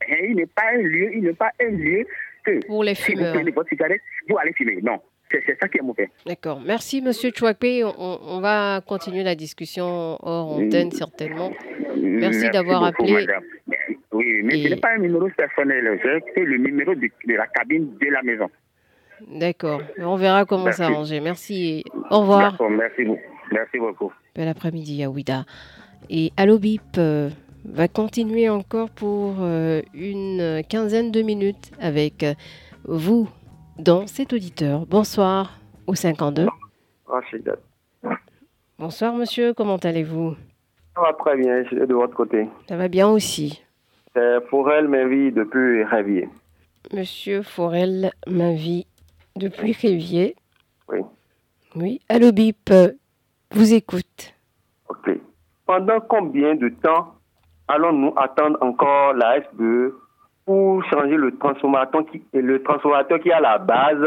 Il, 0.08 0.36
n'est 0.36 0.46
pas 0.46 0.70
un 0.74 0.82
lieu, 0.82 1.16
il 1.16 1.24
n'est 1.24 1.34
pas 1.34 1.52
un 1.62 1.70
lieu 1.70 2.06
que 2.44 2.66
pour 2.68 2.84
les 2.84 2.96
fumeurs. 2.96 3.26
Si 3.26 3.32
vous 3.32 3.38
prenez 3.38 3.52
votre 3.52 3.70
cigarette, 3.70 4.02
vous 4.30 4.38
allez 4.38 4.54
fumer. 4.54 4.80
Non. 4.82 5.02
C'est 5.32 5.58
ça 5.60 5.68
qui 5.68 5.80
est 5.80 5.82
mauvais. 5.82 6.10
D'accord. 6.26 6.62
Merci, 6.64 7.02
Monsieur 7.02 7.32
Chouakpe. 7.36 7.66
On, 7.98 8.40
va 8.42 8.82
continuer 8.86 9.24
la 9.24 9.36
discussion 9.36 10.18
hors 10.22 10.58
antenne, 10.58 10.92
certainement. 10.92 11.52
Merci, 11.98 12.50
d'avoir 12.50 12.84
appelé. 12.84 13.26
Oui, 14.12 14.42
mais 14.44 14.64
ce 14.64 14.70
n'est 14.70 14.80
pas 14.80 14.92
un 14.92 15.00
numéro 15.00 15.28
personnel. 15.30 16.00
C'est 16.34 16.42
le 16.42 16.58
numéro 16.58 16.94
de, 16.96 17.10
la 17.28 17.48
cabine 17.48 17.98
de 17.98 18.08
la 18.08 18.22
maison. 18.22 18.50
D'accord. 19.28 19.82
On 20.00 20.16
verra 20.16 20.46
comment 20.46 20.72
s'arranger. 20.72 21.20
Merci. 21.20 21.84
Au 22.12 22.22
revoir. 22.22 22.58
Merci 22.70 23.04
beaucoup. 23.04 23.22
Merci 23.52 23.78
beaucoup. 23.80 24.12
Bel 24.36 24.48
après-midi, 24.48 25.04
Aouida. 25.04 25.46
Et 26.10 26.32
Allo 26.38 26.60
Bip 26.60 26.82
euh, 26.98 27.30
va 27.64 27.88
continuer 27.88 28.50
encore 28.50 28.90
pour 28.90 29.36
euh, 29.40 29.82
une 29.94 30.62
quinzaine 30.70 31.12
de 31.12 31.22
minutes 31.22 31.72
avec 31.80 32.24
euh, 32.24 32.34
vous, 32.84 33.30
dans 33.80 34.08
cet 34.08 34.34
auditeur. 34.34 34.86
Bonsoir 34.86 35.60
au 35.88 35.96
52. 35.96 36.48
Bonsoir 38.78 39.16
monsieur, 39.16 39.54
comment 39.54 39.78
allez-vous? 39.78 40.36
Ça 40.96 41.02
va 41.02 41.14
très 41.14 41.38
bien, 41.38 41.64
je 41.64 41.68
suis 41.68 41.78
de 41.78 41.94
votre 41.94 42.14
côté. 42.14 42.48
Ça 42.68 42.78
va 42.78 42.88
bien 42.88 43.08
aussi. 43.08 43.64
C'est 44.14 44.42
Forel 44.50 44.88
Mainvie 44.88 45.32
depuis 45.32 45.84
Révier. 45.84 46.30
Monsieur 46.94 47.42
Forel 47.42 48.12
Mainvie 48.28 48.86
depuis 49.36 49.74
Révier. 49.74 50.36
Oui. 50.90 51.00
Oui. 51.76 52.02
Allo 52.10 52.32
Bip, 52.32 52.72
vous 53.52 53.74
écoute. 53.74 54.34
Ok. 54.90 55.12
pendant 55.66 56.00
combien 56.00 56.56
de 56.56 56.70
temps 56.70 57.16
allons-nous 57.68 58.14
attendre 58.18 58.58
encore 58.62 59.14
la 59.14 59.42
SBE 59.42 59.94
pour 60.46 60.84
changer 60.86 61.16
le 61.16 61.36
transformateur 61.38 62.06
qui, 62.06 62.22
le 62.34 62.62
transformateur 62.62 63.20
qui 63.20 63.30
est 63.30 63.34
à 63.34 63.40
la 63.40 63.58
base 63.58 64.06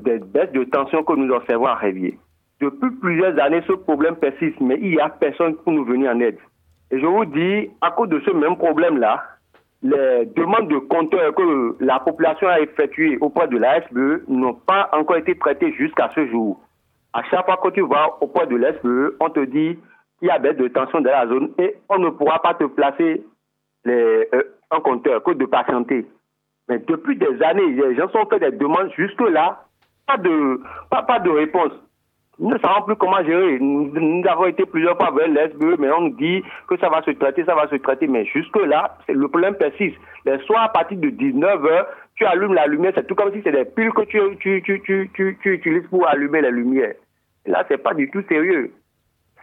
des 0.00 0.18
baisses 0.18 0.52
de 0.52 0.64
tension 0.64 1.02
que 1.02 1.14
nous 1.14 1.32
observons 1.32 1.66
à 1.66 1.74
Révier. 1.76 2.18
Depuis 2.60 2.90
plusieurs 2.90 3.38
années, 3.40 3.62
ce 3.66 3.72
problème 3.72 4.16
persiste, 4.16 4.60
mais 4.60 4.78
il 4.80 4.90
n'y 4.90 5.00
a 5.00 5.08
personne 5.08 5.56
pour 5.56 5.72
nous 5.72 5.84
venir 5.84 6.10
en 6.12 6.20
aide. 6.20 6.38
Et 6.90 7.00
je 7.00 7.06
vous 7.06 7.24
dis, 7.24 7.70
à 7.80 7.90
cause 7.90 8.10
de 8.10 8.20
ce 8.20 8.30
même 8.30 8.56
problème-là, 8.56 9.24
les 9.82 10.26
demandes 10.36 10.68
de 10.68 10.78
compteurs 10.78 11.34
que 11.34 11.76
la 11.80 11.98
population 12.00 12.48
a 12.48 12.60
effectuées 12.60 13.18
auprès 13.20 13.48
de 13.48 13.58
la 13.58 13.80
SBE 13.82 14.28
n'ont 14.28 14.54
pas 14.54 14.88
encore 14.92 15.16
été 15.16 15.36
traitées 15.36 15.72
jusqu'à 15.72 16.10
ce 16.14 16.26
jour. 16.28 16.60
À 17.12 17.22
chaque 17.24 17.44
fois 17.44 17.58
que 17.62 17.68
tu 17.70 17.82
vas 17.82 18.16
auprès 18.20 18.46
de 18.46 18.56
l'SBE, 18.56 19.16
on 19.20 19.30
te 19.30 19.40
dit 19.40 19.78
qu'il 20.18 20.28
y 20.28 20.30
a 20.30 20.38
baisse 20.38 20.56
de 20.56 20.68
tension 20.68 21.00
dans 21.00 21.10
la 21.10 21.26
zone 21.26 21.50
et 21.58 21.76
on 21.88 21.98
ne 21.98 22.10
pourra 22.10 22.40
pas 22.40 22.54
te 22.54 22.64
placer 22.64 23.24
les, 23.84 24.28
euh, 24.32 24.42
un 24.70 24.80
compteur 24.80 25.22
que 25.22 25.32
de 25.32 25.44
patienter. 25.46 26.06
Mais 26.68 26.78
depuis 26.78 27.16
des 27.16 27.42
années, 27.42 27.72
les 27.72 27.96
gens 27.96 28.08
ont 28.14 28.26
fait 28.26 28.38
des 28.38 28.56
demandes 28.56 28.90
jusque-là, 28.96 29.64
pas 30.06 30.16
de, 30.16 30.60
pas, 30.90 31.02
pas 31.02 31.18
de 31.18 31.30
réponse. 31.30 31.72
Nous 32.38 32.48
ne 32.48 32.58
savons 32.58 32.82
plus 32.82 32.96
comment 32.96 33.22
gérer. 33.24 33.58
Nous, 33.60 34.22
avons 34.26 34.46
été 34.46 34.64
plusieurs 34.64 34.96
fois 34.96 35.10
vers 35.10 35.28
l'SBE, 35.28 35.78
mais 35.78 35.90
on 35.92 36.08
dit 36.08 36.42
que 36.66 36.78
ça 36.78 36.88
va 36.88 37.02
se 37.02 37.10
traiter, 37.10 37.44
ça 37.44 37.54
va 37.54 37.68
se 37.68 37.76
traiter. 37.76 38.06
Mais 38.06 38.24
jusque-là, 38.24 38.96
le 39.08 39.28
problème 39.28 39.54
persiste. 39.54 39.96
Les 40.24 40.38
soirs, 40.40 40.64
à 40.64 40.68
partir 40.70 40.98
de 40.98 41.08
19h, 41.08 41.86
tu 42.14 42.24
allumes 42.24 42.54
la 42.54 42.66
lumière. 42.66 42.92
C'est 42.94 43.06
tout 43.06 43.14
comme 43.14 43.32
si 43.32 43.38
c'était 43.38 43.64
des 43.64 43.64
piles 43.64 43.92
que 43.92 44.02
tu, 44.02 45.44
utilises 45.44 45.86
pour 45.88 46.08
allumer 46.08 46.40
la 46.40 46.50
lumière. 46.50 46.94
Là, 47.46 47.64
c'est 47.68 47.82
pas 47.82 47.92
du 47.92 48.10
tout 48.10 48.22
sérieux. 48.28 48.72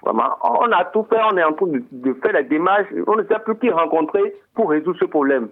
Vraiment, 0.01 0.35
on 0.41 0.71
a 0.71 0.85
tout 0.85 1.05
fait, 1.09 1.19
on 1.31 1.37
est 1.37 1.43
en 1.43 1.53
train 1.53 1.67
de, 1.67 1.83
de 1.91 2.13
faire 2.13 2.31
la 2.31 2.43
démarche. 2.43 2.87
On 3.05 3.17
ne 3.17 3.23
sait 3.23 3.39
plus 3.45 3.57
qui 3.57 3.69
rencontrer 3.69 4.33
pour 4.55 4.69
résoudre 4.69 4.97
ce 4.99 5.05
problème. 5.05 5.49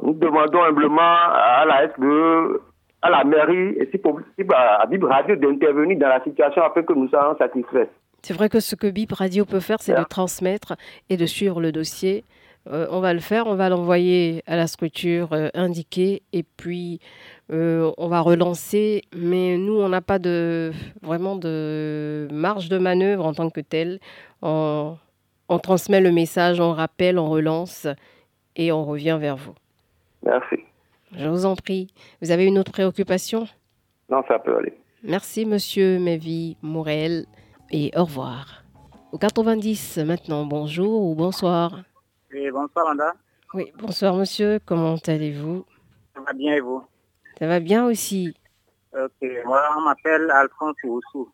Nous 0.00 0.14
demandons 0.14 0.62
humblement 0.62 1.00
à 1.00 1.64
la 1.66 1.88
SBE 1.88 2.60
à 3.02 3.10
la 3.10 3.24
mairie 3.24 3.76
et 3.78 3.88
si 3.90 3.98
possible 3.98 4.54
à 4.54 4.86
Bib 4.86 5.04
Radio 5.04 5.36
d'intervenir 5.36 5.98
dans 5.98 6.08
la 6.08 6.22
situation 6.22 6.62
afin 6.62 6.82
que 6.82 6.92
nous 6.92 7.08
soyons 7.08 7.36
satisfaits. 7.36 7.88
C'est 8.22 8.34
vrai 8.34 8.48
que 8.48 8.60
ce 8.60 8.76
que 8.76 8.88
Bip 8.88 9.12
Radio 9.12 9.44
peut 9.44 9.60
faire, 9.60 9.78
c'est 9.80 9.98
de 9.98 10.04
transmettre 10.04 10.76
et 11.10 11.16
de 11.16 11.26
suivre 11.26 11.60
le 11.60 11.72
dossier. 11.72 12.24
Euh, 12.70 12.86
on 12.90 13.00
va 13.00 13.12
le 13.12 13.18
faire, 13.18 13.48
on 13.48 13.56
va 13.56 13.68
l'envoyer 13.68 14.44
à 14.46 14.54
la 14.54 14.68
structure 14.68 15.32
euh, 15.32 15.48
indiquée 15.54 16.22
et 16.32 16.44
puis 16.44 17.00
euh, 17.52 17.90
on 17.98 18.06
va 18.06 18.20
relancer. 18.20 19.02
Mais 19.12 19.56
nous, 19.56 19.74
on 19.74 19.88
n'a 19.88 20.00
pas 20.00 20.20
de 20.20 20.70
vraiment 21.02 21.34
de 21.34 22.28
marge 22.30 22.68
de 22.68 22.78
manœuvre 22.78 23.26
en 23.26 23.34
tant 23.34 23.50
que 23.50 23.60
tel. 23.60 23.98
On, 24.42 24.96
on 25.48 25.58
transmet 25.58 26.00
le 26.00 26.12
message, 26.12 26.60
on 26.60 26.72
rappelle, 26.72 27.18
on 27.18 27.28
relance 27.28 27.88
et 28.54 28.70
on 28.70 28.84
revient 28.84 29.18
vers 29.20 29.36
vous. 29.36 29.54
Merci. 30.24 30.60
Je 31.16 31.28
vous 31.28 31.44
en 31.44 31.54
prie. 31.56 31.92
Vous 32.20 32.30
avez 32.30 32.46
une 32.46 32.58
autre 32.58 32.72
préoccupation? 32.72 33.46
Non, 34.08 34.22
ça 34.28 34.38
peut 34.38 34.56
aller. 34.56 34.72
Merci, 35.02 35.44
monsieur 35.46 35.98
Mevi 35.98 36.56
Mourel, 36.62 37.26
et 37.70 37.90
au 37.96 38.04
revoir. 38.04 38.62
Au 39.12 39.18
90 39.18 39.98
maintenant, 40.06 40.44
bonjour 40.46 41.02
ou 41.10 41.14
bonsoir. 41.14 41.82
Oui, 42.32 42.50
bonsoir, 42.50 42.86
Manda. 42.86 43.12
Oui, 43.52 43.72
bonsoir, 43.78 44.14
monsieur. 44.16 44.58
Comment 44.64 44.96
allez-vous? 45.06 45.64
Ça 46.14 46.20
va 46.22 46.32
bien 46.32 46.54
et 46.54 46.60
vous? 46.60 46.82
Ça 47.38 47.46
va 47.46 47.60
bien 47.60 47.84
aussi. 47.86 48.34
Ok, 48.94 49.28
moi, 49.44 49.62
on 49.76 49.82
m'appelle 49.82 50.30
Alphonse 50.30 50.76
Oussou. 50.84 51.30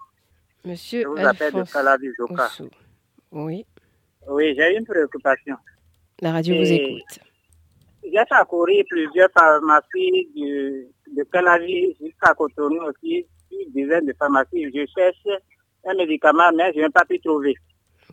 Monsieur 0.64 1.02
Je 1.02 1.06
vous 1.08 1.16
Alphonse 1.18 1.28
appelle 1.42 1.54
de 1.54 1.72
Calavizoka. 1.72 2.48
Oui, 3.30 3.66
Oui, 4.28 4.54
j'ai 4.56 4.76
une 4.76 4.84
préoccupation. 4.86 5.56
la 6.20 6.32
radio 6.32 6.56
vous 6.56 6.72
écoute. 6.72 7.20
J'ai 8.12 8.24
parcouru 8.28 8.84
plusieurs 8.88 9.28
pharmacies 9.36 10.28
de 10.34 11.22
Calavi 11.32 11.96
jusqu'à 12.00 12.34
Cotonou 12.34 12.80
aussi, 12.82 13.26
une 13.52 13.70
dizaine 13.72 14.06
de 14.06 14.14
pharmacies. 14.18 14.64
Je 14.74 14.86
cherche 14.96 15.40
un 15.86 15.94
médicament, 15.94 16.50
mais 16.56 16.72
je 16.74 16.80
n'ai 16.80 16.88
pas 16.90 17.04
pu 17.04 17.18
trouver. 17.20 17.54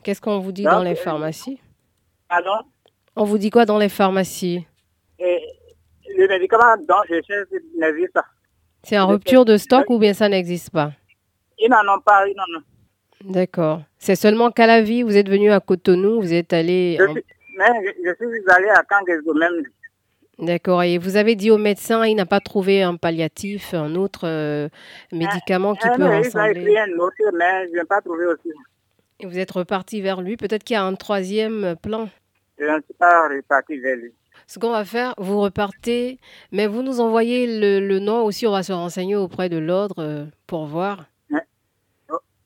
Qu'est-ce 0.03 0.21
qu'on 0.21 0.39
vous 0.39 0.51
dit 0.51 0.63
Donc, 0.63 0.73
dans 0.73 0.83
les 0.83 0.91
euh, 0.91 0.95
pharmacies? 0.95 1.59
Pardon? 2.29 2.65
On 3.15 3.23
vous 3.23 3.37
dit 3.37 3.49
quoi 3.49 3.65
dans 3.65 3.77
les 3.77 3.89
pharmacies? 3.89 4.65
Et 5.19 5.39
le 6.17 6.27
médicament 6.27 6.77
dont 6.87 7.01
je 7.09 7.15
cherche 7.25 7.47
n'existe 7.77 8.13
pas. 8.13 8.25
C'est 8.83 8.99
en 8.99 9.07
rupture 9.07 9.45
de 9.45 9.57
stock 9.57 9.89
ou 9.89 9.97
bien 9.97 10.13
ça 10.13 10.29
n'existe 10.29 10.69
pas? 10.71 10.91
Ils 11.57 11.69
n'en 11.69 11.95
ont 11.95 12.01
pas, 12.01 12.27
ils 12.27 12.35
n'en 12.35 12.59
ont. 12.59 13.31
D'accord. 13.33 13.81
C'est 13.97 14.15
seulement 14.15 14.51
qu'à 14.51 14.67
la 14.67 14.81
vie, 14.81 15.01
vous 15.03 15.15
êtes 15.17 15.29
venu 15.29 15.51
à 15.51 15.59
Cotonou, 15.59 16.21
vous 16.21 16.33
êtes 16.33 16.53
allé... 16.53 16.97
Je 16.99 17.05
en- 17.05 17.13
suis- 17.13 17.23
mais 17.57 17.65
je, 18.03 18.09
je 18.09 18.15
suis 18.15 18.43
allé 18.49 18.67
à 18.69 18.83
Kangesgo 18.83 19.33
même. 19.33 19.63
D'accord. 20.39 20.83
Et 20.83 20.97
vous 20.97 21.15
avez 21.15 21.36
dit 21.36 21.49
au 21.51 21.57
médecin, 21.57 22.05
il 22.05 22.15
n'a 22.15 22.25
pas 22.25 22.39
trouvé 22.41 22.81
un 22.83 22.95
palliatif, 22.97 23.73
un 23.73 23.95
autre 23.95 24.21
euh, 24.27 24.67
médicament 25.11 25.75
qui 25.75 25.88
Ah, 25.88 25.95
peut 25.95 26.01
non, 26.03 26.09
il 26.09 26.13
a 26.13 26.17
ressembler. 26.17 26.61
écrit 26.61 26.77
un 26.77 26.97
autre, 26.99 27.15
mais 27.38 27.67
je 27.69 27.73
n'ai 27.79 27.86
pas 27.86 28.01
trouvé 28.01 28.25
aussi. 28.25 28.49
Et 29.21 29.25
vous 29.25 29.38
êtes 29.39 29.51
reparti 29.51 30.01
vers 30.01 30.21
lui. 30.21 30.36
Peut-être 30.36 30.63
qu'il 30.63 30.73
y 30.73 30.77
a 30.77 30.83
un 30.83 30.95
troisième 30.95 31.75
plan. 31.81 32.09
Je 32.59 32.65
ne 32.65 32.81
suis 32.81 32.93
pas 32.99 33.29
reparti 33.29 33.77
vers 33.77 33.95
lui. 33.95 34.11
Ce 34.47 34.59
qu'on 34.59 34.71
va 34.71 34.83
faire, 34.83 35.13
vous 35.17 35.39
repartez, 35.39 36.19
mais 36.51 36.67
vous 36.67 36.81
nous 36.83 36.99
envoyez 36.99 37.47
le, 37.59 37.79
le 37.86 37.99
nom 37.99 38.23
aussi. 38.23 38.45
On 38.45 38.51
va 38.51 38.63
se 38.63 38.73
renseigner 38.73 39.15
auprès 39.15 39.47
de 39.47 39.57
l'ordre 39.57 39.95
euh, 39.99 40.25
pour 40.47 40.65
voir. 40.65 41.05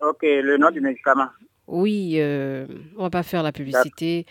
Ok, 0.02 0.20
le 0.22 0.58
nom 0.58 0.72
du 0.72 0.80
médicament. 0.80 1.28
Oui, 1.68 2.14
euh, 2.20 2.66
on 2.98 3.04
va 3.04 3.10
pas 3.10 3.22
faire 3.24 3.44
la 3.44 3.52
publicité 3.52 4.26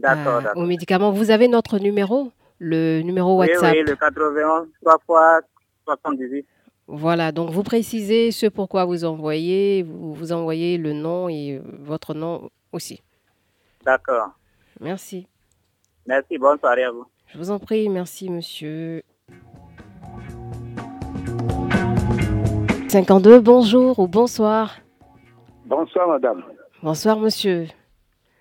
D'accord, 0.00 0.42
euh, 0.44 0.52
aux 0.60 0.66
médicaments. 0.66 1.12
Vous 1.12 1.30
avez 1.30 1.46
notre 1.46 1.78
numéro, 1.78 2.32
le 2.64 3.02
numéro 3.02 3.36
WhatsApp. 3.36 3.74
oui, 3.74 3.82
le 3.82 3.94
91, 3.94 4.68
3 4.82 4.98
fois 5.06 5.40
78. 5.84 6.46
Voilà, 6.86 7.32
donc 7.32 7.50
vous 7.50 7.62
précisez 7.62 8.30
ce 8.30 8.46
pourquoi 8.46 8.84
vous 8.84 9.04
envoyez, 9.04 9.82
vous, 9.82 10.14
vous 10.14 10.32
envoyez 10.32 10.76
le 10.78 10.92
nom 10.92 11.28
et 11.28 11.58
euh, 11.58 11.62
votre 11.80 12.14
nom 12.14 12.50
aussi. 12.72 13.02
D'accord. 13.84 14.30
Merci. 14.80 15.26
Merci, 16.06 16.38
bonne 16.38 16.58
soirée 16.58 16.84
à 16.84 16.90
vous. 16.90 17.06
Je 17.28 17.38
vous 17.38 17.50
en 17.50 17.58
prie, 17.58 17.88
merci 17.88 18.30
monsieur. 18.30 19.02
52, 22.88 23.40
bonjour 23.40 23.98
ou 23.98 24.06
bonsoir. 24.06 24.76
Bonsoir, 25.66 26.08
madame. 26.08 26.44
Bonsoir 26.82 27.18
monsieur. 27.18 27.66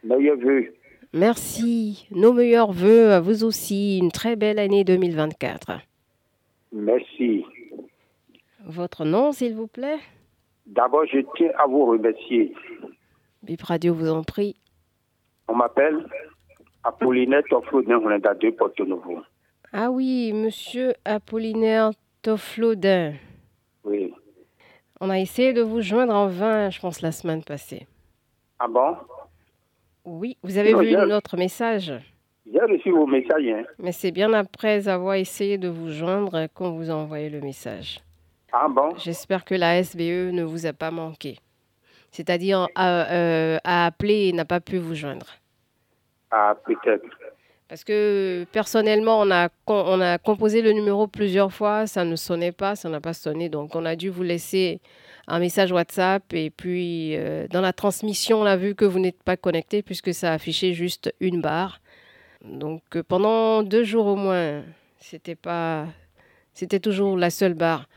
Meilleur 0.03 0.37
vœu. 0.37 0.73
Merci. 1.13 2.07
Nos 2.11 2.33
meilleurs 2.33 2.71
voeux 2.71 3.11
à 3.11 3.19
vous 3.19 3.43
aussi. 3.43 3.99
Une 3.99 4.11
très 4.11 4.35
belle 4.35 4.57
année 4.57 4.83
2024. 4.83 5.79
Merci. 6.71 7.45
Votre 8.65 9.05
nom, 9.05 9.31
s'il 9.31 9.53
vous 9.55 9.67
plaît? 9.67 9.99
D'abord, 10.65 11.05
je 11.05 11.19
tiens 11.35 11.51
à 11.57 11.67
vous 11.67 11.85
remercier. 11.85 12.53
Bip 13.43 13.61
Radio 13.61 13.93
vous 13.93 14.09
en 14.09 14.23
prie. 14.23 14.55
On 15.47 15.55
m'appelle 15.55 16.07
Apollinaire 16.83 17.43
Toflodin, 17.49 17.99
on 18.03 18.09
est 18.09 18.25
à 18.25 18.33
deux 18.33 18.53
Porto 18.53 18.85
Novo. 18.85 19.19
Ah 19.71 19.91
oui, 19.91 20.31
monsieur 20.33 20.93
Apollinaire 21.05 21.91
Toflodin. 22.21 23.13
Oui. 23.83 24.13
On 25.01 25.09
a 25.09 25.19
essayé 25.19 25.53
de 25.53 25.61
vous 25.61 25.81
joindre 25.81 26.13
en 26.15 26.27
vain, 26.27 26.69
je 26.69 26.79
pense, 26.79 27.01
la 27.01 27.11
semaine 27.11 27.43
passée. 27.43 27.85
Ah 28.59 28.67
bon? 28.67 28.95
Oui, 30.05 30.37
vous 30.43 30.57
avez 30.57 30.73
Non, 30.73 30.79
vu 30.81 30.95
notre 30.95 31.37
message? 31.37 31.93
J'ai 32.51 32.59
reçu 32.59 32.91
vos 32.91 33.07
messages. 33.07 33.45
Hein. 33.47 33.63
Mais 33.79 33.91
c'est 33.91 34.11
bien 34.11 34.33
après 34.33 34.87
avoir 34.87 35.15
essayé 35.15 35.57
de 35.57 35.69
vous 35.69 35.89
joindre 35.89 36.47
qu'on 36.53 36.71
vous 36.71 36.89
a 36.91 36.93
envoyé 36.93 37.29
le 37.29 37.39
message. 37.39 37.99
Ah 38.51 38.67
bon? 38.69 38.95
J'espère 38.97 39.45
que 39.45 39.55
la 39.55 39.81
SBE 39.81 40.31
ne 40.33 40.43
vous 40.43 40.65
a 40.65 40.73
pas 40.73 40.91
manqué. 40.91 41.37
C'est-à-dire 42.11 42.67
a, 42.75 43.11
euh, 43.11 43.57
a 43.63 43.85
appelé 43.87 44.27
et 44.27 44.33
n'a 44.33 44.45
pas 44.45 44.59
pu 44.59 44.77
vous 44.77 44.93
joindre. 44.93 45.27
Ah, 46.29 46.55
peut-être. 46.65 47.05
Parce 47.67 47.83
que 47.83 48.45
personnellement, 48.51 49.21
on 49.21 49.31
a, 49.31 49.49
on 49.67 49.99
a 50.01 50.17
composé 50.19 50.61
le 50.61 50.73
numéro 50.73 51.07
plusieurs 51.07 51.51
fois, 51.51 51.87
ça 51.87 52.03
ne 52.05 52.15
sonnait 52.15 52.51
pas, 52.51 52.75
ça 52.75 52.89
n'a 52.89 53.01
pas 53.01 53.13
sonné. 53.13 53.49
Donc 53.49 53.75
on 53.75 53.85
a 53.85 53.95
dû 53.95 54.09
vous 54.09 54.21
laisser 54.21 54.79
un 55.27 55.39
message 55.39 55.71
WhatsApp 55.71 56.33
et 56.33 56.49
puis 56.49 57.15
euh, 57.15 57.47
dans 57.49 57.61
la 57.61 57.73
transmission, 57.73 58.41
on 58.41 58.45
a 58.45 58.57
vu 58.57 58.75
que 58.75 58.85
vous 58.85 58.99
n'êtes 58.99 59.21
pas 59.23 59.37
connecté 59.37 59.81
puisque 59.81 60.13
ça 60.13 60.33
affichait 60.33 60.73
juste 60.73 61.13
une 61.19 61.41
barre. 61.41 61.79
Donc 62.43 62.81
euh, 62.95 63.03
pendant 63.07 63.63
deux 63.63 63.83
jours 63.83 64.05
au 64.07 64.15
moins, 64.15 64.63
c'était 64.99 65.35
pas, 65.35 65.85
c'était 66.53 66.79
toujours 66.79 67.17
la 67.17 67.29
seule 67.29 67.53
barre. 67.53 67.87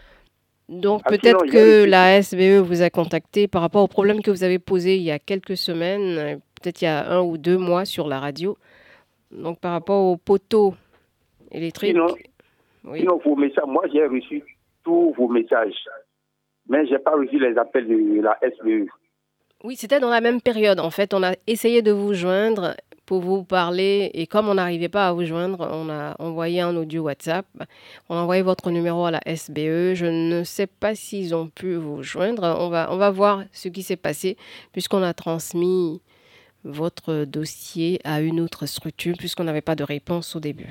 Donc 0.69 1.03
Ah, 1.05 1.11
peut-être 1.11 1.41
sinon, 1.47 1.53
que 1.53 1.85
la 1.85 2.23
SBE 2.23 2.61
vous 2.65 2.83
a 2.83 2.91
contacté 2.91 3.49
par 3.49 3.63
rapport 3.63 3.83
au 3.83 3.89
problème 3.89 4.23
que 4.23 4.31
vous 4.31 4.45
avez 4.45 4.59
posé 4.59 4.97
il 4.97 5.03
y 5.03 5.11
a 5.11 5.19
quelques 5.19 5.57
semaines, 5.57 6.41
peut-être 6.61 6.83
il 6.83 6.85
y 6.87 6.89
a 6.89 7.09
un 7.11 7.23
ou 7.23 7.39
deux 7.39 7.59
mois 7.59 7.85
sur 7.85 8.09
la 8.09 8.21
radio. 8.21 8.57
Donc 9.33 9.61
par 9.61 9.73
rapport 9.73 10.05
aux 10.05 10.17
poteaux 10.17 10.75
électriques. 11.51 11.91
Sinon, 11.93 12.15
Oui. 12.85 13.01
sinon, 13.01 13.21
vos 13.25 13.35
messages, 13.37 13.65
moi, 13.67 13.83
j'ai 13.93 14.07
reçu 14.07 14.43
tous 14.85 15.13
vos 15.17 15.29
messages. 15.29 15.75
Mais 16.69 16.87
je 16.87 16.93
n'ai 16.93 16.99
pas 16.99 17.13
reçu 17.13 17.39
les 17.39 17.57
appels 17.57 17.87
de 17.87 18.21
la 18.21 18.39
SBE. 18.43 18.89
Oui, 19.65 19.77
c'était 19.77 20.01
dans 20.01 20.11
la 20.11 20.21
même 20.21 20.41
période. 20.41 20.81
En 20.81 20.91
fait, 20.91 21.15
on 21.15 21.23
a 21.23 21.33
essayé 21.47 21.83
de 21.83 21.91
vous 21.93 22.13
joindre 22.13 22.75
pour 23.07 23.21
vous 23.21 23.45
parler 23.45 24.11
et 24.15 24.27
comme 24.27 24.49
on 24.49 24.55
n'arrivait 24.55 24.89
pas 24.89 25.09
à 25.09 25.13
vous 25.13 25.25
joindre, 25.25 25.69
on 25.73 25.89
a 25.89 26.17
envoyé 26.19 26.61
un 26.61 26.77
audio 26.77 27.05
WhatsApp. 27.05 27.47
On 28.09 28.17
a 28.17 28.21
envoyé 28.21 28.43
votre 28.43 28.71
numéro 28.71 29.07
à 29.07 29.13
la 29.13 29.21
SBE. 29.25 29.95
Je 29.95 30.07
ne 30.07 30.43
sais 30.45 30.67
pas 30.67 30.95
s'ils 30.95 31.35
ont 31.35 31.49
pu 31.49 31.77
vous 31.77 32.03
joindre. 32.03 32.43
On 32.61 32.69
va, 32.69 32.89
on 32.91 32.97
va 32.97 33.11
voir 33.11 33.45
ce 33.53 33.69
qui 33.69 33.83
s'est 33.83 33.97
passé 33.97 34.37
puisqu'on 34.73 35.03
a 35.03 35.15
transmis 35.15 36.03
votre 36.65 37.25
dossier 37.25 38.01
à 38.05 38.21
une 38.21 38.41
autre 38.41 38.67
structure 38.67 39.15
puisqu'on 39.17 39.45
n'avait 39.45 39.61
pas 39.61 39.77
de 39.77 39.85
réponse 39.85 40.35
au 40.35 40.41
début. 40.41 40.69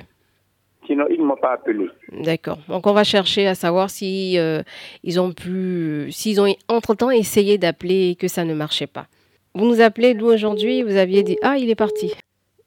Sinon, 0.86 1.04
ils 1.10 1.20
ne 1.20 1.24
m'ont 1.26 1.36
pas 1.36 1.54
appelé. 1.54 1.86
D'accord. 2.12 2.58
Donc, 2.68 2.86
on 2.86 2.92
va 2.92 3.04
chercher 3.04 3.46
à 3.46 3.54
savoir 3.54 3.90
si 3.90 4.38
euh, 4.38 4.62
ils 5.02 5.20
ont 5.20 5.32
pu, 5.32 6.08
s'ils 6.10 6.40
ont 6.40 6.46
entre-temps 6.68 7.10
essayé 7.10 7.58
d'appeler 7.58 8.10
et 8.10 8.14
que 8.14 8.28
ça 8.28 8.44
ne 8.44 8.54
marchait 8.54 8.86
pas. 8.86 9.06
Vous 9.54 9.64
nous 9.64 9.80
appelez 9.80 10.14
d'où 10.14 10.26
aujourd'hui? 10.26 10.82
Vous 10.82 10.96
aviez 10.96 11.22
dit 11.22 11.38
Ah, 11.42 11.56
il 11.58 11.70
est 11.70 11.74
parti. 11.74 12.12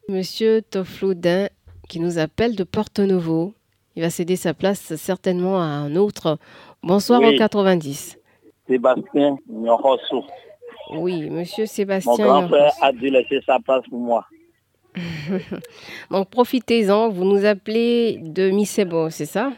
Monsieur 0.08 0.60
Tofloudin 0.62 1.48
qui 1.88 2.00
nous 2.00 2.18
appelle 2.18 2.56
de 2.56 2.64
Porto-Novo. 2.64 3.54
Il 3.96 4.02
va 4.02 4.10
céder 4.10 4.36
sa 4.36 4.54
place 4.54 4.94
certainement 4.96 5.60
à 5.60 5.64
un 5.64 5.96
autre. 5.96 6.38
Bonsoir 6.82 7.20
Oui. 7.20 7.34
en 7.34 7.38
90. 7.38 8.18
Sébastien 8.68 9.36
Nyorosso. 9.48 10.24
Oui, 10.92 11.28
monsieur 11.30 11.64
Mon 11.64 11.68
Sébastien. 11.68 12.24
grand 12.26 12.48
frère 12.48 12.72
a 12.82 12.92
dû 12.92 13.08
laisser 13.10 13.40
sa 13.46 13.58
place 13.60 13.82
pour 13.88 13.98
moi. 14.00 14.24
Donc 16.10 16.30
profitez-en, 16.30 17.08
vous 17.10 17.24
nous 17.24 17.44
appelez 17.44 18.18
de 18.22 18.50
Misebo, 18.50 19.10
c'est 19.10 19.26
ça? 19.26 19.52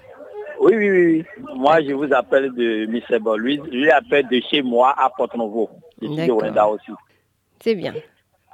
Oui, 0.61 0.77
oui, 0.77 0.91
oui. 0.91 1.25
Moi, 1.57 1.83
je 1.83 1.93
vous 1.93 2.13
appelle 2.15 2.53
de 2.55 2.87
Missebo. 2.87 3.37
Lui, 3.37 3.61
lui 3.71 3.91
appelle 3.91 4.29
de 4.29 4.41
chez 4.49 4.63
moi 4.63 4.95
à. 4.97 5.11
Rwanda 6.01 6.69
aussi. 6.69 6.93
C'est 7.59 7.75
bien. 7.75 7.95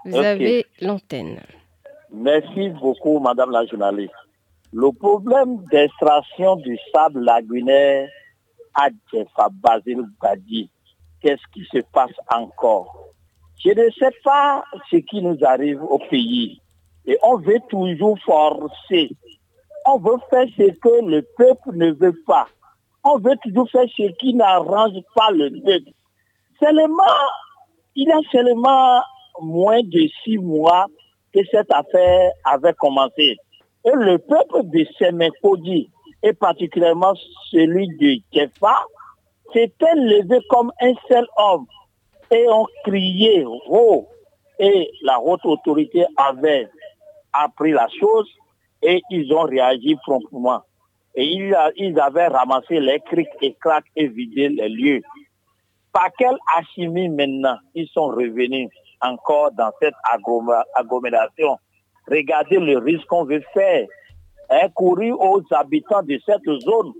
Vous 0.06 0.16
avez 0.16 0.64
l'antenne. 0.80 1.40
Merci 2.10 2.70
beaucoup, 2.70 3.18
Madame 3.20 3.50
la 3.50 3.66
journaliste. 3.66 4.14
Le 4.72 4.90
problème 4.92 5.62
d'extraction 5.70 6.56
du 6.56 6.78
sable 6.92 7.20
lagunaire 7.20 8.08
à 8.74 8.88
Djefa 9.12 9.48
Basile 9.52 10.04
Gadi, 10.22 10.70
qu'est-ce 11.20 11.42
qui 11.52 11.64
se 11.70 11.82
passe 11.92 12.12
encore? 12.30 13.12
Je 13.62 13.70
ne 13.70 13.90
sais 13.90 14.14
pas 14.24 14.64
ce 14.90 14.96
qui 14.96 15.20
nous 15.20 15.36
arrive 15.42 15.82
au 15.82 15.98
pays. 15.98 16.60
Et 17.06 17.18
on 17.22 17.36
veut 17.38 17.60
toujours 17.68 18.18
forcer. 18.20 19.10
On 19.86 19.98
veut 19.98 20.18
faire 20.30 20.46
ce 20.56 20.70
que 20.78 21.06
le 21.06 21.22
peuple 21.36 21.74
ne 21.74 21.92
veut 21.92 22.16
pas. 22.26 22.46
On 23.04 23.18
veut 23.18 23.36
toujours 23.42 23.70
faire 23.70 23.86
ce 23.96 24.10
qui 24.18 24.34
n'arrange 24.34 25.00
pas 25.14 25.30
le 25.30 25.50
peuple. 25.50 25.90
Seulement, 26.60 27.02
il 27.94 28.08
y 28.08 28.12
a 28.12 28.20
seulement 28.30 29.00
moins 29.40 29.82
de 29.82 30.08
six 30.24 30.38
mois 30.38 30.86
que 31.32 31.40
cette 31.50 31.70
affaire 31.72 32.32
avait 32.44 32.74
commencé. 32.74 33.36
Et 33.84 33.92
le 33.94 34.18
peuple 34.18 34.62
de 34.64 34.84
Semekodi, 34.98 35.90
et 36.22 36.32
particulièrement 36.32 37.14
celui 37.50 37.88
de 37.96 38.20
Kefa, 38.32 38.84
s'était 39.52 39.94
levé 39.94 40.40
comme 40.50 40.72
un 40.80 40.92
seul 41.08 41.26
homme 41.36 41.66
et 42.30 42.48
ont 42.48 42.66
crié 42.84 43.44
haut. 43.68 44.08
Et 44.58 44.90
la 45.02 45.20
haute 45.20 45.44
autorité 45.44 46.04
avait 46.16 46.68
appris 47.44 47.72
la 47.72 47.88
chose 48.00 48.28
et 48.82 49.00
ils 49.10 49.32
ont 49.32 49.42
réagi 49.42 49.96
promptement. 50.06 50.62
Et 51.14 51.24
ils, 51.24 52.00
avaient 52.00 52.28
ramassé 52.28 52.78
les 52.80 53.00
crics 53.00 53.28
et 53.42 53.54
craques 53.60 53.90
et 53.96 54.06
vidé 54.06 54.48
les 54.48 54.68
lieux. 54.68 55.02
Par 55.92 56.10
quelle 56.16 56.36
alchimie 56.56 57.08
maintenant 57.08 57.56
ils 57.74 57.88
sont 57.88 58.06
revenus 58.06 58.68
encore 59.00 59.50
dans 59.52 59.70
cette 59.80 59.94
agglom- 60.12 60.62
agglomération? 60.74 61.58
Regardez 62.08 62.58
le 62.58 62.78
risque 62.78 63.06
qu'on 63.06 63.24
veut 63.24 63.42
faire, 63.52 63.86
hein, 64.50 64.68
courir 64.74 65.18
aux 65.20 65.42
habitants 65.50 66.02
de 66.02 66.18
cette 66.24 66.44
zone 66.60 66.92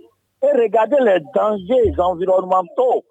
et 0.42 0.56
regardez 0.56 0.96
les 1.00 1.20
dangers 1.34 1.92
environnementaux. 1.98 3.04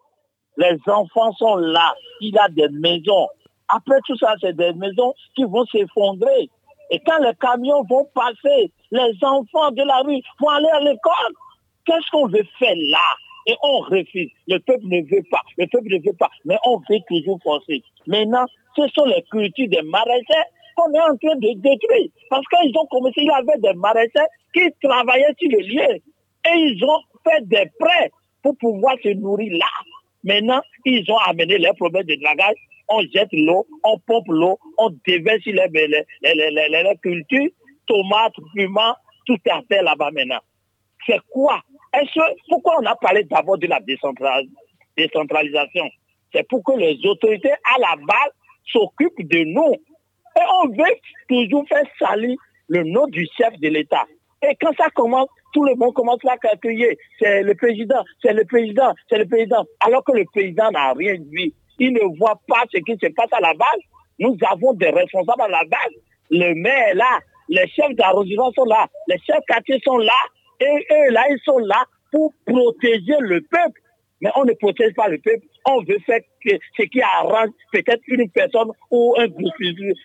Les 0.58 0.78
enfants 0.88 1.32
sont 1.34 1.56
là, 1.56 1.94
il 2.22 2.34
y 2.34 2.38
a 2.38 2.50
des 2.50 2.70
maisons. 2.70 3.28
Après 3.70 4.00
tout 4.06 4.18
ça, 4.18 4.34
c'est 4.42 4.56
des 4.56 4.74
maisons 4.74 5.14
qui 5.36 5.44
vont 5.44 5.66
s'effondrer. 5.66 6.50
Et 6.92 7.00
quand 7.06 7.20
les 7.20 7.34
camions 7.40 7.84
vont 7.90 8.06
passer, 8.14 8.72
les 8.92 9.18
enfants 9.22 9.72
de 9.72 9.84
la 9.84 10.00
rue 10.00 10.22
vont 10.40 10.50
aller 10.50 10.70
à 10.74 10.80
l'école. 10.80 11.34
Qu'est-ce 11.86 12.10
qu'on 12.12 12.28
veut 12.28 12.46
faire 12.60 12.76
là? 12.76 13.08
Et 13.48 13.56
on 13.64 13.80
refuse. 13.80 14.30
Le 14.48 14.58
peuple 14.60 14.86
ne 14.86 15.02
veut 15.02 15.24
pas. 15.32 15.42
Le 15.58 15.68
peuple 15.68 15.88
ne 15.90 16.06
veut 16.06 16.18
pas. 16.18 16.30
Mais 16.46 16.58
on 16.66 16.78
veut 16.90 17.00
toujours 17.08 17.40
forcer. 17.44 17.82
Maintenant, 18.06 18.46
ce 18.76 18.88
sont 18.90 19.06
les 19.06 19.24
cultures 19.32 19.70
des 19.70 19.82
maraîchers 19.84 20.48
qu'on 20.76 20.94
est 20.94 21.00
en 21.00 21.18
train 21.18 21.36
de 21.36 21.54
détruire. 21.60 22.10
Parce 22.30 22.46
qu'ils 22.48 22.78
ont 22.78 22.86
commencé, 22.88 23.16
il 23.18 23.28
y 23.28 23.32
avait 23.32 23.60
des 23.60 23.74
maraîchers 23.74 24.28
qui 24.54 24.70
travaillaient 24.84 25.34
sur 25.40 25.50
le 25.50 25.60
lieu. 25.60 25.96
Et 25.96 26.56
ils 26.56 26.84
ont 26.84 27.02
fait 27.24 27.48
des 27.48 27.70
prêts 27.80 28.12
pour 28.44 28.58
pouvoir 28.58 28.96
se 29.04 29.10
nourrir 29.10 29.58
là. 29.58 29.66
Maintenant, 30.24 30.62
ils 30.86 31.10
ont 31.10 31.18
amené 31.18 31.58
les 31.58 31.74
problèmes 31.74 32.06
de 32.06 32.16
dragage. 32.22 32.56
On 32.90 33.02
jette 33.14 33.30
l'eau, 33.34 33.66
on 33.84 34.00
pompe 34.00 34.28
l'eau, 34.30 34.60
on 34.78 34.90
déverse 35.06 35.46
les, 35.46 36.96
cultures, 37.02 37.50
tomates, 37.86 38.34
piments, 38.56 38.96
tout 39.26 39.38
est 39.46 39.68
fait 39.68 39.84
là-bas 39.84 40.12
maintenant. 40.12 40.40
C'est 41.06 41.20
quoi? 41.30 41.62
Pourquoi 42.50 42.76
on 42.82 42.86
a 42.86 42.96
parlé 42.96 43.24
d'abord 43.24 43.58
de 43.58 43.68
la 43.68 43.80
décentral- 43.82 44.48
décentralisation? 44.96 45.90
C'est 46.34 46.48
pour 46.48 46.64
que 46.64 46.78
les 46.78 47.00
autorités 47.06 47.52
à 47.52 47.80
la 47.80 47.96
base 47.96 48.32
s'occupent 48.72 49.28
de 49.28 49.44
nous. 49.46 49.74
Et 50.38 50.44
on 50.64 50.70
veut 50.70 50.96
toujours 51.28 51.68
faire 51.68 51.86
salir 52.00 52.38
le 52.68 52.84
nom 52.84 53.08
du 53.08 53.26
chef 53.38 53.58
de 53.60 53.70
l'État. 53.70 54.06
Et 54.42 54.56
quand 54.62 54.74
ça 54.78 54.90
commence, 54.92 55.30
tout 55.54 55.64
le 55.64 55.76
monde 55.76 55.94
commence 55.94 56.20
à 56.28 56.38
calculer. 56.38 56.98
C'est 57.20 57.42
le 57.42 57.56
président, 57.56 58.04
c'est 58.22 58.34
le 58.34 58.46
président, 58.46 58.94
c'est 59.10 59.18
le 59.18 59.26
président. 59.26 59.66
Alors 59.80 60.04
que 60.04 60.12
le 60.12 60.26
président 60.26 60.70
n'a 60.72 60.94
rien 60.94 61.16
dit. 61.18 61.54
Il 61.80 61.94
ne 61.94 62.18
voit 62.18 62.40
pas 62.48 62.64
ce 62.74 62.80
qui 62.80 62.98
se 63.02 63.12
passe 63.14 63.32
à 63.32 63.40
la 63.40 63.54
base. 63.54 63.82
Nous 64.20 64.36
avons 64.50 64.74
des 64.74 64.90
responsables 64.90 65.42
à 65.42 65.48
la 65.48 65.64
base. 65.66 65.94
Le 66.30 66.54
maire 66.56 66.90
est 66.90 66.96
là, 66.96 67.20
les 67.50 67.68
chefs 67.68 67.96
d'arrondissement 67.96 68.52
sont 68.52 68.66
là, 68.66 68.88
les 69.08 69.18
chefs 69.20 69.44
quartiers 69.48 69.80
sont 69.84 69.98
là. 69.98 70.14
Et 70.60 70.86
eux, 70.92 71.12
là, 71.12 71.24
ils 71.30 71.40
sont 71.46 71.60
là 71.60 71.86
pour 72.12 72.34
protéger 72.46 73.16
le 73.20 73.42
peuple. 73.42 73.82
Mais 74.22 74.32
on 74.36 74.46
ne 74.46 74.54
protège 74.54 74.94
pas 74.96 75.08
le 75.08 75.20
peuple. 75.20 75.46
On 75.66 75.84
veut 75.84 76.00
faire 76.06 76.22
ce 76.44 76.84
qui 76.84 77.02
arrange 77.02 77.50
peut-être 77.72 78.02
une 78.08 78.30
personne 78.32 78.70
ou 78.90 79.14
un 79.18 79.28
groupe, 79.28 79.54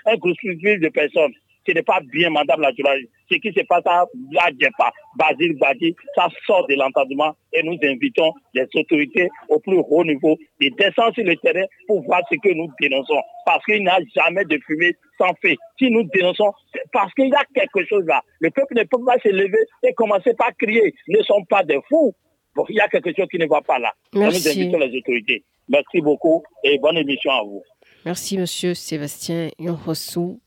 un 0.07 0.17
groupe 0.17 0.37
de 0.43 0.89
personnes. 0.91 1.33
Ce 1.67 1.73
n'est 1.73 1.83
pas 1.83 2.01
bien, 2.01 2.31
madame 2.31 2.61
la 2.61 2.73
journaliste. 2.77 3.11
Ce 3.31 3.37
qui 3.37 3.53
se 3.53 3.65
passe 3.65 3.87
à 3.87 4.05
Djepa, 4.51 4.93
Basile 5.17 5.57
Badi, 5.59 5.95
ça 6.15 6.29
sort 6.47 6.67
de 6.67 6.75
l'entendement 6.75 7.35
et 7.53 7.63
nous 7.63 7.79
invitons 7.83 8.33
les 8.55 8.67
autorités 8.75 9.29
au 9.49 9.59
plus 9.61 9.79
haut 9.79 10.05
niveau 10.05 10.37
de 10.61 10.69
descendre 10.77 11.15
sur 11.15 11.25
le 11.25 11.37
terrain 11.37 11.65
pour 11.87 12.03
voir 12.03 12.21
ce 12.31 12.37
que 12.37 12.53
nous 12.55 12.69
dénonçons. 12.81 13.21
Parce 13.47 13.65
qu'il 13.65 13.83
n'y 13.83 13.89
a 13.89 13.99
jamais 14.15 14.45
de 14.45 14.59
fumée 14.67 14.97
sans 15.19 15.33
feu. 15.43 15.55
Si 15.79 15.91
nous 15.91 16.05
dénonçons, 16.05 16.53
c'est 16.75 16.83
parce 16.93 17.13
qu'il 17.15 17.29
y 17.29 17.35
a 17.35 17.45
quelque 17.55 17.87
chose 17.87 18.05
là. 18.07 18.23
Le 18.41 18.51
peuple 18.51 18.75
ne 18.77 18.83
peut 18.83 19.05
pas 19.05 19.19
se 19.23 19.29
lever 19.29 19.59
et 19.83 19.93
commencer 19.95 20.35
par 20.35 20.51
crier. 20.57 20.95
Ils 21.07 21.19
ne 21.19 21.23
sont 21.23 21.45
pas 21.45 21.63
des 21.63 21.79
fous. 21.89 22.15
Bon, 22.55 22.67
il 22.69 22.77
y 22.77 22.81
a 22.81 22.89
quelque 22.89 23.15
chose 23.17 23.29
qui 23.31 23.39
ne 23.39 23.47
va 23.47 23.63
pas 23.63 23.79
là. 23.79 23.93
Merci. 24.15 24.49
Nous 24.49 24.63
invitons 24.63 24.79
les 24.79 24.99
autorités. 24.99 25.45
Merci 25.69 26.01
beaucoup 26.01 26.43
et 26.65 26.79
bonne 26.79 26.99
émission 26.99 27.31
à 27.31 27.43
vous. 27.43 27.63
Merci, 28.05 28.37
monsieur 28.37 28.75
Sébastien 28.75 29.51
Yonrossou. 29.59 30.41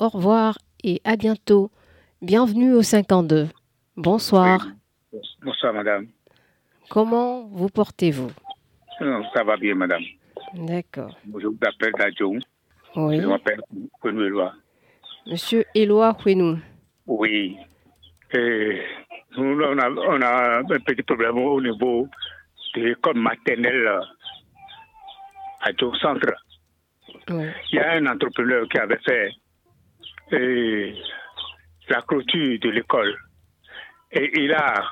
Au 0.00 0.08
revoir 0.08 0.56
et 0.82 1.02
à 1.04 1.16
bientôt. 1.16 1.70
Bienvenue 2.22 2.72
au 2.72 2.82
52. 2.82 3.48
Bonsoir. 3.98 4.66
Bonsoir, 5.42 5.74
madame. 5.74 6.06
Comment 6.88 7.42
vous 7.48 7.68
portez-vous? 7.68 8.30
Non, 9.02 9.22
Ça 9.34 9.44
va 9.44 9.58
bien, 9.58 9.74
madame. 9.74 10.02
D'accord. 10.54 11.14
Je 11.38 11.46
vous 11.46 11.58
appelle 11.66 11.92
d'Adjou. 11.98 12.38
Oui. 12.96 13.20
Je 13.20 13.26
m'appelle 13.26 13.60
Kounoua. 14.00 14.54
Monsieur 15.26 15.64
Éloi 15.74 16.16
Houenou. 16.24 16.58
Oui. 17.06 17.58
Et 18.32 18.80
nous, 19.36 19.60
on, 19.62 19.78
a, 19.78 19.90
on 19.90 20.22
a 20.22 20.58
un 20.60 20.64
petit 20.64 21.02
problème 21.02 21.36
au 21.36 21.60
niveau 21.60 22.08
de 22.74 22.80
l'école 22.80 23.18
maternelle 23.18 23.86
euh, 23.86 24.00
à 25.60 25.72
Djou 25.76 25.94
Centre. 25.96 26.32
Oui. 27.28 27.44
Il 27.72 27.76
y 27.76 27.78
a 27.80 27.92
un 27.92 28.06
entrepreneur 28.06 28.66
qui 28.68 28.78
avait 28.78 28.98
fait 29.04 29.30
euh, 30.32 30.92
la 31.88 32.02
clôture 32.02 32.58
de 32.60 32.70
l'école. 32.70 33.16
Et 34.12 34.30
il 34.42 34.52
a 34.52 34.82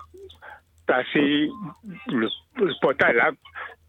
placé 0.87 1.49
le, 2.07 2.29
le 2.57 2.81
portail 2.81 3.17
là, 3.17 3.31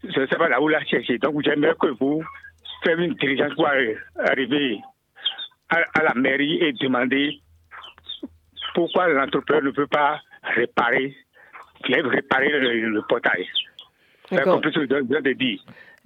je 0.02 0.20
ne 0.20 0.26
sais 0.26 0.36
pas 0.36 0.48
là 0.48 0.60
où 0.60 0.68
l'a 0.68 0.84
cherché. 0.84 1.18
Donc 1.18 1.42
j'aimerais 1.44 1.74
que 1.80 1.88
vous 1.98 2.22
fassiez 2.84 3.04
une 3.04 3.14
diligence 3.14 3.54
pour 3.54 3.68
arriver 4.18 4.80
à, 5.68 5.78
à 5.94 6.02
la 6.02 6.14
mairie 6.14 6.62
et 6.62 6.72
demander 6.72 7.40
pourquoi 8.74 9.08
l'entrepreneur 9.08 9.62
ne 9.62 9.70
peut 9.70 9.86
pas 9.86 10.20
réparer, 10.42 11.16
réparer 11.84 12.48
le, 12.50 12.90
le 12.90 13.02
portail. 13.08 13.46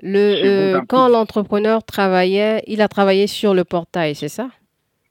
Le, 0.03 0.81
quand 0.87 1.09
l'entrepreneur 1.09 1.85
travaillait, 1.85 2.63
il 2.67 2.81
a 2.83 2.89
travaillé 2.89 3.27
sur 3.27 3.55
le 3.55 3.65
portail, 3.65 4.15
c'est 4.15 4.29
ça? 4.29 4.49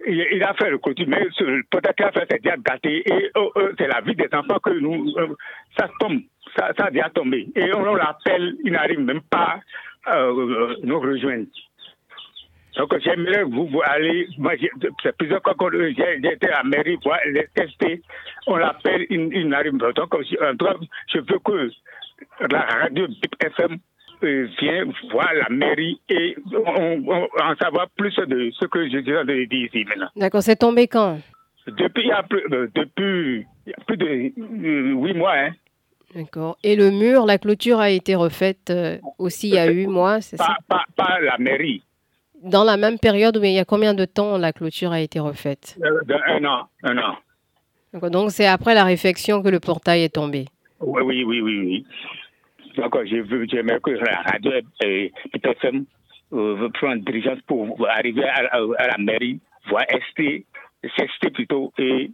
Il, 0.08 0.43
a 0.43 0.54
fait 0.54 0.70
le 0.70 0.78
côté, 0.78 1.06
mais 1.06 1.28
portail 1.70 1.93
qu'il 1.95 2.06
a 2.06 2.12
fait, 2.12 2.28
c'est 2.30 2.41
déjà 2.41 2.58
gâté. 2.58 3.04
Et 3.06 3.32
oh, 3.36 3.51
oh, 3.56 3.70
c'est 3.78 3.88
la 3.88 4.01
vie 4.01 4.16
des 4.16 4.30
enfants 4.34 4.60
que 4.60 4.72
nous. 4.72 5.14
ça 5.78 5.89
tombe, 5.99 6.22
ça, 6.56 6.72
ça 6.78 6.86
a 6.86 6.91
déjà 6.91 7.10
tombé. 7.10 7.47
Et 7.56 7.74
on, 7.74 7.95
l'appelle, 7.95 8.56
il 8.64 8.72
n'arrive 8.72 8.99
même 8.99 9.22
pas 9.22 9.60
à 10.06 10.28
nous 10.84 10.99
rejoindre. 10.99 11.45
Donc 12.78 12.97
j'aimerais 13.04 13.43
vous, 13.43 13.68
vous 13.68 13.82
aller, 13.86 14.28
moi 14.39 14.54
c'est 15.04 15.16
plusieurs 15.16 15.43
fois 15.43 15.54
que 15.54 15.93
j'ai 15.93 16.18
été 16.18 16.49
à 16.49 16.58
la 16.58 16.64
mairie 16.64 16.97
pour 16.97 17.16
les 17.28 17.47
tester, 17.54 18.01
on 18.47 18.56
l'appelle, 18.56 19.06
il, 19.12 19.47
n'arrive 19.47 19.78
pas. 19.78 19.91
Donc 19.91 20.16
je 20.22 21.20
veux 21.20 21.39
que 21.39 21.70
la 22.51 22.62
radio 22.62 23.08
FM 23.39 23.78
euh, 24.24 24.47
vienne 24.59 24.91
voir 25.11 25.34
la 25.34 25.49
mairie 25.49 25.99
et 26.09 26.36
on, 26.51 27.03
en 27.07 27.55
savoir 27.61 27.89
plus 27.95 28.15
de 28.15 28.51
ce 28.59 28.65
que 28.65 28.89
je 28.89 28.97
viens 28.97 29.24
de 29.26 29.45
dire 29.45 29.65
ici 29.65 29.86
maintenant. 29.86 30.09
D'accord, 30.15 30.41
c'est 30.41 30.55
tombé 30.55 30.88
quand? 30.88 31.19
Depuis 31.67 32.03
il, 32.03 32.07
y 32.07 32.11
a 32.11 32.24
plus, 32.24 32.43
euh, 32.51 32.67
depuis 32.76 33.45
plus 33.88 33.97
de 33.97 34.05
euh, 34.05 34.93
huit 35.01 35.13
mois. 35.13 35.34
Hein. 35.36 35.51
D'accord. 36.15 36.57
Et 36.63 36.76
le 36.76 36.91
mur, 36.91 37.26
la 37.26 37.38
clôture 37.38 37.80
a 37.80 37.89
été 37.89 38.15
refaite 38.15 38.71
aussi 39.17 39.49
il 39.49 39.55
y 39.55 39.59
a 39.59 39.65
huit 39.65 39.88
mois, 39.88 40.21
c'est 40.21 40.38
ça? 40.38 40.57
pas, 40.67 40.84
pas 40.95 41.19
la 41.21 41.38
mairie 41.39 41.84
dans 42.43 42.63
la 42.63 42.78
même 42.78 42.99
période, 42.99 43.39
mais 43.41 43.51
il 43.51 43.55
y 43.55 43.59
a 43.59 43.65
combien 43.65 43.93
de 43.93 44.05
temps 44.05 44.38
la 44.38 44.53
clôture 44.53 44.91
a 44.91 44.99
été 44.99 45.19
refaite? 45.19 45.78
Euh, 45.82 46.01
Un 46.28 46.45
an, 46.45 46.67
un 46.84 46.97
an. 46.97 48.09
Donc 48.09 48.32
c'est 48.32 48.47
après 48.47 48.74
la 48.74 48.84
réfection 48.84 49.41
que 49.41 49.49
le 49.49 49.59
portail 49.59 50.03
est 50.03 50.13
tombé. 50.13 50.45
Oui, 50.82 51.01
oui, 51.03 51.24
oui, 51.24 51.41
oui. 51.41 51.86
Oui. 52.78 52.82
Donc 52.82 52.95
j'aimerais 53.49 53.80
que 53.80 53.91
la 53.91 54.21
radio 54.21 54.51
et 54.84 55.11
PTFM 55.32 55.86
euh, 56.34 56.69
prendre 56.69 57.03
dirigeance 57.03 57.39
pour 57.47 57.88
arriver 57.88 58.24
à, 58.24 58.88
la 58.88 58.97
mairie, 58.97 59.39
voir 59.69 59.84
ST, 59.89 60.45
CST 60.84 61.32
plutôt, 61.34 61.71
et 61.78 62.11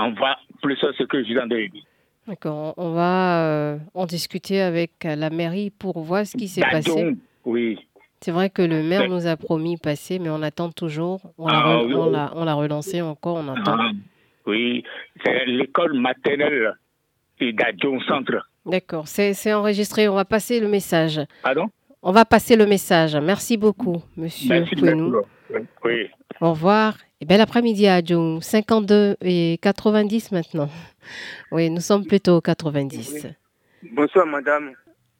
on 0.00 0.12
voit 0.12 0.36
plus 0.62 0.76
ce 0.76 1.02
que 1.04 1.22
je 1.22 1.28
viens 1.28 1.46
de 1.46 1.56
dire. 1.56 1.82
D'accord, 2.26 2.74
on 2.76 2.92
va 2.92 3.44
euh, 3.46 3.78
en 3.94 4.06
discuter 4.06 4.60
avec 4.60 4.92
la 5.04 5.30
mairie 5.30 5.70
pour 5.70 6.00
voir 6.00 6.26
ce 6.26 6.36
qui 6.36 6.48
s'est 6.48 6.62
passé. 6.62 7.14
Oui. 7.44 7.78
C'est 8.20 8.30
vrai 8.30 8.48
que 8.48 8.62
le 8.62 8.82
maire 8.82 9.08
nous 9.08 9.26
a 9.26 9.36
promis 9.36 9.76
passer, 9.76 10.18
mais 10.18 10.30
on 10.30 10.40
attend 10.40 10.70
toujours. 10.70 11.20
On 11.36 11.46
l'a 11.46 12.30
ah, 12.32 12.54
relancé 12.54 13.02
encore, 13.02 13.36
on 13.36 13.48
attend. 13.48 13.76
Ah, 13.78 13.90
oui, 14.46 14.82
c'est 15.22 15.44
l'école 15.44 15.92
maternelle 16.00 16.74
d'Adjon 17.40 18.00
Centre. 18.00 18.48
D'accord, 18.66 19.08
c'est 19.08 19.52
enregistré. 19.52 20.08
On 20.08 20.14
va 20.14 20.24
passer 20.24 20.60
le 20.60 20.68
message. 20.68 21.20
Pardon 21.42 21.66
On 22.02 22.12
va 22.12 22.24
passer 22.24 22.56
le 22.56 22.66
message. 22.66 23.16
Merci 23.16 23.56
beaucoup, 23.56 24.02
monsieur 24.16 24.60
Merci 24.60 24.74
Oui. 25.84 26.10
Au 26.40 26.50
revoir 26.50 26.96
et 27.20 27.26
bel 27.26 27.40
après-midi 27.40 27.86
à 27.86 27.96
Adjon. 27.96 28.40
52 28.40 29.16
et 29.20 29.58
90 29.62 30.32
maintenant. 30.32 30.68
Oui, 31.52 31.70
nous 31.70 31.80
sommes 31.80 32.06
plutôt 32.06 32.40
90. 32.40 33.26
Bonsoir, 33.92 34.26
madame. 34.26 34.72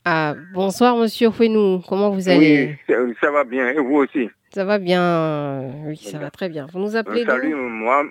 Ah, 0.06 0.34
bonsoir, 0.52 0.96
monsieur 0.96 1.30
Fouenou. 1.30 1.82
Comment 1.88 2.10
vous 2.10 2.28
allez? 2.28 2.76
Oui, 2.88 3.14
ça, 3.20 3.30
va 3.30 3.44
bien. 3.44 3.68
Et 3.68 3.78
vous 3.78 3.96
aussi? 3.96 4.28
Ça 4.50 4.64
va 4.64 4.78
bien. 4.78 5.70
Oui, 5.86 5.96
ça 5.96 6.18
va 6.18 6.30
très 6.30 6.48
bien. 6.48 6.66
Vous 6.72 6.78
nous 6.78 6.96
appelez 6.96 7.22
euh, 7.22 7.26
Salut, 7.26 7.54
moi, 7.54 8.04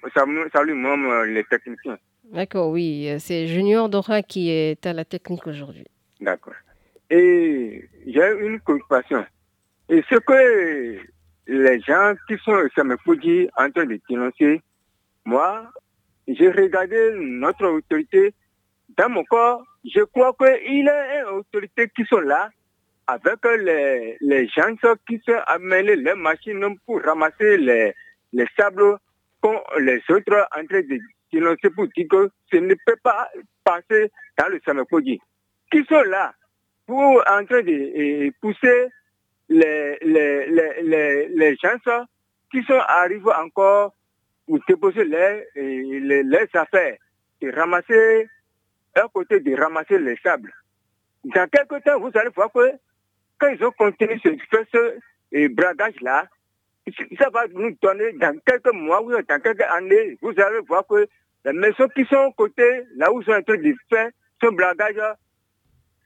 salut, 0.54 0.74
moi, 0.74 1.26
les 1.26 1.44
techniciens. 1.44 1.98
D'accord, 2.32 2.70
oui. 2.70 3.10
Euh, 3.10 3.18
c'est 3.20 3.48
Junior 3.48 3.90
Dora 3.90 4.22
qui 4.22 4.50
est 4.50 4.86
à 4.86 4.94
la 4.94 5.06
technique 5.06 5.46
aujourd'hui. 5.46 5.86
D'accord. 6.20 6.54
Et 7.10 7.90
j'ai 8.08 8.32
une 8.40 8.60
préoccupation. 8.62 9.26
Et 9.90 10.04
ce 10.10 10.16
que 10.16 11.00
les 11.48 11.82
gens 11.82 12.14
qui 12.28 12.38
sont, 12.44 12.58
ça 12.76 12.84
me 12.84 12.98
faut 13.04 13.16
dire, 13.16 13.50
en 13.58 13.70
train 13.70 13.86
de 13.86 14.00
dénoncer, 14.10 14.62
moi, 15.26 15.70
j'ai 16.28 16.50
regardé 16.50 17.12
notre 17.16 17.68
autorité 17.68 18.34
dans 18.98 19.10
mon 19.10 19.24
corps, 19.26 19.64
je 19.84 20.02
crois 20.02 20.34
qu'il 20.40 20.84
y 20.84 20.90
a 20.90 21.22
une 21.22 21.40
autorité 21.40 21.90
qui 21.96 22.06
sont 22.06 22.20
là 22.20 22.50
avec 23.08 23.44
les, 23.60 24.18
les 24.22 24.48
gens 24.48 24.74
qui 25.08 25.22
sont 25.26 25.40
amenés 25.48 25.96
les 25.96 26.16
machines 26.16 26.78
pour 26.86 27.02
ramasser 27.02 27.58
les, 27.58 27.94
les 28.32 28.48
sables 28.58 28.98
quand 29.42 29.62
les 29.80 30.02
autres 30.10 30.48
en 30.56 30.66
train 30.66 30.82
de 30.82 31.00
dénoncer 31.34 31.70
pour 31.70 31.88
dire 31.88 32.08
que 32.10 32.30
ce 32.52 32.58
ne 32.58 32.76
peut 32.86 32.98
pas 33.02 33.30
passer 33.64 34.12
dans 34.38 34.48
le 34.50 34.60
Samekodi. 34.66 35.20
Qui 35.72 35.84
sont 35.86 36.04
là 36.04 36.34
pour 36.86 37.24
en 37.28 37.46
train 37.46 37.62
de 37.62 38.30
pousser 38.40 38.88
les, 39.50 39.98
les, 40.02 40.48
les, 40.48 41.28
les, 41.30 41.56
gens 41.56 42.06
qui 42.52 42.64
sont 42.64 42.80
arrivés 42.88 43.34
encore 43.34 43.94
pour 44.46 44.60
déposer 44.68 45.06
les, 45.06 45.46
les, 45.56 46.24
les 46.24 46.48
affaires, 46.54 46.98
et 47.42 47.50
ramasser 47.50 48.28
à 48.96 49.08
côté 49.14 49.40
de 49.40 49.56
ramasser 49.56 49.98
les 49.98 50.18
sables. 50.18 50.54
Dans 51.24 51.48
quelques 51.50 51.84
temps, 51.84 52.00
vous 52.00 52.12
allez 52.16 52.30
voir 52.36 52.52
que 52.52 52.72
quand 53.40 53.48
ils 53.48 53.64
ont 53.64 53.72
continué 53.72 54.20
ce, 54.24 54.30
ce 54.72 55.48
bradage-là, 55.48 56.28
ça 57.18 57.30
va 57.30 57.48
nous 57.48 57.76
donner 57.82 58.12
dans 58.14 58.38
quelques 58.46 58.74
mois 58.74 59.02
ou 59.02 59.12
dans 59.12 59.40
quelques 59.40 59.62
années, 59.62 60.18
vous 60.22 60.34
allez 60.38 60.60
voir 60.68 60.86
que 60.86 61.08
les 61.46 61.54
maisons 61.54 61.88
qui 61.90 62.06
sont 62.06 62.26
aux 62.28 62.32
côtés, 62.34 62.84
là 62.96 63.12
où 63.12 63.22
sont 63.24 63.32
en 63.32 63.42
train 63.42 63.58
de 63.58 63.74
faire 63.90 64.10
ce 64.42 64.48
bradage, 64.48 65.18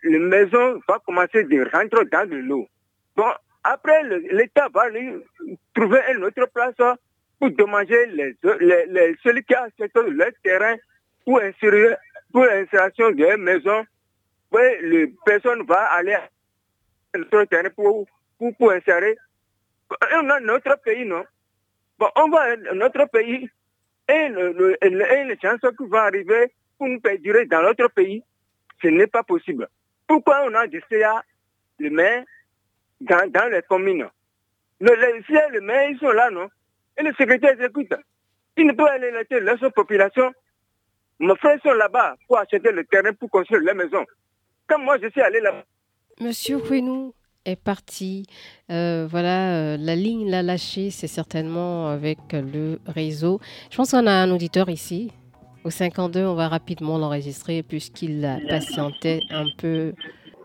les 0.04 0.20
maisons 0.20 0.80
vont 0.88 1.00
commencer 1.06 1.40
à 1.40 1.78
rentrer 1.78 2.06
dans 2.12 2.30
de 2.30 2.38
l'eau. 2.38 2.68
Bon, 3.16 3.32
après, 3.64 4.04
l'État 4.32 4.68
va 4.74 4.86
trouver 5.74 6.00
une 6.16 6.24
autre 6.24 6.46
place 6.54 6.98
pour 7.40 7.52
demander 7.52 8.06
les, 8.08 8.36
les, 8.88 9.16
celui 9.24 9.44
qui 9.44 9.54
a 9.54 9.64
acheté 9.64 9.92
leur 9.96 10.32
terrain 10.44 10.76
pour 11.26 11.40
l'installation 11.40 13.12
de 13.12 13.36
maison, 13.36 13.86
les 14.82 15.14
personnes 15.26 15.64
vont 15.64 15.76
aller 15.92 16.14
à 16.14 17.46
terrain 17.46 17.70
pour, 17.76 18.08
pour, 18.38 18.56
pour 18.56 18.72
insérer. 18.72 19.18
On 20.14 20.30
a 20.30 20.40
notre 20.40 20.80
pays, 20.82 21.06
non? 21.06 21.26
Bon, 22.00 22.08
on 22.16 22.30
va 22.30 22.56
notre 22.74 23.06
pays 23.12 23.50
et, 24.08 24.30
le, 24.30 24.78
les 24.82 25.38
chances 25.42 25.60
qui 25.78 25.86
vont 25.86 25.98
arriver 25.98 26.54
pour 26.78 26.88
nous 26.88 27.00
perdurer 27.00 27.46
dans 27.46 27.62
notre 27.62 27.88
pays, 27.90 28.24
ce 28.82 28.88
n'est 28.88 29.08
pas 29.08 29.24
possible. 29.24 29.68
Pourquoi 30.08 30.44
on 30.46 30.54
a 30.54 30.68
des 30.68 30.82
CA, 30.90 31.24
les 31.80 31.90
maires, 31.90 32.24
dans, 33.02 33.52
les 33.52 33.62
communes? 33.64 34.08
Le, 34.80 34.94
les 34.94 35.24
CA, 35.24 35.50
les 35.50 35.60
maires, 35.60 35.90
ils 35.90 36.00
sont 36.00 36.12
là, 36.12 36.30
non? 36.30 36.48
Et 36.98 37.04
le 37.04 37.14
secrétaire 37.14 37.52
exécutif, 37.52 37.98
il 38.56 38.68
ne 38.68 38.74
peut 38.74 38.88
aller 38.88 39.12
laisser 39.12 39.40
leur 39.40 39.60
population 39.74 40.34
mes 41.20 41.36
frères 41.38 41.60
sont 41.64 41.74
là-bas 41.74 42.16
pour 42.28 42.38
acheter 42.38 42.72
le 42.72 42.84
terrain 42.86 43.14
pour 43.14 43.30
construire 43.30 43.62
les 43.62 43.74
maisons. 43.74 44.06
Comme 44.68 44.84
moi, 44.84 44.98
je 45.02 45.10
suis 45.10 45.22
allé 45.22 45.40
là-bas. 45.40 45.64
Monsieur 46.20 46.60
Fouinou 46.60 47.14
est 47.48 47.56
parti. 47.56 48.26
Euh, 48.70 49.08
voilà, 49.10 49.56
euh, 49.56 49.78
la 49.80 49.96
ligne 49.96 50.30
l'a 50.30 50.44
lâché, 50.44 50.90
c'est 50.90 51.08
certainement 51.08 51.88
avec 51.88 52.20
le 52.34 52.80
réseau. 52.86 53.40
Je 53.72 53.78
pense 53.78 53.92
qu'on 53.92 54.06
a 54.06 54.12
un 54.12 54.32
auditeur 54.32 54.70
ici. 54.70 55.12
Au 55.64 55.70
52, 55.70 56.26
on 56.26 56.36
va 56.36 56.48
rapidement 56.48 56.98
l'enregistrer 56.98 57.64
puisqu'il 57.64 58.24
a 58.26 58.38
patienté 58.48 59.24
un 59.32 59.46
peu 59.58 59.94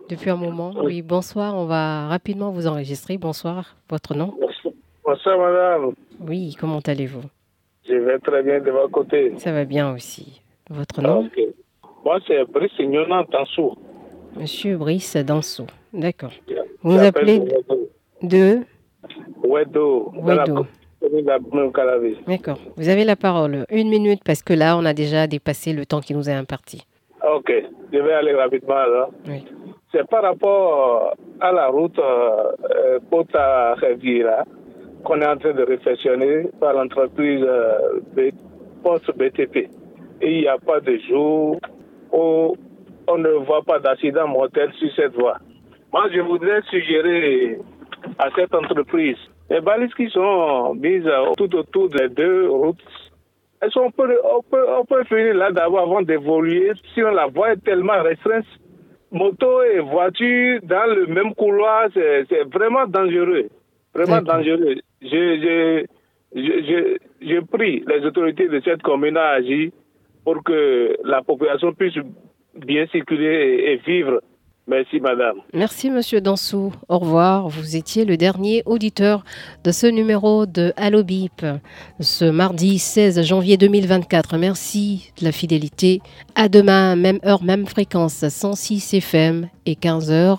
depuis 0.09 0.31
un 0.31 0.37
moment. 0.37 0.73
Oui, 0.83 1.03
bonsoir, 1.03 1.55
on 1.57 1.67
va 1.67 2.09
rapidement 2.09 2.51
vous 2.51 2.67
enregistrer. 2.67 3.19
Bonsoir, 3.19 3.77
votre 3.89 4.15
nom? 4.15 4.35
Bonsoir, 5.05 5.39
madame. 5.39 5.93
Oui, 6.21 6.57
comment 6.59 6.81
allez-vous? 6.81 7.23
Je 7.89 7.95
vais 7.95 8.19
très 8.21 8.43
bien 8.43 8.61
de 8.61 8.71
votre 8.71 8.91
côté. 8.91 9.33
Ça 9.39 9.53
va 9.53 9.65
bien 9.65 9.93
aussi. 9.93 10.41
Votre 10.71 11.03
nom? 11.03 11.29
Moi, 12.05 12.19
c'est 12.27 12.45
Brice 12.51 12.79
Nyonan 12.81 13.25
Dansou. 13.31 13.75
Monsieur 14.37 14.77
Brice 14.77 15.17
Dansou. 15.17 15.67
D'accord. 15.93 16.33
Vous 16.83 16.99
appelez 16.99 17.41
de 18.23 18.61
Wedo. 19.45 20.13
Wedo. 20.15 20.67
D'accord. 22.27 22.59
Vous 22.77 22.89
avez 22.89 23.05
la 23.05 23.17
parole. 23.17 23.67
Une 23.71 23.89
minute 23.89 24.21
parce 24.25 24.43
que 24.43 24.53
là, 24.53 24.77
on 24.77 24.85
a 24.85 24.95
déjà 24.95 25.27
dépassé 25.27 25.73
le 25.73 25.85
temps 25.85 26.01
qui 26.01 26.15
nous 26.15 26.29
est 26.29 26.35
imparti. 26.35 26.87
Ok. 27.35 27.53
Je 27.93 27.99
vais 27.99 28.13
aller 28.13 28.35
rapidement 28.35 28.77
alors. 28.77 29.11
Oui. 29.27 29.45
C'est 29.93 30.07
par 30.09 30.23
rapport 30.23 31.15
à 31.41 31.53
la 31.53 31.69
route 31.69 31.99
euh, 31.99 32.99
Pota 33.11 33.75
Riviera 33.75 34.45
qu'on 35.05 35.21
est 35.21 35.27
en 35.27 35.37
train 35.37 35.53
de 35.53 35.63
réflexionner 35.65 36.49
par 36.61 36.73
l'entreprise 36.75 37.43
euh, 37.45 38.31
Post 38.83 39.11
BTP 39.17 39.69
il 40.23 40.41
n'y 40.41 40.49
a 40.49 40.59
pas 40.59 40.81
de 40.81 40.97
jour 41.09 41.59
où 42.13 42.57
on 43.09 43.19
ne 43.19 43.31
voit 43.45 43.63
pas 43.63 43.79
d'accident 43.79 44.29
mortel 44.29 44.73
sur 44.79 44.89
cette 44.95 45.15
voie. 45.15 45.39
Moi, 45.93 46.09
je 46.11 46.21
voudrais 46.21 46.63
suggérer 46.71 47.59
à 48.19 48.29
cette 48.35 48.55
entreprise 48.55 49.19
les 49.51 49.61
balises 49.61 49.93
qui 49.95 50.09
sont 50.09 50.75
mises 50.75 51.09
tout 51.37 51.55
autour 51.55 51.91
des 51.91 52.09
deux 52.09 52.49
routes. 52.49 52.83
Elles 53.61 53.71
sont, 53.71 53.83
on, 53.83 53.91
peut, 53.91 54.19
on, 54.25 54.85
peut, 54.85 55.05
finir 55.05 55.35
là 55.35 55.53
d'abord 55.53 55.81
avant 55.81 56.01
d'évoluer. 56.03 56.73
Si 56.95 57.01
la 57.01 57.27
voie 57.27 57.53
est 57.53 57.63
tellement 57.63 58.03
restreinte, 58.03 58.47
moto 59.11 59.63
et 59.63 59.81
voiture 59.81 60.61
dans 60.63 60.95
le 60.95 61.07
même 61.07 61.35
couloir, 61.35 61.89
c'est 61.95 62.45
vraiment 62.53 62.87
dangereux. 62.87 63.49
Vraiment 63.95 64.23
dangereux. 64.23 64.77
J'ai 65.03 65.87
pris 67.53 67.85
les 67.87 68.07
autorités 68.07 68.49
de 68.49 68.61
cette 68.65 68.83
commune 68.83 69.19
à 69.19 69.33
agir 69.33 69.71
pour 70.25 70.43
que 70.43 70.97
la 71.05 71.21
population 71.23 71.75
puisse 71.75 71.99
bien 72.55 72.87
circuler 72.87 73.65
et 73.67 73.77
vivre 73.87 74.23
Merci, 74.73 75.01
madame. 75.01 75.37
Merci, 75.53 75.91
monsieur 75.91 76.23
Dansou. 76.23 76.73
Au 76.89 76.99
revoir. 76.99 77.49
Vous 77.49 77.77
étiez 77.77 78.07
le 78.07 78.17
dernier 78.17 78.63
auditeur 78.65 79.23
de 79.65 79.71
ce 79.71 79.87
numéro 79.87 80.47
de 80.47 80.73
Allo 80.79 81.05
Bip, 81.05 81.45
ce 82.01 82.25
mardi 82.25 82.79
16 82.79 83.23
janvier 83.23 83.59
2024. 83.59 84.39
Merci 84.39 85.13
de 85.21 85.27
la 85.27 85.33
fidélité. 85.33 86.01
À 86.37 86.49
demain, 86.49 86.97
même 86.97 87.19
heure, 87.27 87.45
même 87.45 87.67
fréquence, 87.67 88.27
106 88.27 88.95
FM 88.95 89.51
et 89.67 89.75
15h 89.75 90.39